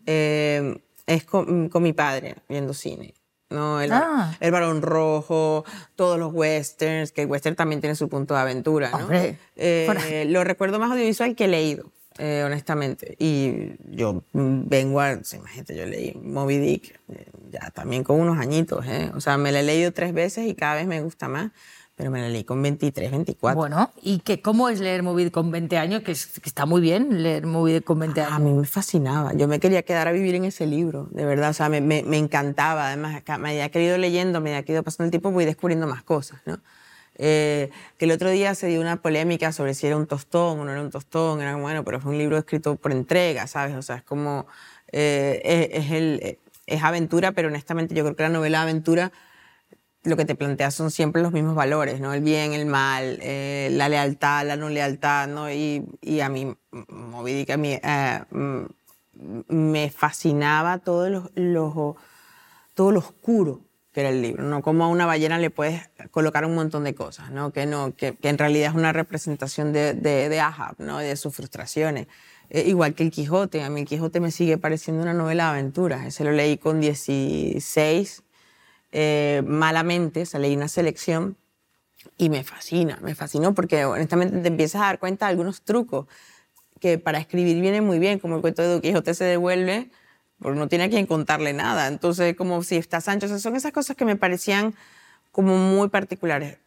eh, 0.06 0.82
es 1.06 1.24
con, 1.24 1.70
con 1.70 1.84
mi 1.84 1.94
padre 1.94 2.36
viendo 2.48 2.74
cine. 2.74 3.14
¿no? 3.50 3.82
El, 3.82 3.92
Ah. 3.92 4.36
el 4.40 4.82
Rojo, 4.82 5.64
todos 5.96 6.20
los 6.20 6.34
westerns, 6.34 7.12
que 7.12 7.22
el 7.24 7.28
western 7.28 7.56
también 7.56 7.82
tiene 7.82 7.96
su 7.96 8.10
punto 8.10 8.34
de 8.34 8.42
aventura. 8.42 8.92
¿no? 8.92 9.08
Eh, 9.56 10.26
lo 10.28 10.44
recuerdo 10.44 10.80
más 10.80 10.92
audiovisual 10.92 11.36
que 11.36 11.48
leído, 11.48 11.92
eh, 12.20 12.44
honestamente. 12.46 13.16
Y 13.20 13.72
yo 13.96 14.24
vengo 14.34 15.00
a, 15.02 15.14
imagínate, 15.14 15.76
yo 15.76 15.86
leí 15.86 16.14
Moby 16.22 16.58
Dick 16.58 17.00
eh, 17.10 17.26
ya 17.52 17.70
también 17.72 18.04
con 18.04 18.20
unos 18.20 18.38
añitos. 18.40 18.86
¿eh? 18.88 19.12
O 19.16 19.22
sea, 19.22 19.38
me 19.38 19.52
la 19.52 19.60
he 19.60 19.64
leído 19.64 19.92
tres 19.92 20.14
veces 20.14 20.48
y 20.48 20.56
cada 20.56 20.76
vez 20.76 20.88
me 20.88 21.02
gusta 21.02 21.28
más, 21.28 21.52
pero 21.96 22.12
me 22.12 22.22
la 22.22 22.30
leí 22.30 22.44
con 22.44 22.62
23, 22.62 23.10
24. 23.10 23.58
Bueno, 23.58 23.92
¿y 24.04 24.20
que, 24.20 24.40
cómo 24.42 24.70
es 24.70 24.80
leer 24.80 25.02
Moby 25.02 25.24
Dick 25.26 25.34
con 25.34 25.50
20 25.50 25.78
años? 25.80 26.04
Que, 26.04 26.12
es- 26.12 26.40
que 26.40 26.48
está 26.50 26.66
muy 26.68 26.80
bien 26.80 27.24
leer 27.24 27.48
Moby 27.48 27.74
Dick 27.74 27.84
con 27.86 27.98
20 28.00 28.22
A 28.22 28.28
años. 28.36 28.42
mí 28.42 28.54
me 28.54 28.68
fascinaba. 28.68 29.34
Yo 29.34 29.48
me 29.48 29.60
quería 29.60 29.82
quedar 29.84 30.08
a 30.08 30.12
vivir 30.12 30.36
en 30.36 30.46
ese 30.46 30.68
libro, 30.68 31.08
de 31.12 31.26
verdad. 31.26 31.50
O 31.50 31.54
sea, 31.54 31.70
me, 31.70 31.82
me, 31.82 32.04
me 32.04 32.18
encantaba. 32.18 32.88
Además, 32.88 33.24
que 33.24 33.38
me 33.40 33.50
había 33.50 33.70
querido 33.70 33.98
leyendo, 33.98 34.42
me 34.42 34.52
había 34.52 34.64
querido 34.64 34.84
pasando 34.84 35.06
el 35.06 35.12
tiempo, 35.12 35.32
voy 35.32 35.46
descubriendo 35.46 35.88
más 35.88 36.04
cosas, 36.04 36.40
¿no? 36.46 36.60
Eh, 37.18 37.70
que 37.98 38.06
el 38.06 38.12
otro 38.12 38.30
día 38.30 38.56
se 38.56 38.68
dio 38.68 38.82
una 38.82 39.02
polémica 39.02 39.52
sobre 39.52 39.74
si 39.74 39.88
era 39.88 39.98
un 39.98 40.08
tostón 40.08 40.60
o 40.60 40.66
no 40.66 40.72
era 40.72 40.82
un 40.82 40.92
tostón. 40.92 41.42
Era 41.42 41.56
bueno, 41.56 41.84
pero 41.84 42.00
fue 42.00 42.12
un 42.12 42.18
libro 42.18 42.38
escrito 42.38 42.76
por 42.76 42.92
entrega, 42.92 43.48
¿sabes? 43.48 43.76
O 43.76 43.82
sea, 43.82 43.98
es 43.98 44.04
como. 44.04 44.48
eh, 44.92 45.42
es, 45.72 45.86
es 45.86 45.92
el, 45.92 46.40
es 46.68 46.84
aventura, 46.84 47.32
pero 47.34 47.48
honestamente 47.50 47.96
yo 47.96 48.04
creo 48.04 48.16
que 48.16 48.24
la 48.24 48.30
novela 48.30 48.62
aventura 48.62 49.12
lo 50.04 50.16
que 50.16 50.26
te 50.26 50.36
plantea 50.36 50.72
son 50.72 50.90
siempre 50.92 51.22
los 51.22 51.34
mismos 51.34 51.56
valores, 51.56 52.00
¿no? 52.00 52.14
El 52.14 52.22
bien, 52.22 52.54
el 52.54 52.66
mal, 52.66 53.20
eh, 53.22 53.70
la 53.74 53.90
lealtad, 53.90 54.46
la 54.48 54.56
no 54.56 54.70
lealtad, 54.70 55.28
¿no? 55.28 55.52
Y, 55.52 55.84
y 56.02 56.22
a 56.22 56.30
mí, 56.30 56.56
Moby 56.88 57.34
Dick, 57.34 57.50
a 57.50 57.58
mí 57.58 57.78
eh, 57.84 58.22
me 59.50 59.90
fascinaba 59.90 60.78
todo 60.80 61.10
lo, 61.10 61.32
lo- 61.36 61.96
todo 62.76 62.92
lo 62.92 63.00
oscuro 63.00 63.62
el 64.06 64.22
libro, 64.22 64.44
¿no? 64.44 64.62
Como 64.62 64.84
a 64.84 64.88
una 64.88 65.06
ballena 65.06 65.38
le 65.38 65.50
puedes 65.50 65.90
colocar 66.12 66.46
un 66.46 66.56
montón 66.56 66.84
de 66.84 66.94
cosas, 66.96 67.32
¿no? 67.32 67.52
Que, 67.52 67.66
no, 67.66 67.96
que, 67.96 68.16
que 68.16 68.30
en 68.30 68.38
realidad 68.38 68.70
es 68.72 68.76
una 68.76 68.94
representación 68.94 69.74
de, 69.74 69.94
de, 69.94 70.30
de 70.30 70.44
¿no? 70.78 71.00
De 71.00 71.16
sus 71.16 71.36
frustraciones. 71.36 72.08
Eh, 72.50 72.64
igual 72.68 72.94
que 72.94 73.04
el 73.04 73.12
Quijote, 73.12 73.64
a 73.64 73.70
mí 73.70 73.82
el 73.82 73.88
Quijote 73.88 74.20
me 74.20 74.32
sigue 74.32 74.58
pareciendo 74.58 75.04
una 75.04 75.14
novela 75.14 75.46
de 75.46 75.50
aventuras. 75.50 76.06
Ese 76.06 76.24
lo 76.24 76.32
leí 76.32 76.58
con 76.58 76.80
16 76.80 78.24
eh, 78.92 79.44
malamente, 79.46 80.22
o 80.22 80.26
sea, 80.26 80.40
leí 80.40 80.56
una 80.56 80.70
selección 80.70 81.38
y 82.18 82.30
me 82.30 82.44
fascina, 82.44 83.00
me 83.02 83.16
fascinó 83.16 83.54
porque 83.54 83.86
honestamente 83.86 84.38
te 84.40 84.48
empiezas 84.48 84.82
a 84.82 84.86
dar 84.86 85.00
cuenta 85.00 85.26
de 85.26 85.32
algunos 85.32 85.62
trucos 85.62 86.08
que 86.80 86.98
para 86.98 87.20
escribir 87.20 87.60
vienen 87.60 87.86
muy 87.86 88.00
bien, 88.00 88.20
como 88.20 88.36
el 88.36 88.42
cuento 88.42 88.62
de 88.62 88.70
Don 88.70 88.82
Quijote 88.82 89.14
se 89.14 89.26
devuelve 89.26 89.90
porque 90.40 90.60
no 90.60 90.68
tiene 90.68 90.86
a 90.86 90.90
quien 90.90 91.06
contarle 91.06 91.54
nada. 91.54 91.88
Entonces, 91.88 92.36
como 92.36 92.64
si 92.64 92.76
está 92.78 93.02
Sancho, 93.02 93.26
o 93.26 93.30
sea, 93.30 93.40
son 93.40 93.56
esas 93.56 93.72
cosas 93.72 93.96
que 93.96 94.06
me 94.06 94.16
parecían 94.16 94.74
como 95.32 95.58
muy 95.58 95.90
particulares. 95.90 96.58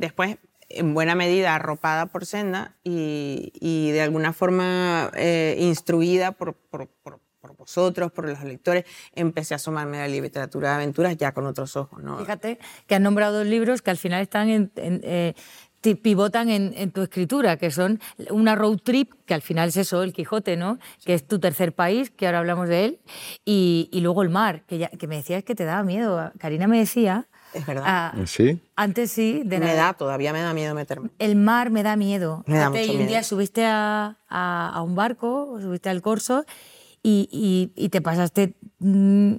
Después, 0.00 0.38
en 0.68 0.94
buena 0.94 1.14
medida, 1.14 1.54
arropada 1.54 2.06
por 2.06 2.26
Senda 2.26 2.74
y, 2.82 3.52
y 3.60 3.90
de 3.92 4.00
alguna 4.02 4.32
forma 4.32 5.10
eh, 5.14 5.56
instruida 5.60 6.32
por, 6.32 6.54
por, 6.54 6.88
por- 6.88 7.20
por 7.40 7.56
vosotros, 7.56 8.12
por 8.12 8.28
los 8.28 8.40
lectores, 8.44 8.84
empecé 9.16 9.54
a 9.54 9.56
asomarme 9.56 9.98
a 9.98 10.06
la 10.06 10.14
literatura 10.14 10.68
de 10.70 10.74
aventuras 10.76 11.16
ya 11.16 11.32
con 11.32 11.44
otros 11.44 11.76
ojos. 11.76 12.00
¿no? 12.00 12.16
Fíjate 12.18 12.60
que 12.86 12.94
has 12.94 13.00
nombrado 13.00 13.38
dos 13.38 13.46
libros 13.48 13.82
que 13.82 13.90
al 13.90 13.96
final 13.98 14.22
están 14.22 14.48
en, 14.48 14.70
en, 14.76 15.00
eh, 15.02 15.34
ti- 15.82 15.94
pivotan 15.96 16.48
en, 16.48 16.72
en 16.76 16.90
tu 16.92 17.02
escritura, 17.02 17.58
que 17.58 17.70
son 17.70 18.00
una 18.30 18.54
road 18.54 18.78
trip, 18.82 19.12
que 19.26 19.34
al 19.34 19.42
final 19.42 19.68
es 19.68 19.76
eso, 19.76 20.02
el 20.02 20.14
Quijote, 20.14 20.56
¿no? 20.56 20.78
Que 21.04 21.12
es 21.12 21.26
tu 21.28 21.38
tercer 21.38 21.74
país, 21.74 22.08
que 22.10 22.24
ahora 22.26 22.38
hablamos 22.38 22.68
de 22.68 22.84
él, 22.86 23.00
y, 23.44 23.90
y 23.92 24.00
luego 24.00 24.22
el 24.22 24.30
mar, 24.30 24.62
que, 24.66 24.78
ya- 24.78 24.88
que 24.88 25.06
me 25.06 25.16
decías 25.16 25.44
que 25.44 25.54
te 25.54 25.64
daba 25.66 25.82
miedo. 25.82 26.32
Karina 26.38 26.66
me 26.66 26.78
decía... 26.78 27.28
Es 27.52 27.66
verdad. 27.66 27.82
ah, 27.86 28.14
¿Sí? 28.24 28.62
antes 28.76 29.12
sí, 29.12 29.42
de 29.44 29.58
me 29.58 29.66
nada. 29.66 29.74
da, 29.88 29.92
todavía 29.92 30.32
me 30.32 30.40
da 30.40 30.54
miedo 30.54 30.74
meterme. 30.74 31.10
El 31.18 31.36
mar 31.36 31.68
me 31.68 31.82
da 31.82 31.96
miedo. 31.96 32.42
Me 32.46 32.56
da 32.56 32.70
Fíjate, 32.70 32.80
mucho 32.86 32.92
y 32.92 32.96
un 33.02 33.06
día 33.08 33.18
miedo. 33.18 33.24
subiste 33.24 33.66
a, 33.66 34.16
a- 34.26 34.70
a 34.74 34.82
un 34.82 34.94
barco, 34.94 35.58
subiste 35.60 35.90
al 35.90 36.00
corso 36.00 36.46
y, 37.02 37.28
y- 37.30 37.72
y 37.76 37.90
te 37.90 38.00
pasaste 38.00 38.54
mm, 38.78 39.34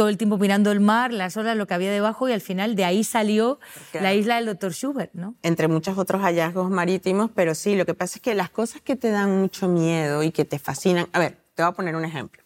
todo 0.00 0.08
el 0.08 0.16
tiempo 0.16 0.38
mirando 0.38 0.72
el 0.72 0.80
mar, 0.80 1.12
las 1.12 1.36
olas, 1.36 1.58
lo 1.58 1.66
que 1.66 1.74
había 1.74 1.90
debajo 1.92 2.26
y 2.26 2.32
al 2.32 2.40
final 2.40 2.74
de 2.74 2.86
ahí 2.86 3.04
salió 3.04 3.60
Claro. 3.90 4.04
la 4.04 4.14
isla 4.14 4.36
del 4.36 4.46
Dr. 4.46 4.72
Schubert, 4.72 5.12
¿no? 5.12 5.34
entre 5.42 5.68
muchos 5.68 5.98
otros 5.98 6.22
hallazgos 6.22 6.70
marítimos, 6.70 7.30
pero 7.34 7.54
sí, 7.54 7.76
lo 7.76 7.84
que 7.84 7.92
pasa 7.92 8.16
es 8.16 8.22
que 8.22 8.34
las 8.34 8.48
cosas 8.48 8.80
que 8.80 8.96
te 8.96 9.10
dan 9.10 9.38
mucho 9.42 9.68
miedo 9.68 10.22
y 10.22 10.30
que 10.30 10.46
te 10.46 10.58
fascinan, 10.58 11.06
a 11.12 11.18
ver, 11.18 11.36
te 11.54 11.62
voy 11.62 11.68
a 11.68 11.72
poner 11.72 11.96
un 11.96 12.06
ejemplo. 12.06 12.42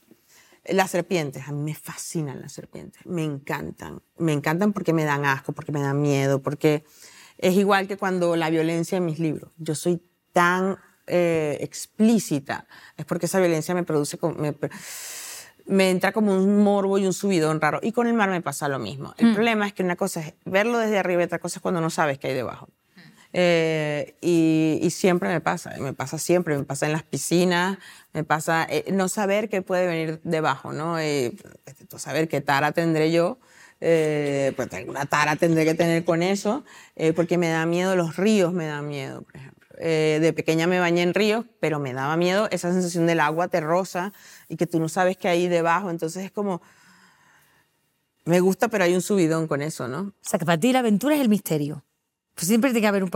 Las 0.67 0.91
serpientes, 0.91 1.47
a 1.47 1.53
mí 1.53 1.63
me 1.63 1.77
fascinan 1.77 2.41
las 2.41 2.51
serpientes, 2.53 3.07
me 3.07 3.23
encantan, 3.23 4.03
me 4.19 4.33
encantan 4.33 4.73
porque 4.73 4.93
me 4.93 5.05
dan 5.05 5.25
asco, 5.25 5.53
porque 5.53 5.71
me 5.71 5.81
dan 5.81 6.03
miedo, 6.03 6.43
porque 6.43 6.85
es 7.39 7.55
igual 7.55 7.87
que 7.87 7.97
cuando 7.97 8.35
la 8.35 8.51
violencia 8.51 8.99
en 8.99 9.05
mis 9.05 9.21
libros, 9.21 9.53
yo 9.59 9.77
soy 9.77 10.03
tan 10.33 10.77
eh, 11.07 11.59
explícita, 11.61 12.67
es 12.97 13.05
porque 13.05 13.27
esa 13.27 13.39
violencia 13.39 13.77
me 13.77 13.85
produce, 13.85 14.19
me, 14.39 14.57
me 15.67 15.91
entra 15.91 16.13
como 16.13 16.35
un 16.35 16.63
morbo 16.63 16.99
y 16.99 17.07
un 17.07 17.13
subidón 17.13 17.61
raro. 17.61 17.81
Y 17.83 17.93
con 17.93 18.07
el 18.07 18.15
mar 18.15 18.31
me 18.31 18.41
pasa 18.43 18.69
lo 18.69 18.79
mismo. 18.79 19.15
El 19.19 19.35
problema 19.35 19.67
es 19.67 19.73
que 19.73 19.83
una 19.83 19.97
cosa 19.97 20.21
es 20.21 20.35
verlo 20.45 20.79
desde 20.79 20.99
arriba 20.99 21.23
y 21.23 21.25
otra 21.25 21.39
cosa 21.39 21.59
es 21.59 21.63
cuando 21.63 21.81
no 21.81 21.91
sabes 21.91 22.19
qué 22.19 22.29
hay 22.29 22.35
debajo. 22.35 22.69
Eh, 23.37 24.15
y, 24.21 24.79
y 24.81 24.91
siempre 24.91 25.29
me 25.29 25.41
pasa, 25.41 25.75
me 25.81 25.93
pasa 25.93 26.19
siempre, 26.19 26.57
me 26.57 26.63
pasa 26.63 26.87
en 26.87 26.93
las 26.93 27.03
piscinas, 27.03 27.79
me 28.13 28.23
pasa 28.23 28.65
eh, 28.71 28.85
no 28.93 29.09
saber 29.09 29.49
qué 29.49 29.61
puede 29.61 29.89
venir 29.89 30.21
debajo, 30.23 30.73
¿no? 30.73 31.01
Eh, 31.01 31.33
tú 31.89 31.99
saber 31.99 32.29
qué 32.29 32.41
tara 32.41 32.71
tendré 32.71 33.11
yo, 33.11 33.39
pues 33.81 34.73
alguna 34.73 35.07
tara 35.07 35.35
tendré 35.35 35.65
que 35.65 35.75
tener 35.75 36.05
con 36.05 36.23
eso, 36.23 36.65
porque 37.17 37.37
me 37.37 37.49
da 37.49 37.67
miedo 37.67 37.97
los 37.97 38.17
ríos, 38.17 38.53
me 38.53 38.67
da 38.67 38.83
miedo, 38.83 39.23
por 39.23 39.37
ejemplo. 39.37 39.64
Eh, 39.79 40.19
de 40.21 40.33
pequeña 40.33 40.67
me 40.67 40.79
bañé 40.79 41.03
en 41.03 41.15
ríos, 41.15 41.45
pero 41.61 41.79
me 41.79 41.93
daba 41.93 42.17
miedo 42.17 42.49
esa 42.51 42.73
sensación 42.73 43.07
del 43.07 43.21
agua 43.21 43.49
terrosa 43.49 44.13
y 44.49 44.57
que 44.57 44.67
tú 44.67 44.79
no 44.81 44.89
sabes 44.89 45.17
qué 45.17 45.29
hay 45.29 45.49
debajo, 45.49 45.91
entonces 45.91 46.25
es 46.25 46.31
como... 46.31 46.63
Me 48.25 48.41
gusta, 48.41 48.69
pero 48.69 48.85
hay 48.85 48.95
un 48.95 49.03
subidón 49.03 49.47
con 49.47 49.61
eso, 49.61 49.87
¿no? 49.87 50.01
O 50.01 50.13
sea, 50.23 50.39
que 50.39 50.47
para 50.47 50.59
ti 50.59 50.73
la 50.73 50.79
aventura 50.79 51.15
es 51.15 51.21
el 51.21 51.29
misterio. 51.29 51.85
Pues 52.35 52.49
siempre 52.49 52.71
tiene 52.71 52.81
que 52.81 52.87
haber 52.89 53.05
un 53.05 53.11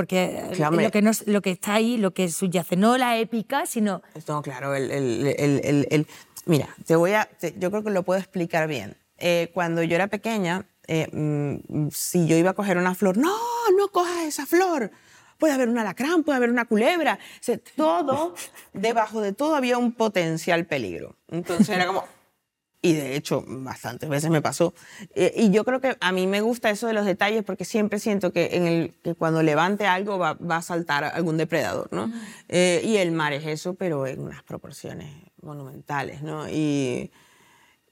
Sí, 0.54 0.62
hombre. 0.62 0.84
lo 0.84 0.90
que, 0.90 1.02
no, 1.02 1.10
lo 1.26 1.40
que 1.42 1.50
está 1.50 1.74
ahí, 1.74 1.96
lo 1.96 2.12
que 2.12 2.28
subyace, 2.30 2.76
no 2.76 2.96
la 2.98 3.16
épica, 3.18 3.66
sino 3.66 4.02
No, 4.28 4.42
claro, 4.42 4.74
el, 4.74 4.90
el- 4.90 5.26
el- 5.38 5.60
el- 5.64 5.88
el- 5.90 6.06
mira, 6.46 6.68
te 6.86 6.94
voy 6.94 7.12
a, 7.14 7.24
te- 7.24 7.54
yo 7.58 7.70
creo 7.70 7.82
que 7.82 7.90
lo 7.90 8.02
puedo 8.02 8.20
explicar 8.20 8.68
bien. 8.68 8.96
Eh, 9.16 9.50
cuando 9.54 9.82
yo 9.82 9.96
era 9.96 10.06
pequeña, 10.06 10.66
eh, 10.86 11.08
mm, 11.10 11.88
si 11.90 12.26
yo 12.26 12.36
iba 12.36 12.50
a 12.50 12.54
coger 12.54 12.76
una 12.78 12.94
flor, 12.94 13.16
no, 13.16 13.34
no 13.76 13.88
cojas 13.88 14.24
esa 14.26 14.46
flor. 14.46 14.90
Puede 15.38 15.54
haber 15.54 15.68
un 15.68 15.78
alacrán, 15.78 16.24
puede 16.24 16.36
haber 16.36 16.50
una 16.50 16.64
culebra. 16.66 17.18
O 17.20 17.42
sea, 17.42 17.58
todo, 17.76 18.34
debajo 18.72 19.20
de 19.20 19.32
todo 19.32 19.54
había 19.54 19.78
un 19.78 19.92
potencial 19.92 20.66
peligro. 20.66 21.16
Entonces 21.28 21.68
era 21.70 21.86
como, 21.86 22.04
y 22.80 22.92
de 22.92 23.16
hecho, 23.16 23.44
bastantes 23.46 24.08
veces 24.08 24.30
me 24.30 24.40
pasó. 24.40 24.72
Eh, 25.14 25.32
y 25.36 25.50
yo 25.50 25.64
creo 25.64 25.80
que 25.80 25.96
a 26.00 26.12
mí 26.12 26.28
me 26.28 26.40
gusta 26.40 26.70
eso 26.70 26.86
de 26.86 26.92
los 26.92 27.06
detalles 27.06 27.42
porque 27.42 27.64
siempre 27.64 27.98
siento 27.98 28.32
que, 28.32 28.50
en 28.52 28.66
el, 28.66 28.94
que 29.02 29.14
cuando 29.14 29.42
levante 29.42 29.86
algo 29.86 30.18
va, 30.18 30.34
va 30.34 30.58
a 30.58 30.62
saltar 30.62 31.02
algún 31.04 31.36
depredador, 31.36 31.88
¿no? 31.92 32.12
Eh, 32.48 32.80
y 32.84 32.96
el 32.98 33.10
mar 33.10 33.32
es 33.32 33.46
eso, 33.46 33.74
pero 33.74 34.06
en 34.06 34.20
unas 34.20 34.44
proporciones 34.44 35.12
monumentales, 35.42 36.22
¿no? 36.22 36.48
Y, 36.48 37.10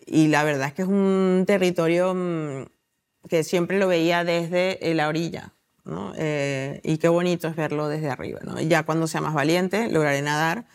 y 0.07 0.28
la 0.28 0.44
verdad 0.44 0.68
es 0.68 0.74
que 0.74 0.82
es 0.82 0.88
un 0.88 1.44
territorio 1.49 2.14
mm, 2.14 2.66
que 3.28 3.42
siempre 3.42 3.80
lo 3.80 3.88
veía 3.88 4.22
desde 4.22 4.78
la 4.94 5.09
orilla, 5.09 5.53
¿no? 5.87 6.12
Eh, 6.16 6.80
y 6.84 6.99
qué 6.99 7.09
bonito 7.09 7.49
es 7.49 7.57
verlo 7.57 7.89
desde 7.89 8.11
arriba, 8.11 8.41
ya 8.66 8.82
cuando 8.84 9.07
sea 9.07 9.20
más 9.20 9.34
valiente 9.34 9.89
lograré 9.91 10.20
nadar 10.22 10.66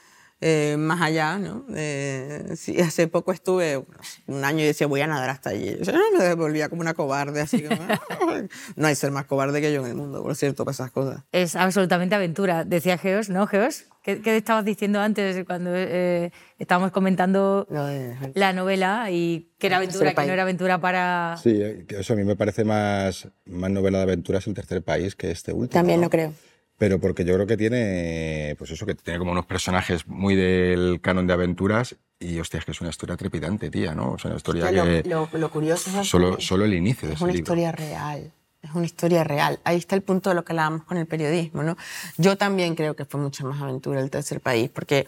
eh, 0.41 0.75
más 0.77 0.99
allá, 1.01 1.37
¿no? 1.37 1.65
Eh, 1.75 2.53
sí, 2.55 2.79
hace 2.81 3.07
poco 3.07 3.31
estuve 3.31 3.83
un 4.27 4.43
año 4.43 4.59
y 4.59 4.65
decía, 4.65 4.87
voy 4.87 5.01
a 5.01 5.07
nadar 5.07 5.29
hasta 5.29 5.51
allí. 5.51 5.77
Yo 5.81 5.93
me 6.17 6.23
devolvía 6.23 6.67
como 6.67 6.81
una 6.81 6.93
cobarde, 6.95 7.41
así 7.41 7.61
como, 7.63 7.79
no 8.75 8.87
hay 8.87 8.95
ser 8.95 9.11
más 9.11 9.25
cobarde 9.25 9.61
que 9.61 9.71
yo 9.71 9.81
en 9.81 9.87
el 9.91 9.95
mundo, 9.95 10.21
por 10.23 10.35
cierto, 10.35 10.65
para 10.65 10.73
esas 10.73 10.91
cosas. 10.91 11.23
Es 11.31 11.55
absolutamente 11.55 12.15
aventura, 12.15 12.65
decía 12.65 12.97
Geos, 12.97 13.29
¿no, 13.29 13.45
Geos? 13.47 13.85
¿Qué, 14.03 14.19
qué 14.19 14.35
estabas 14.35 14.65
diciendo 14.65 14.99
antes 14.99 15.45
cuando 15.45 15.69
eh, 15.75 16.31
estábamos 16.57 16.91
comentando 16.91 17.67
No, 17.69 17.85
de- 17.85 18.31
la 18.33 18.51
novela 18.51 19.11
y 19.11 19.51
que 19.59 19.67
era 19.67 19.77
tercer 19.79 19.93
aventura, 20.07 20.21
que 20.23 20.27
no 20.27 20.33
era 20.33 20.41
aventura 20.41 20.81
para... 20.81 21.37
Sí, 21.41 21.51
eh, 21.61 21.85
eso 21.89 22.13
a 22.13 22.15
mí 22.15 22.23
me 22.23 22.35
parece 22.35 22.63
más, 22.63 23.27
más 23.45 23.69
novela 23.69 23.99
de 23.99 24.03
aventuras 24.05 24.47
el 24.47 24.55
tercer 24.55 24.81
país 24.83 25.15
que 25.15 25.29
este 25.29 25.53
último. 25.53 25.73
También 25.79 25.99
¿no? 25.99 26.05
lo 26.07 26.09
creo. 26.09 26.33
Pero 26.81 26.97
porque 26.97 27.23
yo 27.23 27.35
creo 27.35 27.45
que 27.45 27.57
tiene, 27.57 28.55
pues 28.57 28.71
eso, 28.71 28.87
que 28.87 28.95
tiene 28.95 29.19
como 29.19 29.33
unos 29.33 29.45
personajes 29.45 30.07
muy 30.07 30.33
del 30.35 30.99
canon 30.99 31.27
de 31.27 31.33
aventuras 31.33 31.95
y, 32.19 32.39
hostia, 32.39 32.57
es 32.57 32.65
que 32.65 32.71
es 32.71 32.81
una 32.81 32.89
historia 32.89 33.15
trepidante, 33.15 33.69
tía, 33.69 33.93
¿no? 33.93 34.15
Es 34.15 34.25
una 34.25 34.35
historia 34.37 34.71
Lo, 34.71 34.83
que 34.85 35.03
lo- 35.07 35.29
lo 35.31 35.51
curioso 35.51 36.01
es 36.01 36.07
solo, 36.07 36.37
que 36.37 36.41
solo 36.43 36.65
el 36.65 36.73
inicio 36.73 37.07
de 37.07 37.13
es 37.13 37.17
ese 37.19 37.23
una 37.23 37.33
libro. 37.33 37.43
historia 37.53 37.71
real. 37.71 38.31
Es 38.63 38.71
una 38.73 38.85
historia 38.87 39.23
real. 39.23 39.59
Ahí 39.63 39.77
está 39.77 39.93
el 39.95 40.01
punto 40.01 40.31
de 40.31 40.35
lo 40.35 40.43
que 40.43 40.53
hablábamos 40.53 40.83
con 40.85 40.97
el 40.97 41.05
periodismo, 41.05 41.61
¿no? 41.61 41.77
Yo 42.17 42.35
también 42.35 42.73
creo 42.73 42.95
que 42.95 43.05
fue 43.05 43.19
mucha 43.21 43.43
más 43.45 43.61
aventura 43.61 43.99
el 43.99 44.09
tercer 44.09 44.41
país, 44.41 44.71
porque 44.71 45.07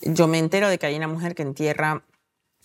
yo 0.00 0.26
me 0.26 0.38
entero 0.38 0.70
de 0.70 0.78
que 0.78 0.86
hay 0.86 0.96
una 0.96 1.08
mujer 1.08 1.34
que 1.34 1.42
entierra 1.42 2.02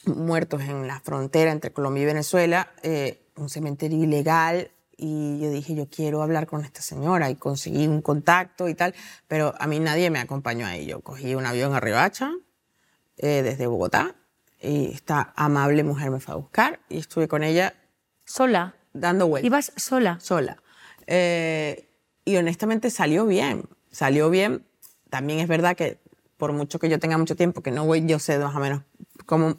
muertos 0.06 0.62
en 0.62 0.88
la 0.88 1.02
frontera 1.02 1.52
entre 1.52 1.74
Colombia 1.74 2.04
y 2.04 2.06
Venezuela, 2.06 2.72
eh, 2.84 3.20
un 3.36 3.50
cementerio 3.50 4.02
ilegal, 4.02 4.70
y 4.98 5.40
yo 5.40 5.50
dije, 5.50 5.76
yo 5.76 5.88
quiero 5.90 6.22
hablar 6.22 6.48
con 6.48 6.64
esta 6.64 6.82
señora, 6.82 7.30
y 7.30 7.36
conseguí 7.36 7.88
un 7.88 8.02
contacto 8.02 8.70
y 8.70 8.76
tal, 8.76 8.94
pero 9.28 9.54
a 9.60 9.68
mí 9.68 9.80
nadie 9.80 10.10
me 10.10 10.20
acompañó 10.20 10.66
ahí. 10.66 10.86
Yo 10.86 11.02
cogí 11.02 11.36
un 11.36 11.46
avión 11.46 11.74
a 11.74 11.80
Riohacha, 11.80 12.32
eh, 13.18 13.42
desde 13.44 13.68
Bogotá, 13.68 14.16
y 14.62 14.92
esta 14.94 15.34
amable 15.36 15.84
mujer 15.84 16.10
me 16.12 16.20
fue 16.20 16.34
a 16.34 16.38
buscar, 16.38 16.80
y 16.90 16.98
estuve 17.00 17.28
con 17.28 17.44
ella 17.44 17.74
Sola. 18.26 18.76
dando 18.94 19.28
vueltas 19.28 19.46
Ibas 19.48 19.72
sola. 19.76 20.20
sola. 20.20 20.58
Eh, 21.08 21.90
y 22.26 22.38
honestamente 22.38 22.90
salió 22.90 23.26
bien, 23.26 23.68
salió 23.92 24.30
bien. 24.30 24.66
También 25.10 25.40
es 25.40 25.48
verdad 25.48 25.76
que 25.76 26.00
por 26.38 26.54
mucho 26.54 26.80
que 26.80 26.90
yo 26.90 27.00
tenga 27.00 27.18
mucho 27.18 27.36
tiempo, 27.36 27.62
que 27.62 27.72
no 27.72 27.86
voy, 27.86 28.06
yo 28.06 28.20
sé 28.20 28.38
más 28.40 28.56
o 28.56 28.60
menos 28.60 28.84
cómo, 29.26 29.58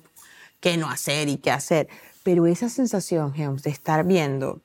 qué 0.61 0.77
no 0.77 0.89
hacer 0.91 1.29
y 1.29 1.37
qué 1.37 1.51
hacer. 1.51 1.89
Pero 2.23 2.47
esa 2.47 2.69
sensación, 2.71 3.35
Geoms, 3.35 3.63
de 3.63 3.71
estar 3.71 4.05
viendo, 4.05 4.63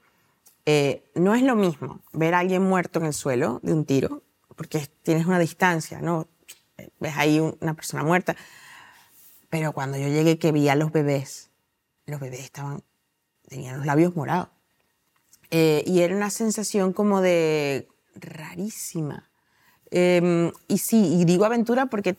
eh, 0.71 1.03
no 1.15 1.33
es 1.33 1.41
lo 1.41 1.55
mismo 1.55 1.99
ver 2.13 2.35
a 2.35 2.39
alguien 2.39 2.61
muerto 2.61 2.99
en 2.99 3.07
el 3.07 3.13
suelo 3.13 3.59
de 3.63 3.73
un 3.73 3.85
tiro, 3.85 4.21
porque 4.55 4.87
tienes 5.01 5.25
una 5.25 5.39
distancia, 5.39 5.99
¿no? 5.99 6.27
Ves 6.99 7.13
ahí 7.17 7.39
un- 7.39 7.57
una 7.59 7.73
persona 7.73 8.03
muerta. 8.03 8.35
Pero 9.49 9.71
cuando 9.73 9.97
yo 9.97 10.07
llegué 10.09 10.37
que 10.37 10.51
vi 10.51 10.69
a 10.69 10.75
los 10.75 10.91
bebés, 10.91 11.49
los 12.05 12.19
bebés 12.19 12.41
estaban, 12.41 12.83
tenían 13.47 13.77
los 13.77 13.85
labios 13.87 14.15
morados. 14.15 14.49
Eh, 15.49 15.83
y 15.87 16.01
era 16.01 16.15
una 16.15 16.29
sensación 16.29 16.93
como 16.93 17.19
de 17.21 17.87
rarísima. 18.13 19.31
Eh, 19.89 20.51
y 20.67 20.77
sí, 20.77 21.19
y 21.19 21.25
digo 21.25 21.45
aventura 21.45 21.87
porque, 21.87 22.15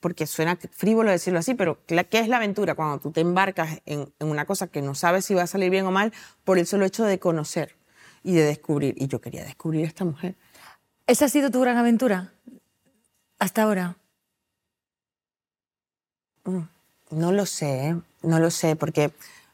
porque 0.00 0.26
suena 0.26 0.56
frívolo 0.72 1.10
decirlo 1.10 1.38
así, 1.40 1.52
pero 1.54 1.84
¿qué 1.84 2.18
es 2.18 2.28
la 2.28 2.38
aventura? 2.38 2.74
Cuando 2.74 2.98
tú 2.98 3.10
te 3.10 3.20
embarcas 3.20 3.82
en, 3.84 4.10
en 4.18 4.28
una 4.28 4.46
cosa 4.46 4.68
que 4.68 4.80
no 4.80 4.94
sabes 4.94 5.26
si 5.26 5.34
va 5.34 5.42
a 5.42 5.46
salir 5.46 5.68
bien 5.68 5.84
o 5.84 5.90
mal 5.90 6.14
por 6.44 6.58
el 6.58 6.66
solo 6.66 6.86
hecho 6.86 7.04
de 7.04 7.18
conocer 7.18 7.76
y 8.22 8.32
de 8.34 8.44
descubrir. 8.44 8.94
Y 8.96 9.06
yo 9.08 9.20
quería 9.20 9.44
descubrir 9.44 9.84
a 9.84 9.88
esta 9.88 10.04
mujer. 10.04 10.34
¿Esa 11.06 11.26
ha 11.26 11.28
sido 11.28 11.50
tu 11.50 11.60
gran 11.60 11.76
aventura? 11.76 12.32
Hasta 13.38 13.62
ahora. 13.62 13.96
No 17.10 17.32
lo 17.32 17.46
sé, 17.46 17.88
¿eh? 17.88 17.96
no 18.22 18.38
lo 18.38 18.50
sé, 18.50 18.76
porque 18.76 19.12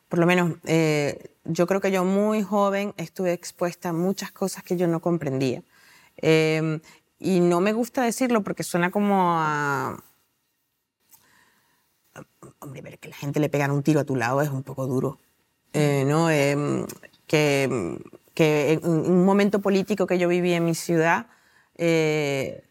por 0.09 0.19
lo 0.19 0.27
menos 0.27 0.55
eh, 0.65 1.31
yo 1.45 1.67
creo 1.67 1.81
que 1.81 1.91
yo 1.91 2.05
muy 2.05 2.43
joven 2.43 2.95
estuve 2.97 3.33
expuesta 3.33 3.91
a 3.91 3.93
muchas 3.93 4.33
cosas 4.33 4.63
que 4.63 4.77
yo 4.77 4.87
no 4.87 5.01
comprendía. 5.01 5.63
Eh, 6.19 6.81
y 7.19 7.41
no 7.41 7.61
me 7.61 7.73
gusta 7.73 8.03
decirlo 8.03 8.43
porque 8.43 8.63
suena 8.63 8.91
como 8.91 9.39
a... 9.39 10.03
Hombre, 12.59 12.83
ver 12.83 12.99
que 12.99 13.09
la 13.09 13.17
gente 13.17 13.41
le 13.41 13.49
pegan 13.49 13.71
un 13.71 13.83
tiro 13.83 14.01
a 14.01 14.05
tu 14.05 14.17
lado 14.17 14.43
es 14.43 14.51
un 14.51 14.63
poco 14.63 14.87
duro. 14.87 15.19
Eh, 15.73 16.05
¿no? 16.07 16.31
Eh, 16.31 16.87
que, 17.27 17.99
que 18.37 18.73
en 18.73 18.87
un 18.87 19.25
momento 19.25 19.61
político 19.61 20.07
que 20.07 20.19
yo 20.19 20.29
viví 20.29 20.53
en 20.53 20.67
mi 20.67 20.75
ciudad, 20.75 21.27
eh, 21.75 22.69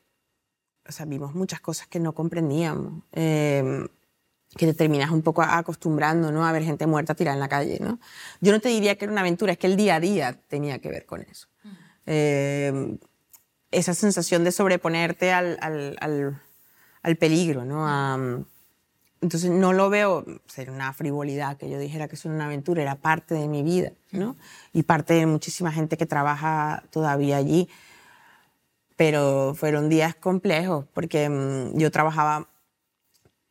o 0.87 0.91
sea, 0.91 1.07
vimos 1.07 1.33
muchas 1.33 1.59
cosas 1.59 1.87
que 1.87 1.99
no 1.99 2.13
comprendíamos. 2.13 3.01
Eh, 3.13 3.87
que 4.55 4.67
te 4.67 4.73
terminas 4.75 5.09
un 5.09 5.23
poco 5.23 5.41
acostumbrando 5.41 6.31
¿no? 6.31 6.45
a 6.45 6.51
ver 6.51 6.63
gente 6.63 6.85
muerta 6.85 7.15
tirada 7.15 7.35
en 7.35 7.39
la 7.41 7.49
calle. 7.49 7.79
¿no? 7.81 7.99
Yo 8.41 8.53
no 8.53 8.59
te 8.59 8.69
diría 8.69 8.95
que 8.95 9.05
era 9.05 9.11
una 9.11 9.21
aventura, 9.21 9.53
es 9.53 9.57
que 9.57 9.67
el 9.67 9.75
día 9.75 9.95
a 9.95 9.99
día 9.99 10.39
tenía 10.47 10.77
que 10.77 10.89
ver 10.89 11.07
con 11.07 11.21
eso. 11.23 11.47
Eh, 12.05 12.97
esa 13.71 13.95
sensación 13.95 14.43
de 14.43 14.51
sobreponerte 14.51 15.33
al, 15.33 15.57
al, 15.61 15.97
al, 15.99 16.41
al 17.01 17.15
peligro. 17.17 17.65
¿no? 17.65 17.87
A, 17.87 18.45
entonces 19.21 19.49
no 19.49 19.73
lo 19.73 19.89
veo 19.89 20.25
ser 20.45 20.69
una 20.69 20.93
frivolidad 20.93 21.57
que 21.57 21.69
yo 21.69 21.79
dijera 21.79 22.07
que 22.07 22.15
es 22.15 22.25
una 22.25 22.45
aventura, 22.45 22.81
era 22.81 22.95
parte 22.95 23.35
de 23.35 23.47
mi 23.47 23.63
vida 23.63 23.91
¿no? 24.11 24.35
y 24.73 24.83
parte 24.83 25.13
de 25.13 25.25
muchísima 25.25 25.71
gente 25.71 25.97
que 25.97 26.05
trabaja 26.05 26.83
todavía 26.91 27.37
allí. 27.37 27.69
Pero 28.95 29.55
fueron 29.55 29.89
días 29.89 30.15
complejos 30.15 30.85
porque 30.93 31.29
mm, 31.29 31.77
yo 31.77 31.91
trabajaba 31.91 32.47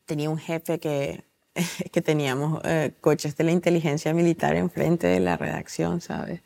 tenía 0.07 0.31
un 0.31 0.39
jefe 0.39 0.79
que, 0.79 1.25
que 1.93 2.03
teníamos 2.03 2.61
eh, 2.65 2.93
coches 3.01 3.37
de 3.37 3.45
la 3.45 3.53
inteligencia 3.53 4.13
militar 4.15 4.57
enfrente 4.57 5.07
de 5.07 5.21
la 5.21 5.37
redacción, 5.37 6.01
¿sabes? 6.01 6.41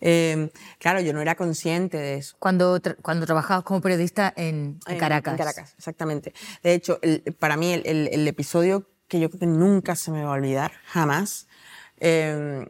Eh, 0.00 0.50
claro, 0.78 1.00
yo 1.00 1.12
no 1.12 1.20
era 1.20 1.34
consciente 1.34 1.96
de 1.98 2.14
eso. 2.14 2.36
Cuando, 2.38 2.80
tra- 2.80 2.96
cuando 3.02 3.26
trabajabas 3.26 3.64
como 3.64 3.80
periodista 3.80 4.32
en, 4.36 4.80
en 4.86 4.98
Caracas. 4.98 5.32
En 5.34 5.38
Caracas, 5.38 5.74
exactamente. 5.76 6.32
De 6.62 6.72
hecho, 6.74 6.98
el- 7.02 7.20
para 7.38 7.56
mí 7.56 7.72
el, 7.72 7.82
el- 7.86 8.08
el 8.12 8.26
episodio 8.28 8.86
que 9.08 9.20
yo 9.20 9.28
creo 9.28 9.40
que 9.40 9.46
nunca 9.46 9.96
se 9.96 10.10
me 10.10 10.22
va 10.24 10.30
a 10.30 10.34
olvidar, 10.34 10.72
jamás, 10.86 11.48
eh, 11.98 12.66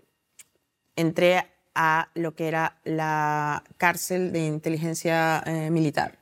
entré 0.97 1.47
a 1.74 2.11
lo 2.14 2.35
que 2.35 2.49
era 2.49 2.78
la 2.85 3.62
cárcel 3.76 4.33
de 4.33 4.47
inteligencia 4.47 5.43
eh, 5.47 5.70
militar. 5.70 6.18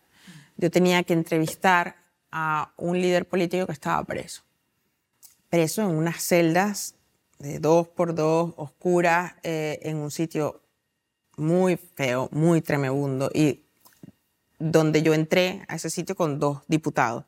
Yo 0.57 0.71
tenía 0.71 1.03
que 1.05 1.15
entrevistar 1.15 1.97
a 2.31 2.73
un 2.77 3.01
líder 3.01 3.27
político 3.27 3.67
que 3.67 3.73
estaba 3.73 4.05
preso. 4.05 4.43
Preso 5.49 5.83
en 5.83 5.97
unas 5.97 6.23
celdas 6.23 6.97
de 7.39 7.59
dos 7.61 7.89
por 7.89 8.15
dos, 8.15 8.53
oscuras, 8.57 9.35
eh, 9.43 9.79
en 9.83 9.97
un 9.97 10.11
sitio 10.11 10.61
muy 11.39 11.77
feo, 11.77 12.29
muy 12.33 12.61
tremebundo. 12.61 13.31
Y 13.33 13.65
donde 14.59 15.03
yo 15.03 15.15
entré 15.15 15.65
a 15.69 15.77
ese 15.77 15.91
sitio 15.91 16.17
con 16.17 16.39
dos 16.39 16.63
diputados 16.67 17.25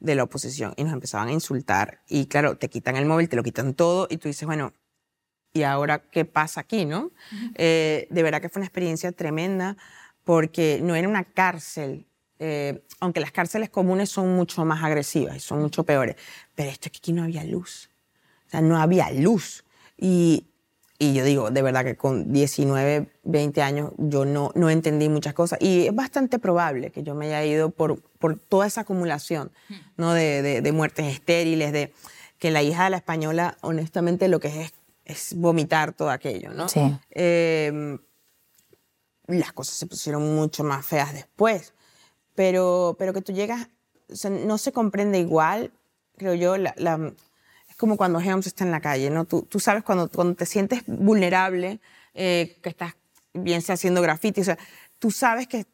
de 0.00 0.14
la 0.14 0.24
oposición 0.24 0.74
y 0.76 0.84
nos 0.84 0.92
empezaban 0.92 1.28
a 1.28 1.32
insultar. 1.32 2.00
Y 2.08 2.26
claro, 2.26 2.56
te 2.56 2.68
quitan 2.68 2.96
el 2.96 3.06
móvil, 3.06 3.28
te 3.28 3.36
lo 3.36 3.42
quitan 3.42 3.74
todo 3.74 4.06
y 4.10 4.18
tú 4.18 4.28
dices, 4.28 4.44
bueno, 4.44 4.72
¿y 5.52 5.62
ahora 5.62 6.00
qué 6.00 6.24
pasa 6.24 6.60
aquí? 6.60 6.84
¿no? 6.84 7.10
Eh, 7.54 8.08
de 8.10 8.22
verdad 8.22 8.40
que 8.40 8.48
fue 8.48 8.60
una 8.60 8.66
experiencia 8.66 9.12
tremenda 9.12 9.76
porque 10.24 10.80
no 10.82 10.94
era 10.94 11.08
una 11.08 11.24
cárcel, 11.24 12.06
eh, 12.38 12.84
aunque 13.00 13.20
las 13.20 13.30
cárceles 13.30 13.70
comunes 13.70 14.10
son 14.10 14.34
mucho 14.34 14.64
más 14.64 14.82
agresivas 14.82 15.36
y 15.36 15.40
son 15.40 15.60
mucho 15.60 15.84
peores, 15.84 16.16
pero 16.54 16.70
esto 16.70 16.88
es 16.88 16.92
que 16.92 16.98
aquí 16.98 17.12
no 17.12 17.22
había 17.22 17.44
luz. 17.44 17.90
O 18.46 18.50
sea, 18.50 18.60
no 18.60 18.76
había 18.78 19.10
luz. 19.12 19.64
Y, 19.96 20.48
y 21.10 21.14
yo 21.14 21.24
digo, 21.24 21.50
de 21.50 21.62
verdad 21.62 21.84
que 21.84 21.96
con 21.96 22.32
19, 22.32 23.08
20 23.22 23.62
años 23.62 23.92
yo 23.98 24.24
no, 24.24 24.50
no 24.54 24.70
entendí 24.70 25.08
muchas 25.08 25.34
cosas. 25.34 25.58
Y 25.60 25.86
es 25.86 25.94
bastante 25.94 26.38
probable 26.38 26.90
que 26.90 27.02
yo 27.02 27.14
me 27.14 27.26
haya 27.26 27.44
ido 27.44 27.70
por, 27.70 28.00
por 28.18 28.38
toda 28.38 28.66
esa 28.66 28.82
acumulación 28.82 29.50
¿no? 29.96 30.12
de, 30.14 30.42
de, 30.42 30.60
de 30.62 30.72
muertes 30.72 31.06
estériles, 31.12 31.72
de 31.72 31.92
que 32.38 32.50
la 32.50 32.62
hija 32.62 32.84
de 32.84 32.90
la 32.90 32.96
española, 32.98 33.56
honestamente, 33.62 34.28
lo 34.28 34.40
que 34.40 34.62
es 34.62 34.72
es 35.06 35.34
vomitar 35.36 35.92
todo 35.92 36.08
aquello, 36.08 36.54
¿no? 36.54 36.66
Sí. 36.66 36.80
Eh, 37.10 37.98
las 39.26 39.52
cosas 39.52 39.74
se 39.76 39.86
pusieron 39.86 40.34
mucho 40.34 40.64
más 40.64 40.84
feas 40.84 41.12
después, 41.12 41.74
pero, 42.34 42.96
pero 42.98 43.12
que 43.12 43.22
tú 43.22 43.32
llegas, 43.32 43.68
o 44.10 44.16
sea, 44.16 44.30
no 44.30 44.58
se 44.58 44.72
comprende 44.72 45.18
igual, 45.18 45.72
creo 46.16 46.34
yo, 46.34 46.56
la, 46.56 46.74
la- 46.76 47.12
es 47.74 47.78
como 47.78 47.96
cuando 47.96 48.20
Helms 48.20 48.46
está 48.46 48.62
en 48.62 48.70
la 48.70 48.80
calle, 48.80 49.10
¿no? 49.10 49.24
Tú, 49.24 49.42
tú 49.42 49.58
sabes 49.58 49.82
cuando, 49.82 50.08
cuando 50.08 50.36
te 50.36 50.46
sientes 50.46 50.84
vulnerable, 50.86 51.80
eh, 52.14 52.56
que 52.62 52.68
estás 52.68 52.94
bien 53.32 53.62
sea 53.62 53.74
haciendo 53.74 54.00
graffiti, 54.00 54.42
o 54.42 54.44
sea, 54.44 54.56
tú 55.00 55.10
sabes 55.10 55.48
que, 55.48 55.66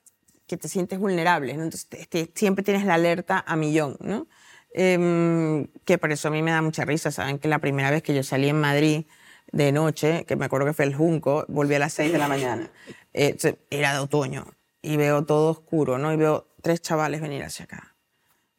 que 0.46 0.56
te 0.56 0.66
sientes 0.68 0.98
vulnerable, 0.98 1.54
¿no? 1.58 1.64
Entonces 1.64 1.86
te- 1.88 2.06
te- 2.06 2.32
siempre 2.34 2.64
tienes 2.64 2.86
la 2.86 2.94
alerta 2.94 3.44
a 3.46 3.54
millón, 3.54 3.98
¿no? 4.00 4.26
Em, 4.72 5.66
que 5.84 5.98
por 5.98 6.10
eso 6.10 6.28
a 6.28 6.30
mí 6.30 6.40
me 6.42 6.52
da 6.52 6.62
mucha 6.62 6.86
risa, 6.86 7.10
saben 7.10 7.38
que 7.38 7.48
la 7.48 7.58
primera 7.58 7.90
vez 7.90 8.02
que 8.02 8.14
yo 8.14 8.22
salí 8.22 8.48
en 8.48 8.60
Madrid 8.60 9.04
de 9.52 9.70
noche, 9.72 10.24
que 10.24 10.36
me 10.36 10.46
acuerdo 10.46 10.66
que 10.68 10.72
fue 10.72 10.86
el 10.86 10.94
Junco, 10.94 11.44
volví 11.48 11.74
a 11.74 11.80
las 11.80 11.92
6 11.92 12.12
de 12.12 12.18
la 12.18 12.28
mañana, 12.28 12.70
eh, 13.12 13.36
era 13.68 13.92
de 13.92 13.98
otoño, 13.98 14.46
y 14.80 14.96
veo 14.96 15.26
todo 15.26 15.50
oscuro, 15.50 15.98
¿no? 15.98 16.12
Y 16.14 16.16
veo 16.16 16.46
tres 16.62 16.80
chavales 16.80 17.20
venir 17.20 17.42
hacia 17.42 17.64
acá. 17.66 17.94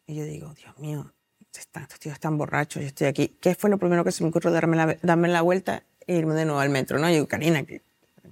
Y 0.05 0.13
yo 0.15 0.25
digo, 0.25 0.53
Dios 0.53 0.77
mío, 0.77 1.11
están, 1.59 1.83
estos 1.83 1.99
tíos 1.99 2.13
están 2.13 2.37
borrachos, 2.37 2.81
yo 2.81 2.87
estoy 2.87 3.07
aquí. 3.07 3.37
¿Qué 3.41 3.55
fue 3.55 3.69
lo 3.69 3.77
primero 3.77 4.03
que 4.03 4.11
se 4.11 4.23
me 4.23 4.29
ocurrió? 4.29 4.51
Darme 4.51 4.77
la, 4.77 4.97
darme 5.01 5.27
la 5.27 5.41
vuelta 5.41 5.83
e 6.07 6.15
irme 6.15 6.33
de 6.33 6.45
nuevo 6.45 6.59
al 6.59 6.69
metro, 6.69 6.97
¿no? 6.97 7.09
Y 7.09 7.13
digo, 7.13 7.27
Karina, 7.27 7.63
que 7.63 7.81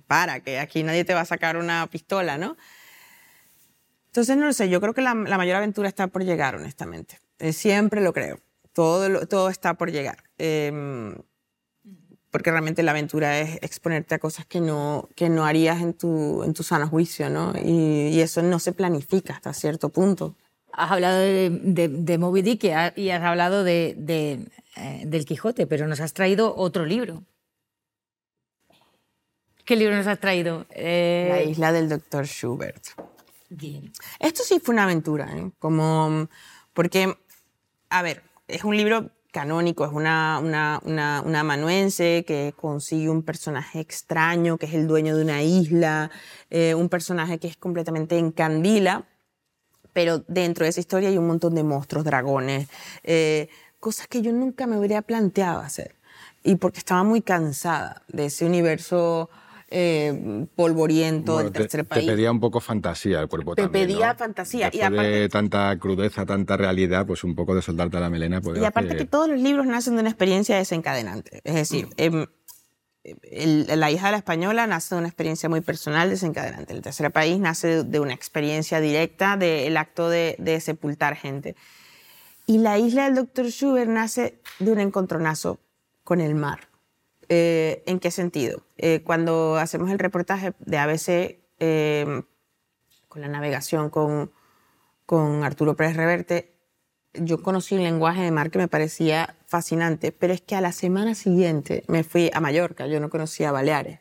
para, 0.08 0.40
que 0.40 0.60
aquí 0.60 0.84
nadie 0.84 1.06
te 1.06 1.14
va 1.14 1.22
a 1.22 1.26
sacar 1.26 1.58
una 1.58 1.86
pistola, 1.88 2.38
¿no? 2.38 2.58
Entonces, 4.08 4.38
no 4.38 4.46
lo 4.46 4.54
sé, 4.54 4.70
yo 4.70 4.82
creo 4.82 4.94
que 4.94 5.02
la, 5.02 5.14
la 5.14 5.38
mayor 5.38 5.58
aventura 5.58 5.88
está 5.88 6.08
por 6.08 6.24
llegar, 6.24 6.56
honestamente. 6.56 7.20
Eh, 7.38 7.54
siempre 7.54 8.02
lo 8.02 8.12
creo. 8.12 8.40
Todo, 8.74 9.28
todo 9.28 9.50
está 9.50 9.76
por 9.76 9.92
llegar. 9.92 10.24
Em, 10.38 11.16
porque 12.32 12.52
realmente 12.52 12.84
la 12.84 12.92
aventura 12.92 13.40
es 13.40 13.58
exponerte 13.62 14.16
a 14.16 14.20
cosas 14.20 14.46
que 14.46 14.62
no, 14.62 15.10
que 15.16 15.30
no 15.30 15.46
harías 15.46 15.82
en 15.82 15.94
tu, 15.94 16.44
en 16.44 16.54
tu 16.54 16.64
sano 16.64 16.88
juicio, 16.88 17.30
¿no? 17.30 17.54
Y, 17.64 18.10
y 18.10 18.22
eso 18.22 18.42
no 18.42 18.60
se 18.60 18.72
planifica 18.72 19.34
hasta 19.34 19.54
cierto 19.54 19.90
punto. 19.90 20.36
Has 20.72 20.92
hablado 20.92 21.18
de, 21.20 21.50
de, 21.64 21.88
de 21.90 22.18
Moby 22.18 22.42
Dick 22.42 22.64
y 22.66 22.70
ha- 22.70 22.94
y 22.96 23.10
has 23.10 23.22
hablado 23.24 23.64
de, 23.64 23.96
de, 23.98 24.48
eh, 24.78 25.04
del 25.06 25.26
Quijote, 25.26 25.68
pero 25.68 25.88
nos 25.88 26.00
has 26.00 26.14
traído 26.14 26.56
otro 26.56 26.86
libro. 26.86 27.24
¿Qué 29.66 29.76
libro 29.76 29.96
nos 29.96 30.08
has 30.08 30.20
traído? 30.20 30.66
Eh, 30.72 31.28
La 31.30 31.44
isla 31.44 31.72
del 31.72 31.90
doctor 31.90 32.26
Schubert. 32.26 32.84
bien. 33.50 33.92
Esto 34.20 34.44
sí 34.44 34.60
fue 34.60 34.74
una 34.74 34.84
aventura, 34.86 35.30
¿eh? 35.38 35.52
Como, 35.60 36.28
porque, 36.74 37.16
a 37.90 38.02
ver, 38.02 38.24
es 38.48 38.64
un 38.64 38.76
libro 38.76 39.12
canónico, 39.32 39.86
es 39.86 39.92
una, 39.92 40.40
una, 40.42 40.80
una, 40.86 41.22
una 41.24 41.40
amanuense 41.42 42.24
que 42.26 42.54
consigue 42.56 43.10
un 43.10 43.22
personaje 43.22 43.80
extraño, 43.80 44.58
que 44.58 44.66
es 44.66 44.74
el 44.74 44.88
dueño 44.88 45.16
de 45.16 45.24
una 45.24 45.44
isla, 45.44 46.10
eh, 46.50 46.74
un 46.74 46.90
personaje 46.90 47.38
que 47.38 47.48
es 47.48 47.58
completamente 47.58 48.18
encandila, 48.18 49.04
pero 49.94 50.24
dentro 50.28 50.64
de 50.66 50.70
esa 50.70 50.80
historia 50.80 51.10
hay 51.10 51.18
un 51.18 51.28
montón 51.28 51.56
de 51.56 51.64
monstruos, 51.64 52.06
dragones, 52.06 52.68
eh, 53.04 53.50
cosas 53.80 54.08
que 54.08 54.22
yo 54.22 54.32
nunca 54.32 54.68
me 54.68 54.78
hubiera 54.78 55.02
planteado 55.02 55.60
hacer. 55.60 55.96
Y 56.44 56.56
porque 56.56 56.80
estaba 56.80 57.04
muy 57.04 57.22
cansada 57.22 58.02
de 58.08 58.26
ese 58.26 58.46
universo 58.46 59.30
eh, 59.72 60.48
polvoriento 60.56 61.34
Bueno, 61.34 61.44
del 61.50 61.54
te, 61.54 61.60
tercer 61.60 61.82
te 61.82 61.86
país. 61.90 62.06
pedía 62.08 62.32
un 62.32 62.40
poco 62.40 62.60
fantasía 62.60 63.20
el 63.20 63.28
cuerpo 63.28 63.54
Te 63.56 63.62
también, 63.64 63.88
pedía 63.88 64.14
¿no? 64.14 64.18
fantasía, 64.18 64.70
y 64.74 64.78
Después 64.80 64.92
de 64.92 64.98
aparte- 65.26 65.30
tanta 65.30 65.78
crudeza, 65.78 66.26
tanta 66.26 66.58
realidad, 66.58 67.06
pues 67.06 67.24
un 67.24 67.36
poco 67.36 67.54
de 67.54 67.62
soltarte 67.62 68.00
la 68.00 68.10
melena. 68.10 68.42
Pues 68.42 68.60
Y 68.60 68.66
aparte 68.66 68.90
hace- 68.90 68.98
que 68.98 69.06
todos 69.06 69.30
los 69.30 69.40
libros 69.40 69.68
nacen 69.68 69.94
de 69.96 70.02
una 70.02 70.10
experiencia 70.10 70.58
desencadenante. 70.58 71.42
Es 71.44 71.54
decir, 71.54 71.86
Mm. 71.86 71.92
em, 71.98 72.26
La 73.04 73.92
hija 73.92 74.08
de 74.08 74.12
la 74.12 74.18
española 74.18 74.68
nace 74.68 74.96
de 74.96 75.00
una 75.00 75.08
experiencia 75.08 75.48
muy 75.50 75.62
personal 75.62 76.10
desencadenante. 76.10 76.74
El 76.74 76.82
tercer 76.82 77.12
país 77.12 77.40
nace 77.40 77.84
de 77.84 78.00
una 78.00 78.14
experiencia 78.14 78.80
directa 78.80 79.38
del 79.38 79.78
acto 79.78 80.10
de, 80.10 80.36
de 80.38 80.60
sepultar 80.60 81.16
gente. 81.16 81.56
Y 82.46 82.58
la 82.58 82.78
isla 82.78 83.06
del 83.06 83.16
doctor 83.16 83.50
Schubert 83.52 83.90
nace 83.90 84.42
de 84.60 84.72
un 84.72 84.80
encontronazo 84.80 85.60
con 86.04 86.20
el 86.20 86.36
mar. 86.36 86.70
Eh, 87.30 87.84
¿En 87.86 88.00
qué 88.00 88.10
sentido? 88.10 88.64
Eh, 88.78 89.04
cuando 89.04 89.58
hacemos 89.58 89.92
el 89.92 90.00
reportaje 90.00 90.54
de 90.60 90.78
ABC 90.80 91.40
eh, 91.60 92.24
con 93.08 93.22
la 93.22 93.28
navegación 93.28 93.92
con, 93.92 94.32
con 95.06 95.44
Arturo 95.44 95.76
Pérez 95.76 95.96
Reverte, 95.96 96.56
yo 97.14 97.42
conocí 97.42 97.76
un 97.76 97.84
lenguaje 97.84 98.22
de 98.22 98.32
mar 98.32 98.52
que 98.52 98.60
me 98.60 98.68
parecía 98.68 99.36
fascinante, 99.48 100.12
pero 100.12 100.34
es 100.34 100.42
que 100.42 100.56
a 100.56 100.62
la 100.62 100.72
semana 100.72 101.16
siguiente 101.16 101.84
me 101.88 102.04
fui 102.04 102.30
a 102.34 102.40
Mallorca, 102.40 102.88
yo 102.88 103.00
no 103.00 103.10
conocía 103.10 103.52
Baleares, 103.52 104.00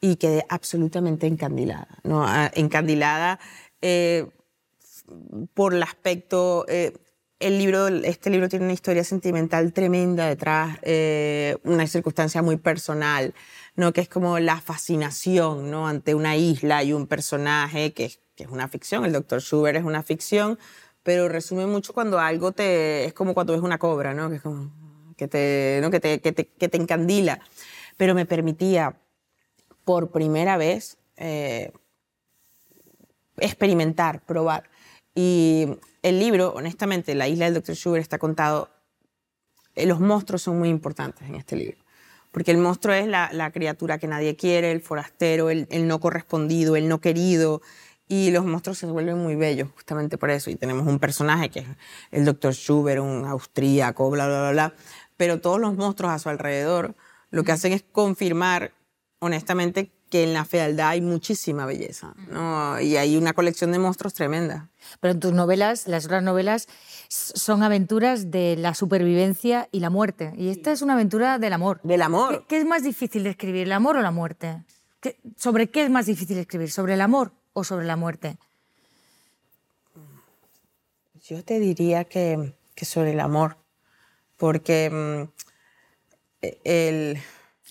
y 0.00 0.16
quedé 0.16 0.46
absolutamente 0.48 1.26
encandilada, 1.26 1.98
¿no? 2.04 2.24
Ah, 2.26 2.50
Encandilada 2.54 3.38
eh, 3.82 4.26
por 5.54 5.74
el 5.74 5.82
aspecto... 5.82 6.64
eh, 6.68 6.92
el 7.40 7.56
libro, 7.58 7.88
este 7.88 8.28
libro 8.28 8.48
tiene 8.50 8.66
una 8.66 8.74
historia 8.74 9.02
sentimental 9.02 9.72
tremenda 9.72 10.26
detrás, 10.26 10.78
eh, 10.82 11.56
una 11.64 11.86
circunstancia 11.86 12.42
muy 12.42 12.56
personal, 12.58 13.34
¿no? 13.76 13.94
que 13.94 14.02
es 14.02 14.08
como 14.10 14.38
la 14.38 14.60
fascinación 14.60 15.70
¿no? 15.70 15.88
ante 15.88 16.14
una 16.14 16.36
isla 16.36 16.84
y 16.84 16.92
un 16.92 17.06
personaje 17.06 17.94
que 17.94 18.04
es, 18.04 18.20
que 18.36 18.44
es 18.44 18.50
una 18.50 18.68
ficción. 18.68 19.06
El 19.06 19.12
doctor 19.12 19.40
Schubert 19.40 19.78
es 19.78 19.84
una 19.84 20.02
ficción, 20.02 20.58
pero 21.02 21.28
resume 21.28 21.66
mucho 21.66 21.92
cuando 21.92 22.18
algo 22.18 22.52
te... 22.52 23.04
es 23.04 23.14
como 23.14 23.34
cuando 23.34 23.52
ves 23.52 23.62
una 23.62 23.78
cobra, 23.78 24.14
¿no? 24.14 24.28
que 24.28 24.36
es 24.36 24.42
como 24.42 24.70
que 25.16 25.28
te, 25.28 25.78
¿no? 25.82 25.90
que 25.90 26.00
te, 26.00 26.20
que 26.20 26.32
te, 26.32 26.46
que 26.46 26.68
te 26.68 26.76
encandila. 26.76 27.40
Pero 27.96 28.14
me 28.14 28.26
permitía 28.26 28.96
por 29.84 30.10
primera 30.10 30.56
vez 30.56 30.98
eh, 31.16 31.72
experimentar, 33.36 34.24
probar. 34.24 34.70
Y 35.14 35.66
el 36.02 36.18
libro, 36.18 36.52
honestamente, 36.54 37.14
La 37.14 37.28
isla 37.28 37.46
del 37.46 37.54
Dr. 37.54 37.74
Schubert 37.74 38.02
está 38.02 38.18
contado, 38.18 38.70
eh, 39.74 39.86
los 39.86 40.00
monstruos 40.00 40.42
son 40.42 40.58
muy 40.58 40.68
importantes 40.68 41.28
en 41.28 41.34
este 41.34 41.56
libro, 41.56 41.78
porque 42.30 42.52
el 42.52 42.58
monstruo 42.58 42.94
es 42.94 43.06
la, 43.06 43.30
la 43.32 43.50
criatura 43.50 43.98
que 43.98 44.06
nadie 44.06 44.36
quiere, 44.36 44.70
el 44.70 44.80
forastero, 44.80 45.50
el, 45.50 45.66
el 45.70 45.88
no 45.88 46.00
correspondido, 46.00 46.76
el 46.76 46.88
no 46.88 47.00
querido, 47.00 47.60
y 48.12 48.32
los 48.32 48.44
monstruos 48.44 48.76
se 48.76 48.86
vuelven 48.86 49.18
muy 49.18 49.36
bellos 49.36 49.68
justamente 49.72 50.18
por 50.18 50.30
eso. 50.30 50.50
Y 50.50 50.56
tenemos 50.56 50.84
un 50.88 50.98
personaje 50.98 51.48
que 51.48 51.60
es 51.60 51.66
el 52.10 52.24
Dr. 52.24 52.52
Schubert, 52.52 53.00
un 53.00 53.24
austríaco, 53.24 54.10
bla, 54.10 54.26
bla, 54.26 54.40
bla, 54.40 54.50
bla, 54.50 54.74
pero 55.16 55.40
todos 55.40 55.60
los 55.60 55.76
monstruos 55.76 56.12
a 56.12 56.18
su 56.18 56.28
alrededor 56.28 56.96
lo 57.30 57.44
que 57.44 57.52
hacen 57.52 57.72
es 57.72 57.84
confirmar, 57.92 58.72
honestamente, 59.20 59.92
que 60.10 60.24
en 60.24 60.32
la 60.32 60.44
fealdad 60.44 60.88
hay 60.88 61.00
muchísima 61.00 61.66
belleza, 61.66 62.14
¿no? 62.32 62.80
Y 62.80 62.96
hay 62.96 63.16
una 63.16 63.32
colección 63.32 63.70
de 63.70 63.78
monstruos 63.78 64.12
tremenda. 64.12 64.68
Pero 64.98 65.12
en 65.12 65.20
tus 65.20 65.32
novelas, 65.32 65.86
las 65.86 66.06
otras 66.06 66.24
novelas, 66.24 66.66
son 67.08 67.62
aventuras 67.62 68.32
de 68.32 68.56
la 68.56 68.74
supervivencia 68.74 69.68
y 69.70 69.78
la 69.78 69.88
muerte. 69.90 70.32
Y 70.36 70.48
esta 70.48 70.72
es 70.72 70.82
una 70.82 70.94
aventura 70.94 71.38
del 71.38 71.52
amor. 71.52 71.80
Del 71.84 72.02
amor. 72.02 72.40
¿Qué, 72.40 72.46
qué 72.48 72.58
es 72.58 72.64
más 72.64 72.82
difícil 72.82 73.22
de 73.22 73.30
escribir, 73.30 73.62
el 73.68 73.72
amor 73.72 73.96
o 73.96 74.02
la 74.02 74.10
muerte? 74.10 74.64
¿Qué- 75.00 75.16
¿Sobre 75.36 75.70
qué 75.70 75.84
es 75.84 75.90
más 75.90 76.06
difícil 76.06 76.38
escribir? 76.38 76.72
¿Sobre 76.72 76.94
el 76.94 77.00
amor 77.02 77.30
o 77.52 77.64
sobre 77.64 77.86
la 77.86 77.96
muerte? 77.96 78.36
Yo 81.22 81.44
te 81.44 81.58
diría 81.58 82.04
que, 82.04 82.54
que 82.74 82.84
sobre 82.84 83.12
el 83.12 83.20
amor, 83.20 83.56
porque 84.36 84.90
mm, 84.90 85.28
el... 86.64 87.20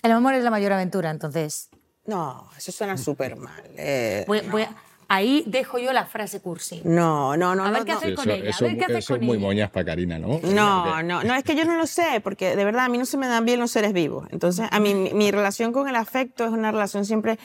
El 0.02 0.12
amor 0.12 0.34
es 0.34 0.42
la 0.44 0.50
mayor 0.50 0.72
aventura, 0.72 1.10
entonces. 1.10 1.68
No, 2.06 2.48
eso 2.56 2.72
suena 2.72 2.96
súper 2.96 3.36
mal. 3.36 3.62
eh, 3.76 4.24
voy- 4.26 4.40
voy 4.50 4.62
a- 4.62 4.74
ahí 5.08 5.44
dejo 5.46 5.78
yo 5.78 5.92
la 5.92 6.06
frase 6.06 6.40
cursi. 6.40 6.80
no, 6.84 7.36
no, 7.36 7.54
no. 7.54 7.66
A 7.66 7.70
ver 7.70 7.80
no, 7.80 7.84
qué 7.84 7.92
no. 7.92 7.98
hacer 7.98 8.14
con 8.14 8.30
eso, 8.30 8.38
ella, 8.38 8.46
a 8.46 8.50
eso- 8.50 8.64
ver 8.64 8.78
qué 8.78 8.84
hacer 8.86 9.04
con 9.04 9.16
es 9.16 9.22
muy 9.22 9.36
ella. 9.36 9.46
moñas 9.46 9.70
para 9.70 9.84
Karina, 9.86 10.18
¿no? 10.18 10.40
No, 10.42 11.02
no, 11.02 11.22
no, 11.22 11.34
es 11.34 11.44
que 11.44 11.54
yo 11.54 11.64
no 11.66 11.76
lo 11.76 11.86
sé, 11.86 12.20
porque 12.22 12.56
de 12.56 12.64
verdad 12.64 12.84
a 12.86 12.88
mí 12.88 12.96
no 12.96 13.04
se 13.04 13.18
me 13.18 13.26
dan 13.26 13.44
bien 13.44 13.60
los 13.60 13.70
seres 13.72 13.92
vivos. 13.92 14.26
Entonces, 14.30 14.66
a 14.70 14.80
mí 14.80 14.94
mi, 14.94 15.12
mi 15.12 15.30
relación 15.30 15.72
con 15.72 15.88
el 15.88 15.96
afecto 15.96 16.44
es 16.44 16.50
una 16.50 16.70
relación 16.72 17.04
siempre 17.04 17.38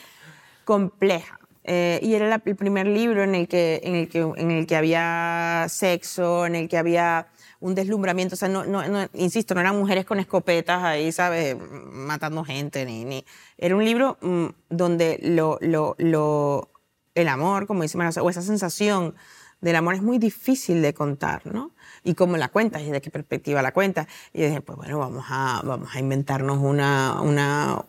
compleja. 0.64 1.38
Eh, 1.68 1.98
y 2.02 2.14
era 2.14 2.28
la- 2.28 2.40
el 2.44 2.54
primer 2.56 2.86
libro 2.86 3.24
en 3.24 3.34
el, 3.34 3.48
que, 3.48 3.80
en, 3.82 3.96
el 3.96 4.08
que, 4.08 4.20
en 4.20 4.50
el 4.52 4.66
que 4.66 4.76
había 4.76 5.66
sexo, 5.68 6.46
en 6.46 6.54
el 6.54 6.68
que 6.68 6.78
había 6.78 7.26
un 7.58 7.74
deslumbramiento. 7.74 8.34
O 8.34 8.36
sea, 8.38 8.48
no, 8.48 8.64
no, 8.64 8.86
no- 8.88 9.08
insisto, 9.14 9.54
no 9.54 9.60
eran 9.60 9.76
mujeres 9.76 10.04
con 10.04 10.20
escopetas 10.20 10.84
ahí, 10.84 11.10
¿sabes? 11.10 11.56
Matando 11.90 12.44
gente. 12.44 12.84
Ni, 12.84 13.04
ni. 13.04 13.24
Era 13.58 13.74
un 13.74 13.84
libro 13.84 14.16
mm, 14.20 14.46
donde 14.70 15.18
lo, 15.22 15.58
lo, 15.60 15.96
lo, 15.98 16.70
el 17.16 17.28
amor, 17.28 17.66
como 17.66 17.82
dice 17.82 17.98
José, 17.98 18.20
o 18.20 18.30
esa 18.30 18.42
sensación 18.42 19.14
del 19.60 19.74
amor 19.76 19.94
es 19.94 20.02
muy 20.02 20.18
difícil 20.18 20.82
de 20.82 20.94
contar, 20.94 21.46
¿no? 21.46 21.72
Y 22.04 22.14
cómo 22.14 22.36
la 22.36 22.48
cuentas 22.50 22.82
y 22.82 22.90
de 22.90 23.00
qué 23.00 23.10
perspectiva 23.10 23.62
la 23.62 23.72
cuentas. 23.72 24.06
Y 24.32 24.40
yo 24.42 24.46
dije, 24.46 24.60
pues 24.60 24.76
bueno, 24.78 24.98
vamos 24.98 25.24
a, 25.28 25.62
vamos 25.64 25.88
a 25.94 25.98
inventarnos 25.98 26.58
una, 26.58 27.20
una, 27.22 27.84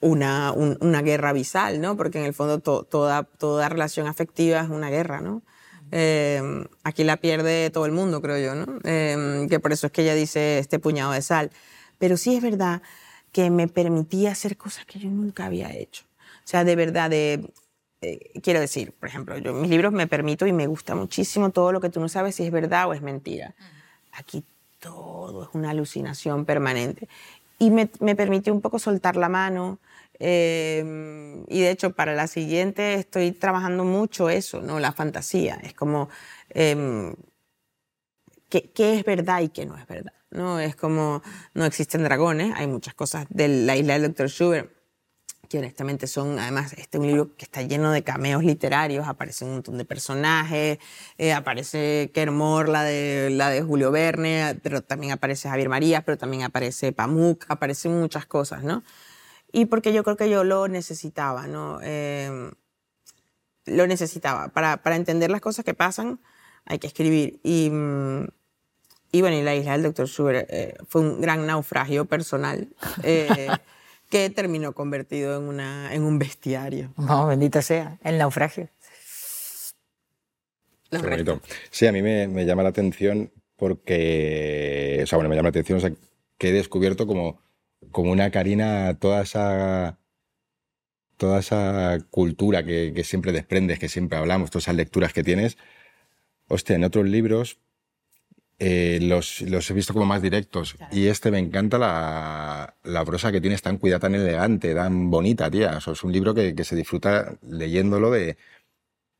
una, 0.00 0.52
un- 0.52 0.78
una 0.80 1.02
guerra 1.02 1.30
abisal, 1.30 1.80
¿no? 1.80 1.96
Porque 1.96 2.18
en 2.18 2.24
el 2.24 2.34
fondo 2.34 2.60
to- 2.60 2.84
toda, 2.84 3.24
toda 3.24 3.68
relación 3.68 4.06
afectiva 4.06 4.60
es 4.60 4.68
una 4.68 4.90
guerra, 4.90 5.20
¿no? 5.20 5.42
Eh, 5.90 6.42
aquí 6.84 7.02
la 7.02 7.16
pierde 7.16 7.70
todo 7.70 7.86
el 7.86 7.92
mundo, 7.92 8.20
creo 8.20 8.38
yo, 8.38 8.54
¿no? 8.54 8.78
Eh, 8.84 9.46
que 9.48 9.58
por 9.58 9.72
eso 9.72 9.86
es 9.86 9.92
que 9.92 10.02
ella 10.02 10.14
dice 10.14 10.58
este 10.58 10.78
puñado 10.78 11.12
de 11.12 11.22
sal. 11.22 11.50
Pero 11.98 12.16
sí 12.16 12.36
es 12.36 12.42
verdad 12.42 12.82
que 13.32 13.50
me 13.50 13.68
permitía 13.68 14.32
hacer 14.32 14.56
cosas 14.56 14.84
que 14.84 14.98
yo 14.98 15.08
nunca 15.08 15.46
había 15.46 15.74
hecho. 15.74 16.04
O 16.44 16.46
sea, 16.48 16.64
de 16.64 16.76
verdad, 16.76 17.10
de, 17.10 17.50
eh, 18.02 18.40
quiero 18.42 18.60
decir, 18.60 18.92
por 18.92 19.08
ejemplo, 19.08 19.36
yo 19.38 19.52
mis 19.54 19.70
libros 19.70 19.92
me 19.92 20.06
permito 20.06 20.46
y 20.46 20.52
me 20.52 20.66
gusta 20.66 20.94
muchísimo 20.94 21.50
todo 21.50 21.72
lo 21.72 21.80
que 21.80 21.90
tú 21.90 22.00
no 22.00 22.08
sabes 22.08 22.36
si 22.36 22.44
es 22.44 22.50
verdad 22.52 22.88
o 22.88 22.94
es 22.94 23.02
mentira. 23.02 23.54
Aquí 24.12 24.44
todo 24.80 25.44
es 25.44 25.48
una 25.54 25.70
alucinación 25.70 26.44
permanente. 26.44 27.08
Y 27.58 27.70
me, 27.70 27.88
me 28.00 28.14
permitió 28.14 28.52
un 28.54 28.60
poco 28.60 28.78
soltar 28.78 29.16
la 29.16 29.28
mano. 29.28 29.78
Eh, 30.20 31.44
y 31.48 31.60
de 31.60 31.70
hecho, 31.70 31.92
para 31.92 32.14
la 32.14 32.26
siguiente 32.26 32.94
estoy 32.94 33.32
trabajando 33.32 33.84
mucho 33.84 34.30
eso, 34.30 34.60
¿no? 34.60 34.80
La 34.80 34.92
fantasía. 34.92 35.56
Es 35.62 35.74
como 35.74 36.08
em, 36.50 37.14
qué, 38.48 38.70
qué 38.72 38.98
es 38.98 39.04
verdad 39.04 39.40
y 39.42 39.48
qué 39.48 39.66
no 39.66 39.76
es 39.76 39.86
verdad. 39.86 40.12
¿no? 40.30 40.60
Es 40.60 40.76
como 40.76 41.22
no 41.54 41.64
existen 41.64 42.04
dragones, 42.04 42.54
hay 42.56 42.66
muchas 42.66 42.94
cosas 42.94 43.26
de 43.30 43.48
la 43.48 43.76
isla 43.76 43.94
del 43.98 44.12
Dr. 44.12 44.28
Schubert 44.28 44.78
que 45.48 45.58
honestamente 45.58 46.06
son, 46.06 46.38
además, 46.38 46.74
este 46.74 46.98
es 46.98 47.00
un 47.00 47.06
libro 47.06 47.34
que 47.34 47.46
está 47.46 47.62
lleno 47.62 47.90
de 47.90 48.02
cameos 48.02 48.44
literarios, 48.44 49.08
aparece 49.08 49.46
un 49.46 49.52
montón 49.52 49.78
de 49.78 49.86
personajes, 49.86 50.78
eh, 51.16 51.32
aparece 51.32 52.10
Kermor, 52.12 52.68
la 52.68 52.82
de, 52.82 53.30
la 53.30 53.48
de 53.48 53.62
Julio 53.62 53.90
Verne, 53.90 54.58
pero 54.62 54.82
también 54.82 55.12
aparece 55.12 55.48
Javier 55.48 55.70
Marías, 55.70 56.02
pero 56.04 56.18
también 56.18 56.42
aparece 56.42 56.92
Pamuk, 56.92 57.46
aparecen 57.48 57.98
muchas 57.98 58.26
cosas, 58.26 58.62
¿no? 58.62 58.82
Y 59.52 59.66
porque 59.66 59.92
yo 59.92 60.04
creo 60.04 60.16
que 60.16 60.28
yo 60.28 60.44
lo 60.44 60.68
necesitaba, 60.68 61.46
¿no? 61.46 61.78
Eh, 61.82 62.50
lo 63.66 63.86
necesitaba. 63.86 64.48
Para, 64.48 64.82
para, 64.82 64.96
entender 64.96 65.30
las 65.30 65.40
cosas 65.40 65.64
que 65.64 65.74
pasan, 65.74 66.20
hay 66.66 66.78
que 66.78 66.86
escribir. 66.86 67.40
Y, 67.42 67.70
mm, 67.70 68.26
y 69.12 69.20
bueno, 69.22 69.36
y 69.36 69.42
la 69.42 69.54
isla 69.54 69.72
del 69.72 69.82
Dr. 69.84 70.06
Schubert 70.06 70.48
eh, 70.50 70.76
fue 70.86 71.00
un 71.00 71.20
gran 71.20 71.46
naufragio 71.46 72.04
personal. 72.04 72.68
Eh, 73.02 73.48
que 74.10 74.30
terminó 74.30 74.72
convertido 74.72 75.36
en, 75.36 75.44
una, 75.44 75.94
en 75.94 76.02
un 76.02 76.18
bestiario. 76.18 76.92
No, 76.96 77.26
bendito 77.26 77.60
sea, 77.62 77.98
el 78.02 78.18
naufragio. 78.18 78.68
Qué 80.90 80.98
bonito. 80.98 81.40
Sí, 81.70 81.86
a 81.86 81.92
mí 81.92 82.00
me, 82.00 82.26
me, 82.28 82.46
llama 82.46 82.62
la 82.62 82.70
atención 82.70 83.30
porque, 83.56 85.00
o 85.02 85.06
sea, 85.06 85.16
bueno, 85.16 85.28
me 85.28 85.36
llama 85.36 85.48
la 85.48 85.50
atención 85.50 85.78
o 85.78 85.80
sea, 85.80 85.92
que 86.38 86.48
he 86.48 86.52
descubierto 86.52 87.06
como, 87.06 87.40
como 87.90 88.12
una 88.12 88.30
Karina 88.30 88.98
toda 88.98 89.22
esa, 89.22 89.98
toda 91.16 91.40
esa 91.40 91.98
cultura 92.10 92.64
que, 92.64 92.92
que 92.94 93.04
siempre 93.04 93.32
desprendes, 93.32 93.78
que 93.78 93.88
siempre 93.88 94.18
hablamos, 94.18 94.50
todas 94.50 94.64
esas 94.64 94.76
lecturas 94.76 95.12
que 95.12 95.24
tienes. 95.24 95.58
Hostia, 96.48 96.76
en 96.76 96.84
otros 96.84 97.06
libros 97.06 97.58
eh, 98.60 98.98
los, 99.00 99.42
los, 99.42 99.70
he 99.70 99.74
visto 99.74 99.92
como 99.92 100.06
más 100.06 100.20
directos. 100.22 100.74
Claro. 100.74 100.96
Y 100.96 101.06
este 101.06 101.30
me 101.30 101.38
encanta 101.38 101.78
la, 101.78 102.74
la, 102.82 103.04
prosa 103.04 103.30
que 103.30 103.40
tienes 103.40 103.62
tan 103.62 103.78
cuidada, 103.78 104.00
tan 104.00 104.14
elegante, 104.16 104.74
tan 104.74 105.10
bonita, 105.10 105.50
tía. 105.50 105.76
O 105.76 105.80
sea, 105.80 105.92
es 105.92 106.02
un 106.02 106.12
libro 106.12 106.34
que, 106.34 106.54
que, 106.54 106.64
se 106.64 106.74
disfruta 106.74 107.38
leyéndolo 107.42 108.10
de 108.10 108.36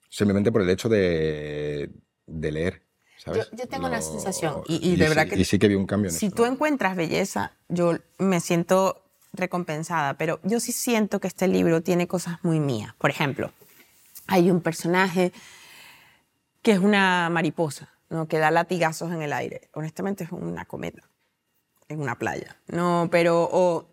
simplemente 0.09 0.51
por 0.51 0.63
el 0.63 0.71
hecho 0.71 0.89
de, 0.89 1.91
de 2.27 2.53
leer. 2.53 2.83
¿Sabes? 3.19 3.49
Yo, 3.51 3.57
yo 3.57 3.69
tengo 3.69 3.89
la 3.89 4.01
sensación, 4.03 4.63
y, 4.67 4.77
y, 4.77 4.93
y 4.93 4.97
de 4.97 5.09
verdad 5.09 5.25
sí, 5.25 5.31
que... 5.31 5.41
Y 5.41 5.45
sí 5.45 5.59
que 5.59 5.69
vi 5.69 5.75
un 5.75 5.87
cambio 5.87 6.11
en 6.11 6.17
Si 6.17 6.27
esto. 6.27 6.37
tú 6.37 6.45
encuentras 6.47 6.97
belleza, 6.97 7.53
yo 7.69 7.99
me 8.19 8.41
siento 8.41 9.03
recompensada, 9.33 10.15
pero 10.15 10.41
yo 10.43 10.61
sí 10.61 10.73
siento 10.73 11.21
que 11.21 11.29
este 11.29 11.49
libro 11.49 11.83
tiene 11.83 12.09
cosas 12.09 12.39
muy 12.43 12.61
mías. 12.61 12.95
Por 12.99 13.11
ejemplo, 13.11 13.53
hay 14.27 14.51
un 14.51 14.61
personaje 14.61 15.33
que 16.63 16.73
es 16.73 16.79
una 16.79 17.29
mariposa 17.31 17.91
¿no? 18.11 18.27
que 18.27 18.39
da 18.39 18.51
latigazos 18.51 19.13
en 19.13 19.23
el 19.23 19.33
aire. 19.33 19.69
Honestamente 19.75 20.25
es 20.25 20.33
una 20.33 20.65
cometa 20.65 21.03
en 21.89 22.01
una 22.01 22.19
playa. 22.19 22.57
No, 22.69 23.09
pero 23.11 23.49
o 23.51 23.87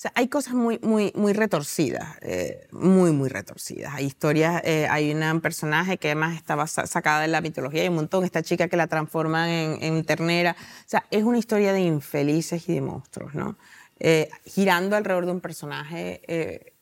sea, 0.00 0.12
hay 0.14 0.28
cosas 0.28 0.54
muy, 0.54 0.78
muy, 0.82 1.12
muy 1.14 1.32
retorcidas, 1.32 2.16
eh, 2.22 2.68
muy, 2.70 3.10
muy 3.12 3.28
retorcidas. 3.28 3.94
Hay 3.94 4.06
historias, 4.06 4.62
eh, 4.64 4.86
hay 4.88 5.12
un 5.12 5.40
personaje 5.40 5.98
que 5.98 6.08
además 6.08 6.36
estaba 6.36 6.66
sacada 6.66 7.22
de 7.22 7.28
la 7.28 7.40
mitología, 7.40 7.82
hay 7.82 7.88
un 7.88 7.96
montón, 7.96 8.24
esta 8.24 8.42
chica 8.42 8.68
que 8.68 8.76
la 8.76 8.86
transforman 8.86 9.48
en, 9.48 9.82
en 9.82 10.04
ternera. 10.04 10.56
O 10.60 10.88
sea, 10.88 11.04
es 11.10 11.24
una 11.24 11.38
historia 11.38 11.72
de 11.72 11.80
infelices 11.80 12.68
y 12.68 12.74
de 12.74 12.80
monstruos, 12.80 13.34
¿no? 13.34 13.56
Eh, 14.00 14.30
girando 14.44 14.96
alrededor 14.96 15.26
de 15.26 15.32
un 15.32 15.40
personaje 15.40 16.22
eh, 16.28 16.72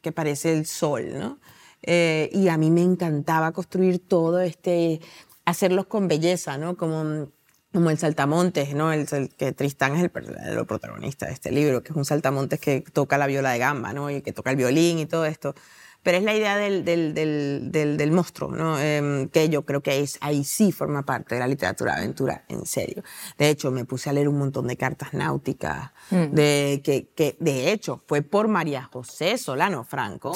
que 0.00 0.12
parece 0.12 0.52
el 0.56 0.66
sol, 0.66 1.18
¿no? 1.18 1.40
Eh, 1.82 2.30
y 2.32 2.48
a 2.48 2.56
mí 2.56 2.70
me 2.70 2.82
encantaba 2.82 3.52
construir 3.52 4.06
todo 4.06 4.40
este, 4.40 5.00
hacerlos 5.44 5.86
con 5.86 6.06
belleza, 6.06 6.56
¿no? 6.56 6.76
Como, 6.76 7.28
como 7.72 7.90
el 7.90 7.98
saltamontes, 7.98 8.74
¿no? 8.74 8.92
El, 8.92 9.06
el, 9.12 9.28
que 9.30 9.52
Tristán 9.52 9.96
es 9.96 10.02
el 10.02 10.08
verdadero 10.08 10.66
protagonista 10.66 11.26
de 11.26 11.32
este 11.32 11.50
libro, 11.50 11.82
que 11.82 11.92
es 11.92 11.96
un 11.96 12.04
saltamontes 12.04 12.60
que 12.60 12.80
toca 12.80 13.18
la 13.18 13.26
viola 13.26 13.50
de 13.50 13.58
gamba, 13.58 13.92
¿no? 13.92 14.10
Y 14.10 14.22
que 14.22 14.32
toca 14.32 14.50
el 14.50 14.56
violín 14.56 14.98
y 14.98 15.06
todo 15.06 15.26
esto. 15.26 15.54
Pero 16.02 16.18
es 16.18 16.24
la 16.24 16.34
idea 16.34 16.56
del, 16.56 16.84
del, 16.84 17.12
del, 17.12 17.70
del, 17.70 17.96
del 17.96 18.12
monstruo, 18.12 18.52
¿no? 18.52 18.78
Eh, 18.78 19.28
que 19.32 19.48
yo 19.48 19.66
creo 19.66 19.82
que 19.82 20.00
es, 20.00 20.16
ahí 20.20 20.44
sí 20.44 20.72
forma 20.72 21.04
parte 21.04 21.34
de 21.34 21.40
la 21.40 21.48
literatura 21.48 21.94
de 21.94 21.98
aventura, 21.98 22.44
en 22.48 22.64
serio. 22.64 23.02
De 23.36 23.50
hecho, 23.50 23.70
me 23.70 23.84
puse 23.84 24.08
a 24.08 24.12
leer 24.12 24.28
un 24.28 24.38
montón 24.38 24.68
de 24.68 24.76
cartas 24.76 25.12
náuticas, 25.12 25.90
mm. 26.10 26.26
de, 26.30 26.80
que, 26.84 27.08
que 27.14 27.36
de 27.40 27.72
hecho 27.72 28.02
fue 28.06 28.22
por 28.22 28.48
María 28.48 28.84
José 28.84 29.36
Solano 29.36 29.84
Franco, 29.84 30.34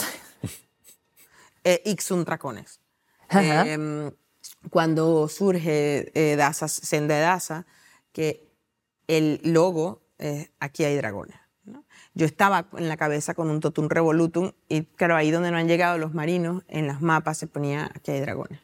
eh, 1.64 1.80
Ixun 1.86 2.24
Tracones. 2.24 2.80
Eh, 3.30 4.10
cuando 4.70 5.28
surge 5.28 6.10
eh, 6.14 6.36
Daza, 6.36 6.68
Senda 6.68 7.18
Daza, 7.18 7.66
que 8.12 8.48
el 9.08 9.40
logo, 9.44 10.02
eh, 10.18 10.50
aquí 10.60 10.84
hay 10.84 10.96
dragones. 10.96 11.36
¿no? 11.64 11.84
Yo 12.14 12.26
estaba 12.26 12.66
en 12.76 12.88
la 12.88 12.96
cabeza 12.96 13.34
con 13.34 13.50
un 13.50 13.60
totum 13.60 13.88
revolutum 13.88 14.52
y 14.68 14.82
claro, 14.82 15.16
ahí 15.16 15.30
donde 15.30 15.50
no 15.50 15.56
han 15.56 15.68
llegado 15.68 15.98
los 15.98 16.14
marinos, 16.14 16.62
en 16.68 16.86
las 16.86 17.00
mapas 17.00 17.38
se 17.38 17.46
ponía 17.46 17.90
aquí 17.94 18.10
hay 18.10 18.20
dragones, 18.20 18.60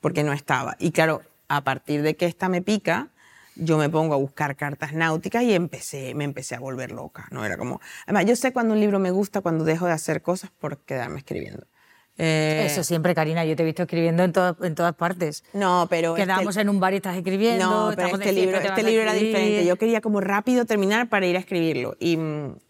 porque 0.00 0.22
no 0.22 0.32
estaba. 0.32 0.76
Y 0.78 0.92
claro, 0.92 1.22
a 1.48 1.62
partir 1.62 2.02
de 2.02 2.16
que 2.16 2.26
esta 2.26 2.48
me 2.48 2.62
pica, 2.62 3.10
yo 3.56 3.78
me 3.78 3.88
pongo 3.88 4.14
a 4.14 4.16
buscar 4.16 4.56
cartas 4.56 4.92
náuticas 4.92 5.42
y 5.44 5.54
empecé, 5.54 6.14
me 6.14 6.24
empecé 6.24 6.56
a 6.56 6.60
volver 6.60 6.90
loca. 6.90 7.28
¿no? 7.30 7.44
Era 7.44 7.56
como, 7.56 7.80
además, 8.04 8.26
yo 8.26 8.36
sé 8.36 8.52
cuando 8.52 8.74
un 8.74 8.80
libro 8.80 8.98
me 8.98 9.10
gusta, 9.10 9.40
cuando 9.40 9.64
dejo 9.64 9.86
de 9.86 9.92
hacer 9.92 10.22
cosas 10.22 10.50
por 10.50 10.78
quedarme 10.78 11.18
escribiendo. 11.18 11.66
Eh, 12.16 12.66
Eso 12.66 12.84
siempre, 12.84 13.14
Karina. 13.14 13.44
Yo 13.44 13.56
te 13.56 13.62
he 13.62 13.66
visto 13.66 13.82
escribiendo 13.82 14.22
en, 14.22 14.32
to 14.32 14.56
en 14.62 14.74
todas 14.74 14.94
partes. 14.94 15.42
No, 15.52 15.86
pero. 15.90 16.14
Quedamos 16.14 16.50
este, 16.50 16.60
en 16.62 16.68
un 16.68 16.78
bar 16.78 16.92
y 16.92 16.96
estás 16.96 17.16
escribiendo. 17.16 17.64
No, 17.64 17.92
pero 17.96 18.08
este 18.08 18.32
libro, 18.32 18.58
este 18.58 18.82
libro 18.82 19.02
era 19.02 19.12
diferente. 19.12 19.64
Yo 19.64 19.76
quería 19.76 20.00
como 20.00 20.20
rápido 20.20 20.64
terminar 20.64 21.08
para 21.08 21.26
ir 21.26 21.36
a 21.36 21.40
escribirlo. 21.40 21.96
Y, 21.98 22.18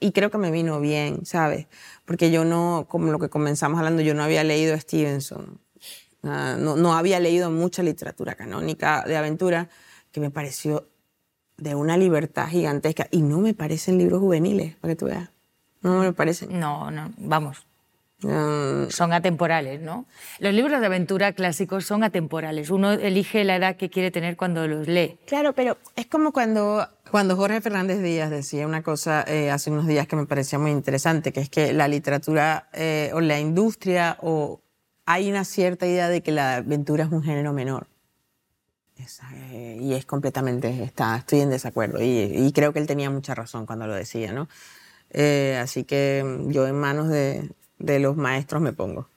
y, 0.00 0.12
creo 0.12 0.30
que 0.30 0.38
me 0.38 0.50
vino 0.50 0.80
bien, 0.80 1.26
¿sabes? 1.26 1.66
Porque 2.06 2.30
yo 2.30 2.44
no, 2.44 2.86
como 2.88 3.12
lo 3.12 3.18
que 3.18 3.28
comenzamos 3.28 3.78
hablando, 3.78 4.02
yo 4.02 4.14
no 4.14 4.22
había 4.22 4.44
leído 4.44 4.78
Stevenson. 4.78 5.60
Uh, 6.22 6.56
no, 6.58 6.76
no 6.76 6.94
había 6.94 7.20
leído 7.20 7.50
mucha 7.50 7.82
literatura 7.82 8.34
canónica 8.34 9.04
de 9.06 9.14
aventura 9.14 9.68
que 10.10 10.20
me 10.20 10.30
pareció 10.30 10.88
de 11.58 11.74
una 11.74 11.98
libertad 11.98 12.48
gigantesca. 12.48 13.08
Y 13.10 13.20
no 13.20 13.40
me 13.40 13.52
parecen 13.52 13.98
libros 13.98 14.20
juveniles, 14.20 14.74
para 14.76 14.92
que 14.92 14.96
tú 14.96 15.04
veas. 15.04 15.28
No 15.82 15.98
me 16.00 16.14
parecen. 16.14 16.58
No, 16.58 16.90
no, 16.90 17.12
vamos. 17.18 17.66
Mm. 18.24 18.90
Son 18.90 19.12
atemporales, 19.12 19.80
¿no? 19.80 20.06
Los 20.38 20.54
libros 20.54 20.80
de 20.80 20.86
aventura 20.86 21.32
clásicos 21.32 21.84
son 21.84 22.02
atemporales. 22.04 22.70
Uno 22.70 22.92
elige 22.92 23.44
la 23.44 23.56
edad 23.56 23.76
que 23.76 23.90
quiere 23.90 24.10
tener 24.10 24.36
cuando 24.36 24.66
los 24.66 24.88
lee. 24.88 25.18
Claro, 25.26 25.52
pero 25.52 25.76
es 25.94 26.06
como 26.06 26.32
cuando, 26.32 26.88
cuando 27.10 27.36
Jorge 27.36 27.60
Fernández 27.60 28.02
Díaz 28.02 28.30
decía 28.30 28.66
una 28.66 28.82
cosa 28.82 29.24
eh, 29.26 29.50
hace 29.50 29.70
unos 29.70 29.86
días 29.86 30.06
que 30.06 30.16
me 30.16 30.26
parecía 30.26 30.58
muy 30.58 30.70
interesante, 30.70 31.32
que 31.32 31.40
es 31.40 31.50
que 31.50 31.72
la 31.72 31.86
literatura 31.88 32.68
eh, 32.72 33.10
o 33.14 33.20
la 33.20 33.38
industria 33.38 34.16
o 34.22 34.60
hay 35.06 35.30
una 35.30 35.44
cierta 35.44 35.86
idea 35.86 36.08
de 36.08 36.22
que 36.22 36.32
la 36.32 36.56
aventura 36.56 37.04
es 37.04 37.12
un 37.12 37.22
género 37.22 37.52
menor. 37.52 37.88
Eh, 39.42 39.78
y 39.82 39.92
es 39.92 40.06
completamente, 40.06 40.82
está, 40.82 41.16
estoy 41.16 41.40
en 41.40 41.50
desacuerdo. 41.50 42.00
Y, 42.00 42.06
y, 42.06 42.52
creo 42.52 42.72
que 42.72 42.78
él 42.78 42.86
tenía 42.86 43.10
mucha 43.10 43.34
razón 43.34 43.66
cuando 43.66 43.86
lo 43.86 43.94
decía, 43.94 44.32
¿no? 44.32 44.48
así 45.60 45.84
que 45.84 46.24
yo 46.48 46.66
en 46.66 46.74
manos 46.74 47.08
de, 47.08 47.50
de 47.78 47.98
los 47.98 48.16
maestros 48.16 48.62
me 48.62 48.72
pongo. 48.72 49.08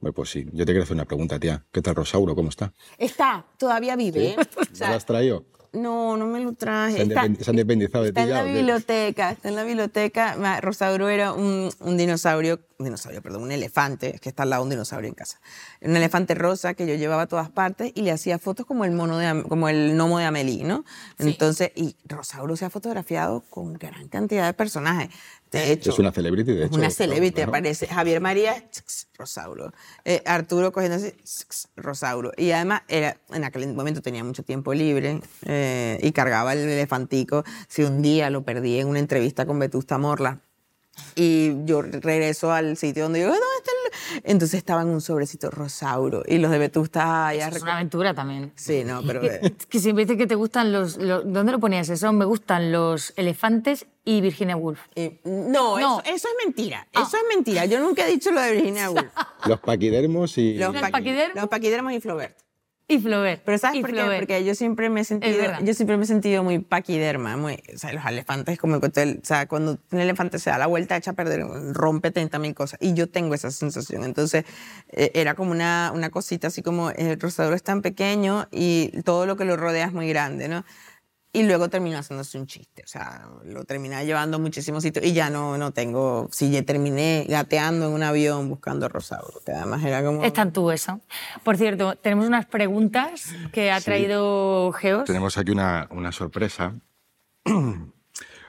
Bueno, 0.00 0.14
pues 0.14 0.30
sí, 0.30 0.46
yo 0.52 0.64
te 0.64 0.72
quiero 0.72 0.84
hacer 0.84 0.94
una 0.94 1.04
pregunta, 1.04 1.38
tía. 1.38 1.62
¿Qué 1.70 1.82
tal 1.82 1.94
Rosauro? 1.94 2.34
¿Cómo 2.34 2.48
está? 2.48 2.72
Está, 2.96 3.44
todavía 3.58 3.96
vive. 3.96 4.34
¿Sí? 4.38 4.58
o 4.72 4.74
sea, 4.74 4.90
¿Lo 4.90 4.96
has 4.96 5.04
traído? 5.04 5.44
No, 5.72 6.16
no 6.16 6.26
me 6.26 6.40
lo 6.40 6.52
traje. 6.54 6.96
Se 6.96 7.02
han, 7.02 7.10
está, 7.10 7.44
se 7.44 7.50
han 7.50 7.54
independizado 7.54 8.02
de 8.02 8.08
está 8.10 8.22
ti 8.22 8.28
en 8.28 8.34
ya, 8.34 8.42
la 8.42 8.52
biblioteca, 8.52 9.30
está 9.30 9.48
en 9.50 9.56
la 9.56 9.62
biblioteca. 9.62 10.60
Rosauro 10.60 11.08
era 11.08 11.32
un, 11.32 11.70
un, 11.78 11.96
dinosaurio, 11.96 12.58
un 12.78 12.86
dinosaurio, 12.86 13.22
perdón, 13.22 13.44
un 13.44 13.52
elefante, 13.52 14.16
es 14.16 14.20
que 14.20 14.30
está 14.30 14.42
al 14.42 14.50
lado 14.50 14.62
de 14.62 14.64
un 14.64 14.70
dinosaurio 14.70 15.08
en 15.08 15.14
casa. 15.14 15.40
Un 15.80 15.94
elefante 15.94 16.34
rosa 16.34 16.74
que 16.74 16.88
yo 16.88 16.94
llevaba 16.96 17.22
a 17.22 17.26
todas 17.26 17.50
partes 17.50 17.92
y 17.94 18.02
le 18.02 18.10
hacía 18.10 18.38
fotos 18.40 18.66
como 18.66 18.84
el 18.84 18.90
mono 18.90 19.16
de, 19.18 19.44
como 19.44 19.68
el 19.68 19.94
gnomo 19.94 20.18
de 20.18 20.24
Amelie, 20.24 20.64
¿no? 20.64 20.84
Sí. 21.18 21.28
Entonces, 21.28 21.70
y 21.76 21.94
Rosauro 22.04 22.56
se 22.56 22.64
ha 22.64 22.70
fotografiado 22.70 23.44
con 23.48 23.74
gran 23.74 24.08
cantidad 24.08 24.46
de 24.46 24.54
personajes. 24.54 25.10
De 25.50 25.72
hecho, 25.72 25.90
es 25.90 25.98
una 25.98 26.12
celebrity, 26.12 26.52
de 26.52 26.66
hecho. 26.66 26.76
Una 26.76 26.90
celebrity, 26.90 27.34
claro. 27.34 27.50
aparece 27.50 27.86
Javier 27.88 28.20
María, 28.20 28.64
Rosauro. 29.18 29.72
Eh, 30.04 30.22
Arturo 30.24 30.70
cogiendo 30.72 30.96
así, 30.96 31.12
Rosauro. 31.76 32.32
Y 32.36 32.52
además, 32.52 32.82
era, 32.88 33.16
en 33.30 33.44
aquel 33.44 33.72
momento 33.74 34.00
tenía 34.00 34.22
mucho 34.22 34.44
tiempo 34.44 34.72
libre 34.74 35.20
eh, 35.46 35.98
y 36.02 36.12
cargaba 36.12 36.52
el 36.52 36.60
elefantico. 36.60 37.44
Si 37.68 37.82
un 37.82 38.00
día 38.00 38.30
lo 38.30 38.42
perdí 38.42 38.78
en 38.78 38.88
una 38.88 39.00
entrevista 39.00 39.44
con 39.44 39.58
Vetusta 39.58 39.98
Morla, 39.98 40.40
y 41.14 41.64
yo 41.64 41.82
regreso 41.82 42.52
al 42.52 42.76
sitio 42.76 43.04
donde 43.04 43.20
yo, 43.20 43.26
¿dónde 43.26 43.40
está 43.58 43.70
el...? 43.70 44.22
Entonces 44.24 44.58
estaba 44.58 44.82
en 44.82 44.88
un 44.88 45.00
sobrecito 45.00 45.50
Rosauro 45.50 46.22
y 46.26 46.38
los 46.38 46.50
de 46.50 46.58
Vetusta 46.58 47.34
ya... 47.34 47.48
Es 47.48 47.62
una 47.62 47.76
aventura 47.76 48.14
también. 48.14 48.52
Sí, 48.54 48.84
no, 48.84 49.02
pero... 49.02 49.20
que 49.68 49.80
siempre 49.80 50.04
dice 50.04 50.16
que 50.16 50.26
te 50.26 50.34
gustan 50.34 50.72
los, 50.72 50.96
los, 50.96 51.30
¿Dónde 51.30 51.52
lo 51.52 51.58
ponías 51.58 51.88
eso? 51.88 52.12
Me 52.12 52.24
gustan 52.24 52.72
los 52.72 53.12
elefantes 53.16 53.86
y 54.04 54.20
Virginia 54.20 54.56
Woolf. 54.56 54.80
Eh, 54.94 55.20
no, 55.24 55.78
no. 55.78 56.00
Eso, 56.00 56.14
eso, 56.14 56.28
es 56.28 56.44
mentira. 56.44 56.86
Ah. 56.94 57.04
Eso 57.06 57.16
es 57.16 57.22
mentira. 57.34 57.64
Yo 57.66 57.80
nunca 57.80 58.06
he 58.06 58.10
dicho 58.10 58.30
lo 58.30 58.40
de 58.40 58.52
Virginia 58.52 58.90
Woolf. 58.90 59.12
los 59.46 59.60
paquidermos 59.60 60.36
y... 60.38 60.54
Los, 60.54 60.74
¿Los 60.74 60.90
paquidermos? 60.90 61.36
Los 61.36 61.48
paquidermos 61.48 61.92
y 61.92 62.00
Flaubert. 62.00 62.36
Y 62.90 62.98
Flaubert. 62.98 63.42
Pero 63.44 63.56
¿sabes 63.56 63.78
y 63.78 63.82
por 63.82 63.90
qué? 63.90 63.96
Flaubert. 63.96 64.20
Porque 64.22 64.44
yo 64.44 64.52
siempre 64.56 64.90
me 64.90 65.02
he 65.02 65.04
sentido, 65.04 65.44
yo 65.62 65.74
siempre 65.74 65.96
me 65.96 66.02
he 66.02 66.06
sentido 66.08 66.42
muy 66.42 66.58
paquiderma, 66.58 67.36
muy, 67.36 67.62
o 67.72 67.78
sea, 67.78 67.92
los 67.92 68.04
elefantes 68.04 68.58
como 68.58 68.74
el 68.74 68.82
o 68.82 69.24
sea, 69.24 69.46
cuando 69.46 69.78
un 69.92 70.00
elefante 70.00 70.40
se 70.40 70.50
da 70.50 70.58
la 70.58 70.66
vuelta 70.66 70.96
echa 70.96 71.12
a 71.12 71.14
perder, 71.14 71.44
rompe 71.72 72.10
30 72.10 72.40
mil 72.40 72.52
cosas 72.52 72.80
y 72.82 72.94
yo 72.94 73.08
tengo 73.08 73.34
esa 73.34 73.52
sensación. 73.52 74.02
Entonces 74.02 74.44
eh, 74.88 75.12
era 75.14 75.34
como 75.34 75.52
una, 75.52 75.92
una 75.94 76.10
cosita 76.10 76.48
así 76.48 76.62
como 76.62 76.90
el 76.90 77.20
rosador 77.20 77.54
es 77.54 77.62
tan 77.62 77.80
pequeño 77.80 78.48
y 78.50 78.90
todo 79.04 79.24
lo 79.24 79.36
que 79.36 79.44
lo 79.44 79.56
rodea 79.56 79.86
es 79.86 79.92
muy 79.92 80.08
grande, 80.08 80.48
¿no? 80.48 80.64
Y 81.32 81.44
luego 81.44 81.68
terminó 81.70 81.96
haciéndose 81.96 82.38
un 82.38 82.46
chiste, 82.48 82.82
o 82.84 82.88
sea, 82.88 83.28
lo 83.44 83.64
terminé 83.64 84.04
llevando 84.04 84.38
a 84.38 84.40
muchísimos 84.40 84.82
sitios 84.82 85.04
y 85.04 85.12
ya 85.12 85.30
no, 85.30 85.56
no 85.58 85.70
tengo, 85.72 86.28
si 86.32 86.50
ya 86.50 86.62
terminé 86.64 87.24
gateando 87.28 87.86
en 87.86 87.92
un 87.92 88.02
avión 88.02 88.48
buscando 88.48 88.88
rosauro, 88.88 89.40
que 89.46 89.52
además 89.52 89.84
era 89.84 90.02
como... 90.02 90.24
Es 90.24 90.32
tan 90.32 90.52
tú 90.52 90.72
eso. 90.72 91.00
Por 91.44 91.56
cierto, 91.56 91.94
tenemos 91.94 92.26
unas 92.26 92.46
preguntas 92.46 93.26
que 93.52 93.70
ha 93.70 93.78
Sí. 93.78 93.84
traído 93.84 94.72
Geos. 94.72 95.04
Tenemos 95.04 95.38
aquí 95.38 95.52
una, 95.52 95.86
una 95.92 96.10
sorpresa. 96.10 96.74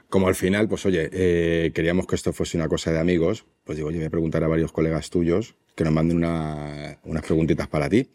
Como 0.10 0.28
al 0.28 0.36
final, 0.36 0.68
pues 0.68 0.86
oye, 0.86 1.10
eh, 1.14 1.72
queríamos 1.74 2.06
que 2.06 2.16
esto 2.16 2.34
fuese 2.34 2.58
una 2.58 2.68
cosa 2.68 2.92
de 2.92 3.00
amigos, 3.00 3.46
pues 3.64 3.78
digo, 3.78 3.88
oye, 3.88 3.98
voy 4.00 4.08
a 4.08 4.10
preguntar 4.10 4.44
a 4.44 4.48
varios 4.50 4.72
colegas 4.74 5.10
tuyos 5.10 5.56
que 5.76 5.86
nos 5.86 5.94
manden 5.94 6.18
una- 6.18 7.00
unas 7.04 7.24
preguntitas 7.24 7.68
para 7.70 7.88
ti. 7.88 8.12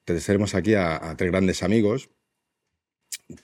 Entonces 0.00 0.24
tenemos 0.24 0.54
aquí 0.54 0.74
a, 0.74 1.10
a 1.10 1.16
tres 1.16 1.30
grandes 1.30 1.62
amigos 1.62 2.08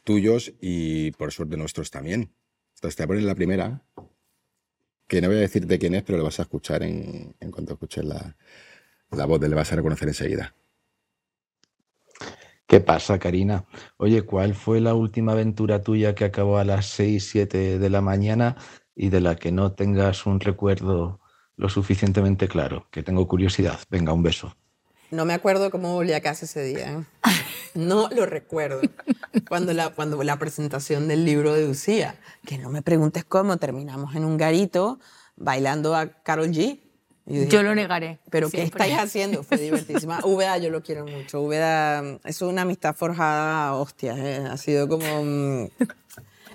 tuyos 0.04 0.52
y 0.60 1.12
por 1.12 1.32
suerte 1.32 1.56
nuestros 1.56 1.90
también. 1.90 2.32
Entonces 2.74 2.96
te 2.96 3.02
voy 3.02 3.04
a 3.04 3.08
poner 3.08 3.22
la 3.24 3.34
primera, 3.34 3.82
que 5.06 5.20
no 5.20 5.28
voy 5.28 5.38
a 5.38 5.40
decirte 5.40 5.78
quién 5.78 5.94
es, 5.94 6.02
pero 6.02 6.18
lo 6.18 6.24
vas 6.24 6.38
a 6.38 6.42
escuchar 6.42 6.82
en, 6.82 7.34
en 7.40 7.50
cuanto 7.50 7.72
escuches 7.72 8.04
la, 8.04 8.36
la 9.10 9.26
voz, 9.26 9.40
le 9.40 9.54
vas 9.54 9.72
a 9.72 9.76
reconocer 9.76 10.08
enseguida. 10.08 10.54
¿Qué 12.66 12.80
pasa, 12.80 13.18
Karina? 13.18 13.64
Oye, 13.96 14.22
¿cuál 14.22 14.54
fue 14.54 14.80
la 14.80 14.94
última 14.94 15.32
aventura 15.32 15.82
tuya 15.82 16.14
que 16.14 16.26
acabó 16.26 16.58
a 16.58 16.64
las 16.64 16.86
6, 16.86 17.26
7 17.26 17.78
de 17.78 17.90
la 17.90 18.02
mañana 18.02 18.56
y 18.94 19.08
de 19.08 19.22
la 19.22 19.36
que 19.36 19.52
no 19.52 19.72
tengas 19.72 20.26
un 20.26 20.38
recuerdo 20.38 21.18
lo 21.56 21.70
suficientemente 21.70 22.46
claro? 22.46 22.86
Que 22.90 23.02
tengo 23.02 23.26
curiosidad. 23.26 23.80
Venga, 23.88 24.12
un 24.12 24.22
beso. 24.22 24.54
No 25.10 25.24
me 25.24 25.32
acuerdo 25.32 25.70
cómo 25.70 25.94
volví 25.94 26.12
a 26.12 26.20
casa 26.20 26.44
ese 26.44 26.62
día. 26.62 26.92
¿eh? 26.92 27.04
No 27.74 28.08
lo 28.10 28.26
recuerdo. 28.26 28.82
Cuando 29.48 29.72
la, 29.72 29.90
cuando 29.90 30.22
la 30.22 30.38
presentación 30.38 31.08
del 31.08 31.24
libro 31.24 31.54
de 31.54 31.66
Lucía, 31.66 32.14
que 32.46 32.58
no 32.58 32.70
me 32.70 32.82
preguntes 32.82 33.24
cómo, 33.24 33.56
terminamos 33.56 34.14
en 34.14 34.24
un 34.24 34.36
garito 34.36 34.98
bailando 35.36 35.94
a 35.94 36.08
Carol 36.22 36.48
G. 36.48 36.80
Y 37.26 37.32
dije, 37.32 37.48
Yo 37.48 37.62
lo 37.62 37.74
negaré. 37.74 38.18
¿Pero 38.30 38.48
qué 38.48 38.58
siempre. 38.58 38.84
estáis 38.84 38.98
haciendo? 39.00 39.42
Fue 39.42 39.58
divertísima. 39.58 40.20
Úbeda 40.24 40.58
yo 40.58 40.70
lo 40.70 40.82
quiero 40.82 41.06
mucho. 41.06 41.42
Úbeda 41.42 42.18
es 42.24 42.40
una 42.42 42.62
amistad 42.62 42.94
forjada 42.94 43.68
a 43.68 43.74
hostias. 43.74 44.18
¿eh? 44.18 44.46
Ha 44.50 44.56
sido 44.56 44.88
como... 44.88 45.04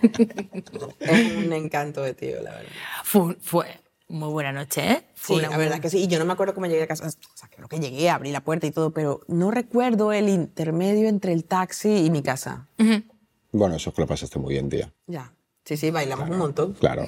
es 0.02 1.36
un 1.36 1.54
encanto 1.54 2.02
de 2.02 2.14
tío, 2.14 2.42
la 2.42 2.52
verdad. 2.52 2.72
Fue, 3.04 3.36
fue 3.40 3.83
muy 4.14 4.30
buena 4.30 4.52
noche, 4.52 4.92
¿eh? 4.92 5.04
Fue 5.16 5.36
Sí, 5.36 5.40
una 5.40 5.50
la 5.50 5.56
muy 5.58 5.66
verdad 5.66 5.82
que 5.82 5.90
sí. 5.90 6.00
Y 6.04 6.08
yo 6.08 6.20
no 6.20 6.26
me 6.26 6.34
acuerdo 6.34 6.54
cómo 6.54 6.68
llegué 6.68 6.84
a 6.84 6.88
casa. 6.88 7.08
O 7.08 7.38
sea, 7.38 7.50
creo 7.50 7.68
que 7.68 7.80
llegué, 7.80 8.10
abrí 8.10 8.32
la 8.32 8.42
puerta 8.42 8.68
y 8.68 8.72
todo, 8.72 8.92
pero 8.92 9.22
no 9.28 9.52
recuerdo 9.52 10.14
el 10.14 10.30
intermedio 10.30 11.10
entre 11.10 11.34
el 11.34 11.46
taxi 11.46 12.06
y 12.06 12.10
mi 12.10 12.22
casa. 12.24 12.68
Bueno, 13.52 13.76
eso 13.76 13.90
es 13.90 13.96
que 13.96 14.02
lo 14.02 14.08
pasaste 14.08 14.40
muy 14.40 14.54
bien, 14.54 14.70
tía. 14.70 14.92
Ya. 15.08 15.34
Sí, 15.66 15.78
sí, 15.78 15.92
bailamos 15.92 16.30
un 16.30 16.38
montón. 16.38 16.74
Claro. 16.74 17.08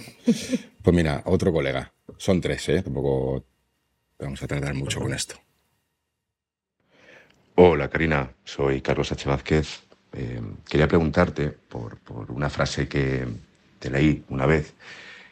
Pues 0.82 0.96
mira, 0.96 1.22
otro 1.26 1.52
colega. 1.52 1.92
Son 2.18 2.40
tres, 2.42 2.70
¿eh? 2.70 2.82
Tampoco 2.84 3.44
vamos 4.20 4.42
a 4.44 4.48
tardar 4.48 4.74
mucho 4.74 5.00
con 5.00 5.14
esto. 5.14 5.36
Hola 7.56 7.90
Karina, 7.90 8.32
soy 8.44 8.82
Carlos 8.82 9.12
H. 9.12 9.30
Vázquez. 9.30 9.82
Eh, 10.14 10.42
quería 10.68 10.88
preguntarte 10.88 11.50
por, 11.50 11.98
por 12.00 12.32
una 12.32 12.50
frase 12.50 12.88
que 12.88 13.26
te 13.80 13.90
leí 13.90 14.24
una 14.30 14.46
vez, 14.46 14.74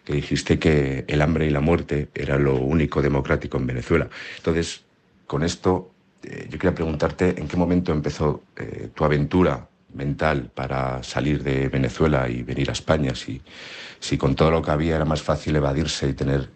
que 0.03 0.13
dijiste 0.13 0.59
que 0.59 1.05
el 1.07 1.21
hambre 1.21 1.47
y 1.47 1.49
la 1.49 1.61
muerte 1.61 2.09
era 2.13 2.37
lo 2.37 2.55
único 2.55 3.01
democrático 3.01 3.57
en 3.57 3.67
Venezuela. 3.67 4.09
Entonces, 4.37 4.83
con 5.27 5.43
esto, 5.43 5.91
eh, 6.23 6.47
yo 6.49 6.57
quería 6.57 6.75
preguntarte 6.75 7.39
en 7.39 7.47
qué 7.47 7.57
momento 7.57 7.91
empezó 7.91 8.43
eh, 8.55 8.89
tu 8.93 9.03
aventura 9.05 9.67
mental 9.93 10.51
para 10.53 11.03
salir 11.03 11.43
de 11.43 11.69
Venezuela 11.69 12.27
y 12.27 12.43
venir 12.43 12.69
a 12.69 12.73
España, 12.73 13.15
si, 13.15 13.41
si 13.99 14.17
con 14.17 14.35
todo 14.35 14.51
lo 14.51 14.61
que 14.61 14.71
había 14.71 14.95
era 14.95 15.05
más 15.05 15.21
fácil 15.21 15.55
evadirse 15.55 16.09
y 16.09 16.13
tener 16.13 16.49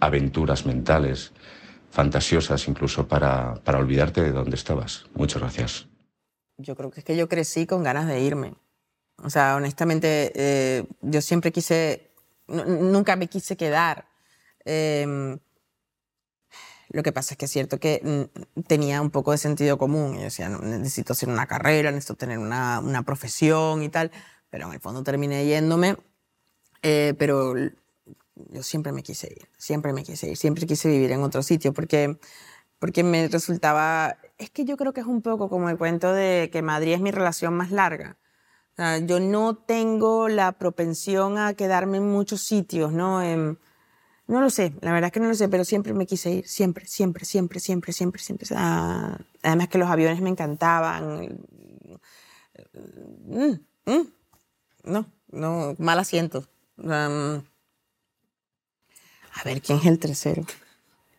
aventuras 0.00 0.66
mentales 0.66 1.32
fantasiosas 1.90 2.66
incluso 2.68 3.06
para, 3.06 3.54
para 3.64 3.78
olvidarte 3.78 4.22
de 4.22 4.32
dónde 4.32 4.56
estabas. 4.56 5.06
Muchas 5.14 5.42
gracias. 5.42 5.86
Yo 6.56 6.76
creo 6.76 6.90
que 6.90 7.00
es 7.00 7.04
que 7.04 7.16
yo 7.16 7.28
crecí 7.28 7.66
con 7.66 7.82
ganas 7.82 8.06
de 8.06 8.20
irme. 8.20 8.54
O 9.22 9.30
sea, 9.30 9.56
honestamente, 9.56 10.32
eh, 10.34 10.84
yo 11.00 11.20
siempre 11.20 11.52
quise, 11.52 12.10
nunca 12.48 13.16
me 13.16 13.28
quise 13.28 13.56
quedar. 13.56 14.06
Eh, 14.64 15.38
lo 16.92 17.02
que 17.02 17.12
pasa 17.12 17.34
es 17.34 17.38
que 17.38 17.46
es 17.46 17.50
cierto 17.50 17.78
que 17.78 18.00
mm, 18.54 18.62
tenía 18.62 19.00
un 19.00 19.10
poco 19.10 19.32
de 19.32 19.38
sentido 19.38 19.78
común. 19.78 20.16
Yo 20.16 20.24
decía, 20.24 20.48
"No, 20.50 20.58
necesito 20.58 21.14
hacer 21.14 21.28
una 21.28 21.46
carrera, 21.46 21.90
necesito 21.90 22.16
tener 22.16 22.38
una, 22.38 22.80
una 22.80 23.02
profesión 23.02 23.82
y 23.82 23.88
tal. 23.88 24.10
Pero 24.50 24.66
en 24.68 24.74
el 24.74 24.80
fondo 24.80 25.02
terminé 25.02 25.46
yéndome. 25.46 25.96
Eh, 26.82 27.14
pero 27.18 27.54
yo 28.34 28.62
siempre 28.62 28.92
me 28.92 29.02
quise 29.02 29.28
ir, 29.28 29.48
siempre 29.56 29.92
me 29.92 30.02
quise 30.04 30.30
ir, 30.30 30.36
siempre 30.36 30.66
quise 30.66 30.88
vivir 30.88 31.12
en 31.12 31.22
otro 31.22 31.42
sitio 31.42 31.72
porque, 31.72 32.18
porque 32.78 33.04
me 33.04 33.28
resultaba, 33.28 34.18
es 34.38 34.50
que 34.50 34.64
yo 34.64 34.76
creo 34.76 34.92
que 34.92 35.00
es 35.00 35.06
un 35.06 35.22
poco 35.22 35.48
como 35.48 35.70
el 35.70 35.78
cuento 35.78 36.12
de 36.12 36.50
que 36.52 36.62
Madrid 36.62 36.94
es 36.94 37.00
mi 37.00 37.10
relación 37.12 37.54
más 37.54 37.70
larga. 37.70 38.18
O 38.72 38.76
sea, 38.76 38.98
yo 38.98 39.20
no 39.20 39.54
tengo 39.54 40.28
la 40.28 40.52
propensión 40.52 41.38
a 41.38 41.54
quedarme 41.54 41.98
en 41.98 42.10
muchos 42.10 42.40
sitios, 42.40 42.92
¿no? 42.92 43.22
Em, 43.22 43.56
no 44.26 44.40
lo 44.40 44.48
sé, 44.48 44.72
la 44.80 44.92
verdad 44.92 45.08
es 45.08 45.12
que 45.12 45.20
no 45.20 45.28
lo 45.28 45.34
sé, 45.34 45.48
pero 45.48 45.64
siempre 45.64 45.92
me 45.92 46.06
quise 46.06 46.30
ir, 46.30 46.48
siempre, 46.48 46.86
siempre, 46.86 47.24
siempre, 47.26 47.60
siempre, 47.60 47.92
siempre, 47.92 48.22
siempre. 48.22 48.48
Ah, 48.56 49.18
además 49.42 49.68
que 49.68 49.78
los 49.78 49.90
aviones 49.90 50.20
me 50.22 50.30
encantaban. 50.30 51.38
Mm, 53.26 53.52
mm. 53.84 54.12
No, 54.84 55.06
no, 55.30 55.74
mal 55.78 55.98
asiento. 55.98 56.48
Um, 56.78 57.42
a 59.34 59.44
ver, 59.44 59.60
¿quién 59.60 59.78
es 59.78 59.86
el 59.86 59.98
tercero? 59.98 60.44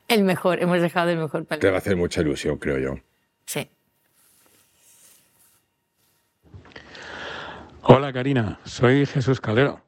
El 0.07 0.23
mejor, 0.23 0.61
hemos 0.61 0.81
dejado 0.81 1.09
el 1.09 1.17
mejor 1.17 1.45
para 1.45 1.57
el 1.57 1.61
Te 1.61 1.69
va 1.69 1.75
a 1.75 1.79
hacer 1.79 1.95
mucha 1.95 2.21
ilusión, 2.21 2.57
creo 2.57 2.79
yo. 2.79 3.01
Sí. 3.45 3.69
Hola 7.85 8.13
Karina, 8.13 8.61
soy 8.63 9.05
Jesús 9.05 9.41
Calero. 9.41 9.81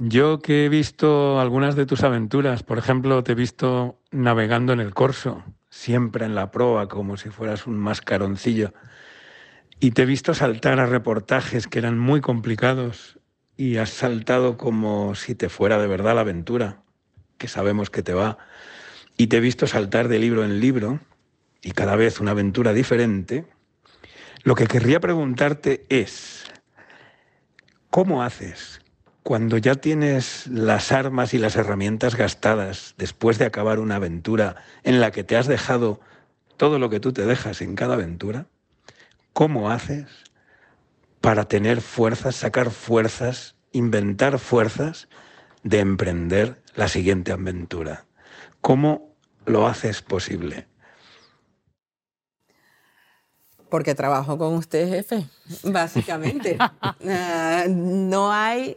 Yo 0.00 0.40
que 0.40 0.66
he 0.66 0.68
visto 0.68 1.40
algunas 1.40 1.76
de 1.76 1.86
tus 1.86 2.02
aventuras, 2.02 2.62
por 2.62 2.76
ejemplo, 2.76 3.24
te 3.24 3.32
he 3.32 3.34
visto 3.34 3.98
navegando 4.10 4.74
en 4.74 4.80
el 4.80 4.92
corso, 4.92 5.42
siempre 5.70 6.26
en 6.26 6.34
la 6.34 6.50
proa, 6.50 6.86
como 6.86 7.16
si 7.16 7.30
fueras 7.30 7.66
un 7.66 7.78
mascaroncillo, 7.78 8.74
y 9.80 9.92
te 9.92 10.02
he 10.02 10.04
visto 10.04 10.34
saltar 10.34 10.78
a 10.78 10.84
reportajes 10.84 11.68
que 11.68 11.78
eran 11.78 11.98
muy 11.98 12.20
complicados 12.20 13.18
y 13.56 13.78
has 13.78 13.88
saltado 13.88 14.58
como 14.58 15.14
si 15.14 15.34
te 15.34 15.48
fuera 15.48 15.78
de 15.78 15.86
verdad 15.86 16.16
la 16.16 16.20
aventura, 16.20 16.82
que 17.38 17.48
sabemos 17.48 17.88
que 17.88 18.02
te 18.02 18.12
va, 18.12 18.36
y 19.16 19.28
te 19.28 19.38
he 19.38 19.40
visto 19.40 19.66
saltar 19.66 20.08
de 20.08 20.18
libro 20.18 20.44
en 20.44 20.60
libro 20.60 21.00
y 21.62 21.70
cada 21.70 21.96
vez 21.96 22.20
una 22.20 22.32
aventura 22.32 22.74
diferente. 22.74 23.46
Lo 24.44 24.54
que 24.54 24.66
querría 24.66 25.00
preguntarte 25.00 25.86
es, 25.88 26.37
¿Cómo 27.98 28.22
haces 28.22 28.80
cuando 29.24 29.58
ya 29.58 29.74
tienes 29.74 30.46
las 30.46 30.92
armas 30.92 31.34
y 31.34 31.38
las 31.38 31.56
herramientas 31.56 32.14
gastadas 32.14 32.94
después 32.96 33.38
de 33.38 33.44
acabar 33.44 33.80
una 33.80 33.96
aventura 33.96 34.54
en 34.84 35.00
la 35.00 35.10
que 35.10 35.24
te 35.24 35.36
has 35.36 35.48
dejado 35.48 35.98
todo 36.56 36.78
lo 36.78 36.90
que 36.90 37.00
tú 37.00 37.12
te 37.12 37.26
dejas 37.26 37.60
en 37.60 37.74
cada 37.74 37.94
aventura? 37.94 38.46
¿Cómo 39.32 39.72
haces 39.72 40.06
para 41.20 41.48
tener 41.48 41.80
fuerzas, 41.80 42.36
sacar 42.36 42.70
fuerzas, 42.70 43.56
inventar 43.72 44.38
fuerzas 44.38 45.08
de 45.64 45.80
emprender 45.80 46.62
la 46.76 46.86
siguiente 46.86 47.32
aventura? 47.32 48.04
¿Cómo 48.60 49.12
lo 49.44 49.66
haces 49.66 50.02
posible? 50.02 50.68
Porque 53.68 53.94
trabajo 53.94 54.38
con 54.38 54.54
usted, 54.54 54.88
jefe, 54.88 55.26
básicamente. 55.64 56.58
Ah, 57.06 57.64
no 57.68 58.32
hay, 58.32 58.76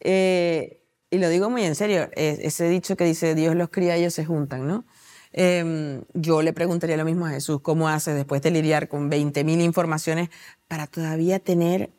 eh, 0.00 0.82
y 1.10 1.18
lo 1.18 1.28
digo 1.30 1.48
muy 1.48 1.64
en 1.64 1.74
serio, 1.74 2.08
ese 2.16 2.68
dicho 2.68 2.96
que 2.96 3.04
dice 3.04 3.34
Dios 3.34 3.56
los 3.56 3.70
cría, 3.70 3.96
ellos 3.96 4.12
se 4.12 4.26
juntan, 4.26 4.66
¿no? 4.66 4.84
Eh, 5.32 6.02
yo 6.12 6.42
le 6.42 6.52
preguntaría 6.52 6.98
lo 6.98 7.06
mismo 7.06 7.24
a 7.26 7.30
Jesús, 7.30 7.60
¿cómo 7.62 7.88
hace 7.88 8.12
después 8.12 8.42
de 8.42 8.50
lidiar 8.50 8.88
con 8.88 9.08
20.000 9.08 9.60
informaciones 9.62 10.28
para 10.68 10.86
todavía 10.86 11.38
tener 11.38 11.90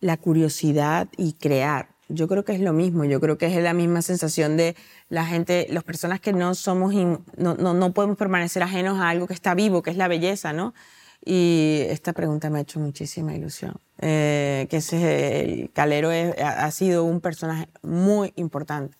la 0.00 0.18
curiosidad 0.18 1.08
y 1.16 1.32
crear? 1.32 1.88
Yo 2.08 2.28
creo 2.28 2.44
que 2.44 2.52
es 2.52 2.60
lo 2.60 2.74
mismo, 2.74 3.04
yo 3.06 3.20
creo 3.20 3.38
que 3.38 3.46
es 3.46 3.62
la 3.62 3.72
misma 3.72 4.02
sensación 4.02 4.56
de 4.58 4.76
la 5.08 5.24
gente, 5.24 5.66
las 5.70 5.84
personas 5.84 6.20
que 6.20 6.34
no 6.34 6.54
somos, 6.54 6.92
in- 6.92 7.18
no, 7.38 7.54
no, 7.54 7.72
no 7.72 7.92
podemos 7.92 8.18
permanecer 8.18 8.62
ajenos 8.62 8.98
a 9.00 9.08
algo 9.08 9.26
que 9.26 9.34
está 9.34 9.54
vivo, 9.54 9.82
que 9.82 9.90
es 9.90 9.96
la 9.96 10.08
belleza, 10.08 10.52
¿no? 10.52 10.74
Y 11.24 11.82
esta 11.88 12.12
pregunta 12.12 12.48
me 12.50 12.58
ha 12.58 12.62
hecho 12.62 12.80
muchísima 12.80 13.34
ilusión. 13.34 13.74
Eh, 14.00 14.66
que 14.70 14.78
ese, 14.78 15.40
el 15.40 15.72
Calero 15.72 16.10
es- 16.12 16.38
ha 16.40 16.64
ha 16.64 16.70
sido 16.70 17.04
un 17.04 17.20
personaje 17.20 17.68
muy 17.82 18.32
importante 18.36 18.96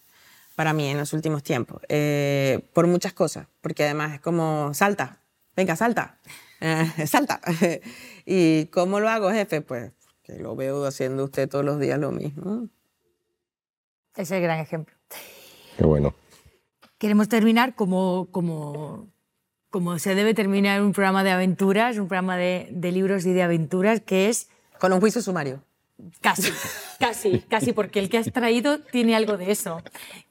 para 0.57 0.73
mí 0.73 0.89
en 0.89 0.99
los 0.99 1.13
últimos 1.13 1.43
tiempos, 1.45 1.81
eh, 1.89 2.69
por 2.75 2.89
muchas 2.89 3.13
cosas, 3.13 3.47
porque 3.61 3.85
además 3.85 4.15
es 4.15 4.21
como, 4.21 4.75
salta, 4.75 5.21
venga, 5.55 5.77
salta, 5.77 6.19
eh, 6.61 6.85
salta. 7.07 7.41
¿Y 8.27 8.67
cómo 8.67 8.99
lo 8.99 9.09
hago, 9.09 9.31
jefe? 9.31 9.61
Pues 9.61 9.93
que 10.25 10.37
lo 10.41 10.57
veo 10.57 10.85
haciendo 10.85 11.25
usted 11.25 11.49
todos 11.49 11.65
los 11.65 11.79
días 11.79 11.99
lo 12.01 12.11
mismo. 12.11 12.69
Ese 14.15 14.23
es 14.23 14.31
el 14.33 14.43
gran 14.43 14.59
ejemplo. 14.59 14.95
Qué 15.77 15.85
bueno. 15.85 16.13
Queremos 16.99 17.29
terminar 17.29 17.77
como, 17.77 18.27
como, 18.33 19.07
como 19.71 19.99
se 19.99 20.15
debe 20.15 20.35
terminar 20.35 20.83
un 20.83 20.93
programa 20.93 21.25
de 21.25 21.31
aventuras, 21.31 21.99
un 21.99 22.09
programa 22.09 22.37
de, 22.37 22.69
de 22.71 22.93
libros 22.93 23.27
y 23.27 23.33
de 23.33 23.43
aventuras, 23.43 24.01
que 24.01 24.29
es 24.29 24.49
Con 24.79 24.93
un 24.93 25.01
juicio 25.01 25.21
sumario. 25.23 25.63
Casi, 26.21 26.53
casi, 27.01 27.41
casi, 27.41 27.73
porque 27.73 27.99
el 27.99 28.09
que 28.09 28.19
has 28.19 28.33
traído 28.33 28.79
tiene 28.81 29.17
algo 29.17 29.37
de 29.37 29.51
eso, 29.51 29.83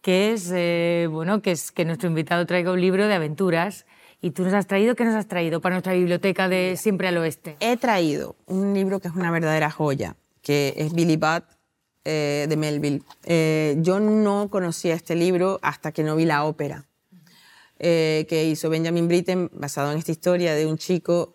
que 0.01 0.31
es, 0.31 0.49
eh, 0.53 1.07
bueno, 1.11 1.41
que 1.41 1.51
es 1.51 1.71
que 1.73 1.83
nuestro 1.83 2.07
invitado 2.07 2.45
traiga 2.45 2.71
un 2.71 2.79
libro 2.79 3.07
de 3.07 3.13
aventuras. 3.13 3.85
Y 4.19 4.31
tú 4.31 4.43
nos 4.43 4.53
has 4.53 4.65
traído, 4.65 4.95
¿qué 4.95 5.05
nos 5.05 5.13
has 5.13 5.27
traído 5.27 5.61
para 5.61 5.75
nuestra 5.75 5.93
biblioteca 5.93 6.47
de 6.49 6.75
Siempre 6.75 7.07
al 7.07 7.17
Oeste? 7.17 7.55
He 7.59 7.77
traído 7.77 8.35
un 8.47 8.73
libro 8.73 8.99
que 8.99 9.09
es 9.09 9.13
una 9.13 9.29
verdadera 9.29 9.69
joya, 9.69 10.15
que 10.41 10.73
es 10.77 10.93
Billy 10.93 11.17
Budd 11.17 11.43
eh, 12.03 12.47
de 12.49 12.57
Melville. 12.57 13.03
Eh, 13.25 13.75
yo 13.79 13.99
no 13.99 14.49
conocía 14.49 14.95
este 14.95 15.15
libro 15.15 15.59
hasta 15.61 15.91
que 15.91 16.01
no 16.01 16.15
vi 16.15 16.25
la 16.25 16.45
ópera 16.45 16.87
eh, 17.79 18.25
que 18.27 18.45
hizo 18.45 18.69
Benjamin 18.69 19.07
Britten, 19.07 19.49
basado 19.53 19.91
en 19.91 19.97
esta 19.97 20.11
historia 20.11 20.55
de 20.55 20.65
un 20.65 20.77
chico 20.77 21.33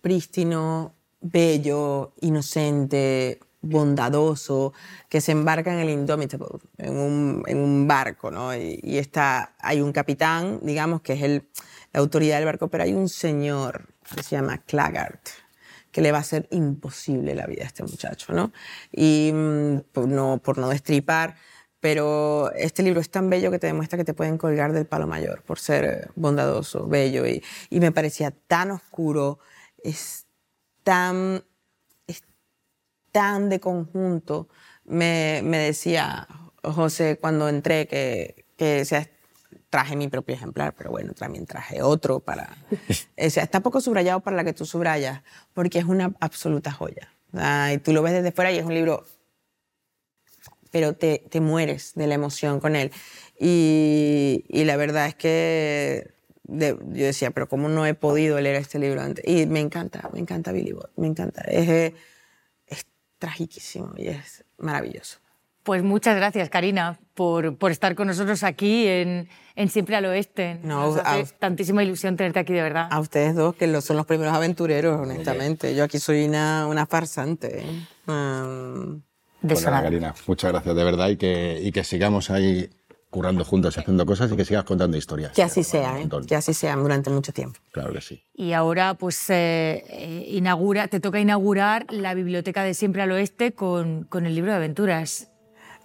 prístino, 0.00 0.94
bello, 1.20 2.12
inocente, 2.20 3.40
bondadoso, 3.62 4.72
que 5.08 5.20
se 5.20 5.32
embarca 5.32 5.72
en 5.72 5.80
el 5.80 5.90
Indomitable, 5.90 6.46
en 6.78 6.96
un, 6.96 7.42
en 7.46 7.58
un 7.58 7.88
barco, 7.88 8.30
¿no? 8.30 8.54
Y, 8.54 8.98
está, 8.98 9.54
hay 9.58 9.80
un 9.80 9.92
capitán, 9.92 10.60
digamos, 10.62 11.00
que 11.00 11.14
es 11.14 11.22
el, 11.22 11.48
la 11.92 12.00
autoridad 12.00 12.36
del 12.36 12.44
barco, 12.44 12.68
pero 12.68 12.84
hay 12.84 12.92
un 12.92 13.08
señor 13.08 13.88
que 14.14 14.22
se 14.22 14.36
llama 14.36 14.58
Claggart, 14.58 15.28
que 15.90 16.02
le 16.02 16.12
va 16.12 16.18
a 16.18 16.20
hacer 16.20 16.48
imposible 16.50 17.34
la 17.34 17.46
vida 17.46 17.62
a 17.62 17.66
este 17.66 17.82
muchacho, 17.82 18.32
¿no? 18.32 18.52
Y 18.92 19.30
mm, 19.32 19.78
no, 20.06 20.38
por 20.42 20.58
no 20.58 20.68
destripar, 20.68 21.36
pero 21.84 22.50
este 22.54 22.82
libro 22.82 22.98
es 22.98 23.10
tan 23.10 23.28
bello 23.28 23.50
que 23.50 23.58
te 23.58 23.66
demuestra 23.66 23.98
que 23.98 24.06
te 24.06 24.14
pueden 24.14 24.38
colgar 24.38 24.72
del 24.72 24.86
palo 24.86 25.06
mayor 25.06 25.42
por 25.42 25.58
ser 25.58 25.84
eh, 25.84 26.08
bondadoso, 26.16 26.86
bello, 26.86 27.26
y, 27.26 27.44
y 27.68 27.78
me 27.78 27.92
parecía 27.92 28.30
tan 28.30 28.70
oscuro, 28.70 29.38
es 29.82 30.24
tan, 30.82 31.44
es 32.06 32.22
tan 33.12 33.50
de 33.50 33.60
conjunto. 33.60 34.48
Me, 34.84 35.42
me 35.44 35.58
decía 35.58 36.26
José 36.62 37.18
cuando 37.20 37.50
entré 37.50 37.86
que, 37.86 38.46
que 38.56 38.86
sea, 38.86 39.06
traje 39.68 39.94
mi 39.94 40.08
propio 40.08 40.36
ejemplar, 40.36 40.74
pero 40.74 40.90
bueno, 40.90 41.12
también 41.12 41.44
traje 41.44 41.82
otro 41.82 42.18
para... 42.18 42.48
O 43.26 43.28
sea, 43.28 43.42
está 43.42 43.60
poco 43.60 43.82
subrayado 43.82 44.20
para 44.20 44.36
la 44.36 44.44
que 44.44 44.54
tú 44.54 44.64
subrayas, 44.64 45.20
porque 45.52 45.80
es 45.80 45.84
una 45.84 46.14
absoluta 46.18 46.72
joya. 46.72 47.12
Ah, 47.34 47.74
y 47.74 47.78
tú 47.78 47.92
lo 47.92 48.00
ves 48.00 48.14
desde 48.14 48.32
fuera 48.32 48.50
y 48.52 48.56
es 48.56 48.64
un 48.64 48.72
libro 48.72 49.04
pero 50.74 50.92
te, 50.94 51.22
te 51.30 51.40
mueres 51.40 51.92
de 51.94 52.08
la 52.08 52.14
emoción 52.14 52.58
con 52.58 52.74
él. 52.74 52.90
Y, 53.38 54.44
y 54.48 54.64
la 54.64 54.76
verdad 54.76 55.06
es 55.06 55.14
que 55.14 56.10
de- 56.42 56.76
yo 56.90 57.06
decía, 57.06 57.30
pero 57.30 57.48
¿cómo 57.48 57.68
no 57.68 57.86
he 57.86 57.94
podido 57.94 58.40
leer 58.40 58.56
este 58.56 58.80
libro 58.80 59.00
antes? 59.00 59.24
Y 59.24 59.46
me 59.46 59.60
encanta, 59.60 60.10
me 60.12 60.18
encanta 60.18 60.50
Billy 60.50 60.72
Bob, 60.72 60.90
me 60.96 61.06
encanta. 61.06 61.42
Es, 61.42 61.68
eh, 61.68 61.94
es 62.66 62.86
tragiquísimo 63.20 63.92
y 63.96 64.08
es 64.08 64.44
maravilloso. 64.58 65.20
Pues 65.62 65.84
muchas 65.84 66.16
gracias, 66.16 66.50
Karina, 66.50 66.98
por, 67.14 67.56
por 67.56 67.70
estar 67.70 67.94
con 67.94 68.08
nosotros 68.08 68.42
aquí 68.42 68.88
en, 68.88 69.28
en 69.54 69.68
Siempre 69.68 69.94
al 69.94 70.06
Oeste. 70.06 70.58
No, 70.64 70.86
Nos 70.88 70.96
hace 70.98 71.20
a- 71.20 71.38
tantísima 71.38 71.84
ilusión 71.84 72.16
tenerte 72.16 72.40
aquí, 72.40 72.52
de 72.52 72.62
verdad. 72.62 72.88
A 72.90 72.98
ustedes 72.98 73.36
dos, 73.36 73.54
que 73.54 73.68
lo- 73.68 73.80
son 73.80 73.96
los 73.96 74.06
primeros 74.06 74.34
aventureros, 74.34 75.00
honestamente. 75.00 75.76
Yo 75.76 75.84
aquí 75.84 76.00
soy 76.00 76.24
una, 76.24 76.66
una 76.66 76.84
farsante. 76.84 77.60
¿eh? 77.60 78.10
Um, 78.10 79.02
De 79.44 79.54
Pues 79.54 79.64
nada. 79.66 79.82
Karina, 79.82 80.14
muchas 80.26 80.52
gracias 80.52 80.74
de 80.74 80.84
verdad 80.84 81.08
y 81.08 81.16
que, 81.16 81.60
y 81.62 81.70
que 81.70 81.84
sigamos 81.84 82.30
ahí 82.30 82.68
currando 83.10 83.44
juntos, 83.44 83.78
haciendo 83.78 84.04
cosas 84.06 84.32
y 84.32 84.36
que 84.36 84.44
sigas 84.44 84.64
contando 84.64 84.96
historias. 84.96 85.32
que 85.32 85.42
así 85.42 85.62
sea, 85.62 86.00
¿eh? 86.00 86.08
que 86.26 86.34
así 86.34 86.52
sea 86.52 86.74
durante 86.74 87.10
mucho 87.10 87.32
tiempo. 87.32 87.60
Claro 87.70 87.92
que 87.92 88.00
sí. 88.00 88.24
Y 88.34 88.54
ahora, 88.54 88.94
pues, 88.94 89.30
eh, 89.30 89.84
eh, 89.88 90.26
inaugura, 90.30 90.88
te 90.88 90.98
toca 90.98 91.20
inaugurar 91.20 91.86
la 91.90 92.14
biblioteca 92.14 92.64
de 92.64 92.74
Siempre 92.74 93.02
al 93.02 93.12
Oeste 93.12 93.52
con, 93.52 94.02
con 94.04 94.26
el 94.26 94.34
libro 94.34 94.50
de 94.50 94.56
aventuras. 94.56 95.28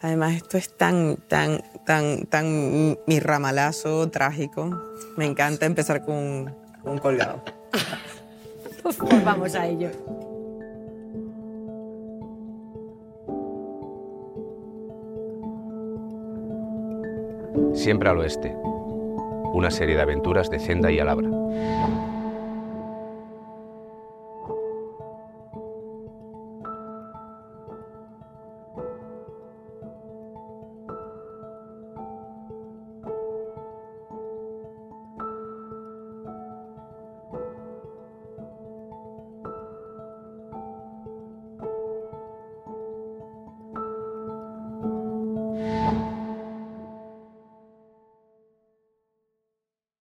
Además, 0.02 0.38
esto 0.38 0.58
es 0.58 0.76
tan, 0.76 1.18
tan, 1.28 1.62
tan, 1.86 2.26
tan 2.26 2.98
mi 3.06 3.20
ramalazo 3.20 4.10
trágico. 4.10 4.82
Me 5.18 5.26
encanta 5.26 5.66
empezar 5.68 6.04
con 6.04 6.56
con 6.82 6.94
un 6.94 6.98
colgado. 7.00 7.44
Pues 8.82 9.24
vamos 9.26 9.54
a 9.56 9.68
ello. 9.68 9.92
Siempre 17.74 18.10
al 18.10 18.18
oeste. 18.18 18.56
Una 19.54 19.72
serie 19.72 19.96
de 19.96 20.02
aventuras 20.02 20.50
de 20.50 20.60
Zenda 20.60 20.92
y 20.92 21.00
Alabra. 21.00 21.30